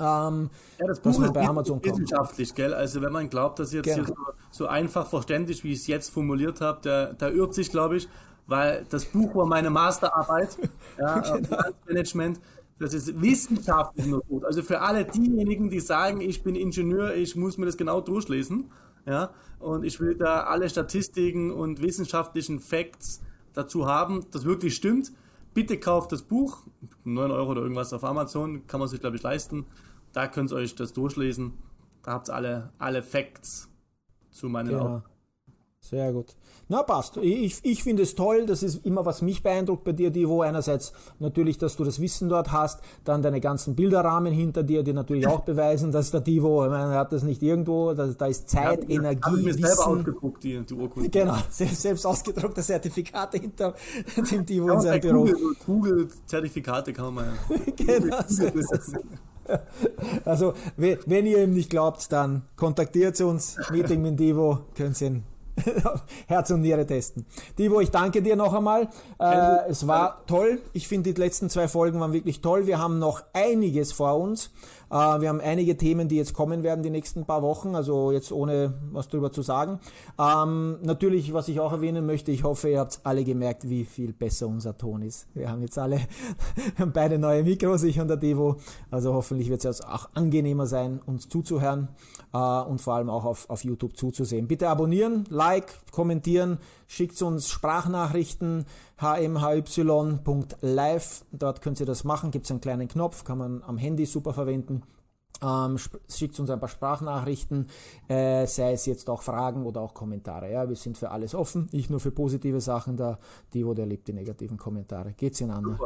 Ähm, 0.00 0.50
ja, 0.80 0.88
das 0.88 1.00
Buch 1.00 1.22
ist 1.22 1.32
bei 1.32 1.46
Amazon 1.46 1.82
wissenschaftlich, 1.84 2.48
kommt. 2.48 2.56
gell? 2.56 2.74
Also 2.74 3.00
wenn 3.00 3.12
man 3.12 3.30
glaubt, 3.30 3.60
dass 3.60 3.72
jetzt 3.72 3.84
genau. 3.84 3.96
hier 3.98 4.06
so, 4.06 4.14
so, 4.50 4.66
einfach 4.66 5.06
verständlich, 5.06 5.62
wie 5.62 5.72
ich 5.72 5.80
es 5.80 5.86
jetzt 5.86 6.10
formuliert 6.10 6.60
habe, 6.60 6.80
der, 6.82 7.14
der 7.14 7.32
irrt 7.32 7.54
sich, 7.54 7.70
glaube 7.70 7.96
ich, 7.98 8.08
weil 8.46 8.86
das 8.90 9.04
Buch 9.06 9.34
war 9.34 9.46
meine 9.46 9.70
Masterarbeit, 9.70 10.58
ja, 10.98 11.20
genau. 11.20 11.58
Management. 11.86 12.40
Das 12.78 12.92
ist 12.92 13.20
wissenschaftlich 13.20 14.06
nur 14.06 14.20
gut. 14.22 14.44
Also 14.44 14.62
für 14.62 14.80
alle 14.80 15.04
diejenigen, 15.04 15.70
die 15.70 15.80
sagen, 15.80 16.20
ich 16.20 16.42
bin 16.42 16.56
Ingenieur, 16.56 17.14
ich 17.14 17.36
muss 17.36 17.56
mir 17.56 17.66
das 17.66 17.76
genau 17.76 18.00
durchlesen, 18.00 18.70
ja, 19.06 19.30
und 19.60 19.84
ich 19.84 20.00
will 20.00 20.16
da 20.16 20.44
alle 20.44 20.68
Statistiken 20.68 21.50
und 21.50 21.82
wissenschaftlichen 21.82 22.58
Facts 22.58 23.22
dazu 23.52 23.86
haben, 23.86 24.26
das 24.32 24.44
wirklich 24.44 24.74
stimmt. 24.74 25.12
Bitte 25.52 25.78
kauft 25.78 26.10
das 26.10 26.22
Buch, 26.22 26.66
9 27.04 27.30
Euro 27.30 27.52
oder 27.52 27.62
irgendwas 27.62 27.92
auf 27.92 28.02
Amazon, 28.02 28.66
kann 28.66 28.80
man 28.80 28.88
sich, 28.88 29.00
glaube 29.00 29.16
ich, 29.16 29.22
leisten. 29.22 29.66
Da 30.12 30.26
könnt 30.26 30.50
ihr 30.50 30.56
euch 30.56 30.74
das 30.74 30.92
durchlesen. 30.92 31.52
Da 32.02 32.12
habt 32.12 32.28
ihr 32.28 32.34
alle, 32.34 32.72
alle 32.78 33.02
Facts 33.02 33.68
zu 34.30 34.48
meinen 34.48 34.70
genau. 34.70 34.84
Augen. 34.84 35.04
Sehr 35.84 36.14
gut. 36.14 36.34
Na, 36.68 36.82
passt. 36.82 37.18
Ich, 37.18 37.60
ich 37.62 37.82
finde 37.82 38.04
es 38.04 38.14
toll. 38.14 38.46
Das 38.46 38.62
ist 38.62 38.86
immer, 38.86 39.04
was 39.04 39.20
mich 39.20 39.42
beeindruckt 39.42 39.84
bei 39.84 39.92
dir, 39.92 40.10
Divo. 40.10 40.40
Einerseits 40.40 40.94
natürlich, 41.18 41.58
dass 41.58 41.76
du 41.76 41.84
das 41.84 42.00
Wissen 42.00 42.30
dort 42.30 42.52
hast, 42.52 42.80
dann 43.04 43.20
deine 43.20 43.38
ganzen 43.38 43.74
Bilderrahmen 43.74 44.32
hinter 44.32 44.62
dir, 44.62 44.82
die 44.82 44.94
natürlich 44.94 45.26
auch 45.26 45.40
beweisen, 45.40 45.92
dass 45.92 46.10
der 46.10 46.22
Divo, 46.22 46.64
ich 46.64 46.70
meine, 46.70 46.94
er 46.94 47.00
hat 47.00 47.12
das 47.12 47.22
nicht 47.22 47.42
irgendwo, 47.42 47.92
da, 47.92 48.06
da 48.06 48.26
ist 48.26 48.48
Zeit, 48.48 48.84
ja, 48.84 48.96
Energie, 48.96 49.36
ich 49.36 49.44
mir 49.44 49.54
Wissen. 49.56 49.66
selber 49.66 49.86
ausgedruckt, 49.88 50.42
die, 50.42 50.64
die 50.64 50.74
Urkunde. 50.74 51.10
Genau, 51.10 51.36
selbst, 51.50 51.82
selbst 51.82 52.06
ausgedruckte 52.06 52.62
Zertifikate 52.62 53.36
hinter 53.36 53.74
dem 54.30 54.46
Divo 54.46 54.72
in 54.72 54.80
seinem 54.80 55.00
Büro. 55.02 55.28
Google-Zertifikate 55.66 56.94
kann 56.94 57.12
man 57.12 57.26
mal. 57.26 57.32
genau, 57.76 58.20
so 58.26 58.44
Also, 60.24 60.54
wenn 60.76 61.26
ihr 61.26 61.44
ihm 61.44 61.52
nicht 61.52 61.68
glaubt, 61.68 62.10
dann 62.10 62.40
kontaktiert 62.56 63.20
uns. 63.20 63.58
Meeting 63.70 64.00
mit 64.00 64.18
Divo, 64.18 64.60
könnt 64.74 64.98
ihr 65.02 65.08
ihn 65.08 65.33
Herz 66.26 66.50
und 66.50 66.60
Niere 66.60 66.86
testen. 66.86 67.26
Divo, 67.58 67.80
ich 67.80 67.90
danke 67.90 68.22
dir 68.22 68.36
noch 68.36 68.54
einmal. 68.54 68.88
Äh, 69.18 69.68
es 69.68 69.86
war 69.86 70.24
toll. 70.26 70.60
Ich 70.72 70.88
finde, 70.88 71.12
die 71.12 71.20
letzten 71.20 71.50
zwei 71.50 71.68
Folgen 71.68 72.00
waren 72.00 72.12
wirklich 72.12 72.40
toll. 72.40 72.66
Wir 72.66 72.78
haben 72.78 72.98
noch 72.98 73.22
einiges 73.32 73.92
vor 73.92 74.18
uns. 74.18 74.50
Äh, 74.90 74.94
wir 74.94 75.28
haben 75.28 75.40
einige 75.40 75.76
Themen, 75.76 76.08
die 76.08 76.16
jetzt 76.16 76.34
kommen 76.34 76.62
werden 76.62 76.82
die 76.82 76.90
nächsten 76.90 77.24
paar 77.24 77.42
Wochen, 77.42 77.74
also 77.74 78.12
jetzt 78.12 78.32
ohne 78.32 78.74
was 78.92 79.08
drüber 79.08 79.32
zu 79.32 79.42
sagen. 79.42 79.80
Ähm, 80.18 80.78
natürlich, 80.82 81.32
was 81.32 81.48
ich 81.48 81.60
auch 81.60 81.72
erwähnen 81.72 82.06
möchte, 82.06 82.30
ich 82.30 82.44
hoffe, 82.44 82.68
ihr 82.68 82.80
habt 82.80 83.00
alle 83.04 83.24
gemerkt, 83.24 83.68
wie 83.68 83.84
viel 83.84 84.12
besser 84.12 84.46
unser 84.46 84.76
Ton 84.76 85.02
ist. 85.02 85.26
Wir 85.34 85.50
haben 85.50 85.62
jetzt 85.62 85.78
alle 85.78 86.00
beide 86.92 87.18
neue 87.18 87.42
Mikros, 87.44 87.82
ich 87.82 88.00
und 88.00 88.08
der 88.08 88.16
Devo. 88.16 88.56
Also 88.90 89.14
hoffentlich 89.14 89.50
wird 89.50 89.64
es 89.64 89.80
auch 89.80 90.10
angenehmer 90.14 90.66
sein, 90.66 91.00
uns 91.06 91.28
zuzuhören 91.28 91.88
äh, 92.32 92.38
und 92.38 92.80
vor 92.80 92.94
allem 92.94 93.10
auch 93.10 93.24
auf, 93.24 93.48
auf 93.50 93.64
YouTube 93.64 93.96
zuzusehen. 93.96 94.46
Bitte 94.46 94.68
abonnieren, 94.68 95.24
like, 95.30 95.72
kommentieren, 95.90 96.58
schickt 96.94 97.20
uns 97.22 97.48
Sprachnachrichten 97.48 98.66
hmhy.live. 98.98 99.94
Dort 101.32 101.60
könnt 101.60 101.80
ihr 101.80 101.86
das 101.86 102.04
machen. 102.04 102.30
Gibt 102.30 102.44
es 102.44 102.50
einen 102.50 102.60
kleinen 102.60 102.86
Knopf, 102.88 103.24
kann 103.24 103.38
man 103.38 103.62
am 103.64 103.76
Handy 103.76 104.06
super 104.06 104.32
verwenden. 104.32 104.82
Ähm, 105.42 105.78
schickt 106.08 106.38
uns 106.38 106.48
ein 106.48 106.60
paar 106.60 106.68
Sprachnachrichten, 106.68 107.66
äh, 108.08 108.46
sei 108.46 108.72
es 108.72 108.86
jetzt 108.86 109.10
auch 109.10 109.22
Fragen 109.22 109.66
oder 109.66 109.80
auch 109.80 109.92
Kommentare. 109.92 110.50
Ja, 110.50 110.68
wir 110.68 110.76
sind 110.76 110.96
für 110.96 111.10
alles 111.10 111.34
offen, 111.34 111.68
nicht 111.72 111.90
nur 111.90 111.98
für 111.98 112.12
positive 112.12 112.60
Sachen. 112.60 112.96
Da 112.96 113.18
Divo, 113.52 113.74
der 113.74 113.86
liebt 113.86 114.06
die 114.06 114.12
negativen 114.12 114.56
Kommentare. 114.56 115.14
Geht's 115.14 115.40
in 115.40 115.50
an. 115.50 115.76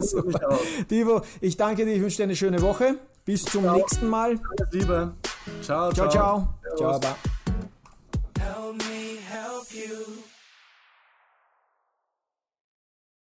Super. 0.00 0.58
Divo, 0.90 1.22
ich 1.40 1.56
danke 1.56 1.84
dir, 1.84 1.94
ich 1.94 2.02
wünsche 2.02 2.16
dir 2.16 2.24
eine 2.24 2.34
schöne 2.36 2.60
Woche. 2.60 2.98
Bis 3.24 3.44
zum 3.44 3.62
ciao. 3.62 3.76
nächsten 3.76 4.08
Mal. 4.08 4.40
Alles 4.58 4.72
Liebe. 4.72 5.12
Ciao, 5.62 5.92
ciao. 5.92 6.08
Ciao, 6.08 6.56
ciao. 6.76 7.00
ciao 7.00 7.14
help 8.42 8.76
me 8.88 9.18
help 9.30 9.72
you. 9.72 10.31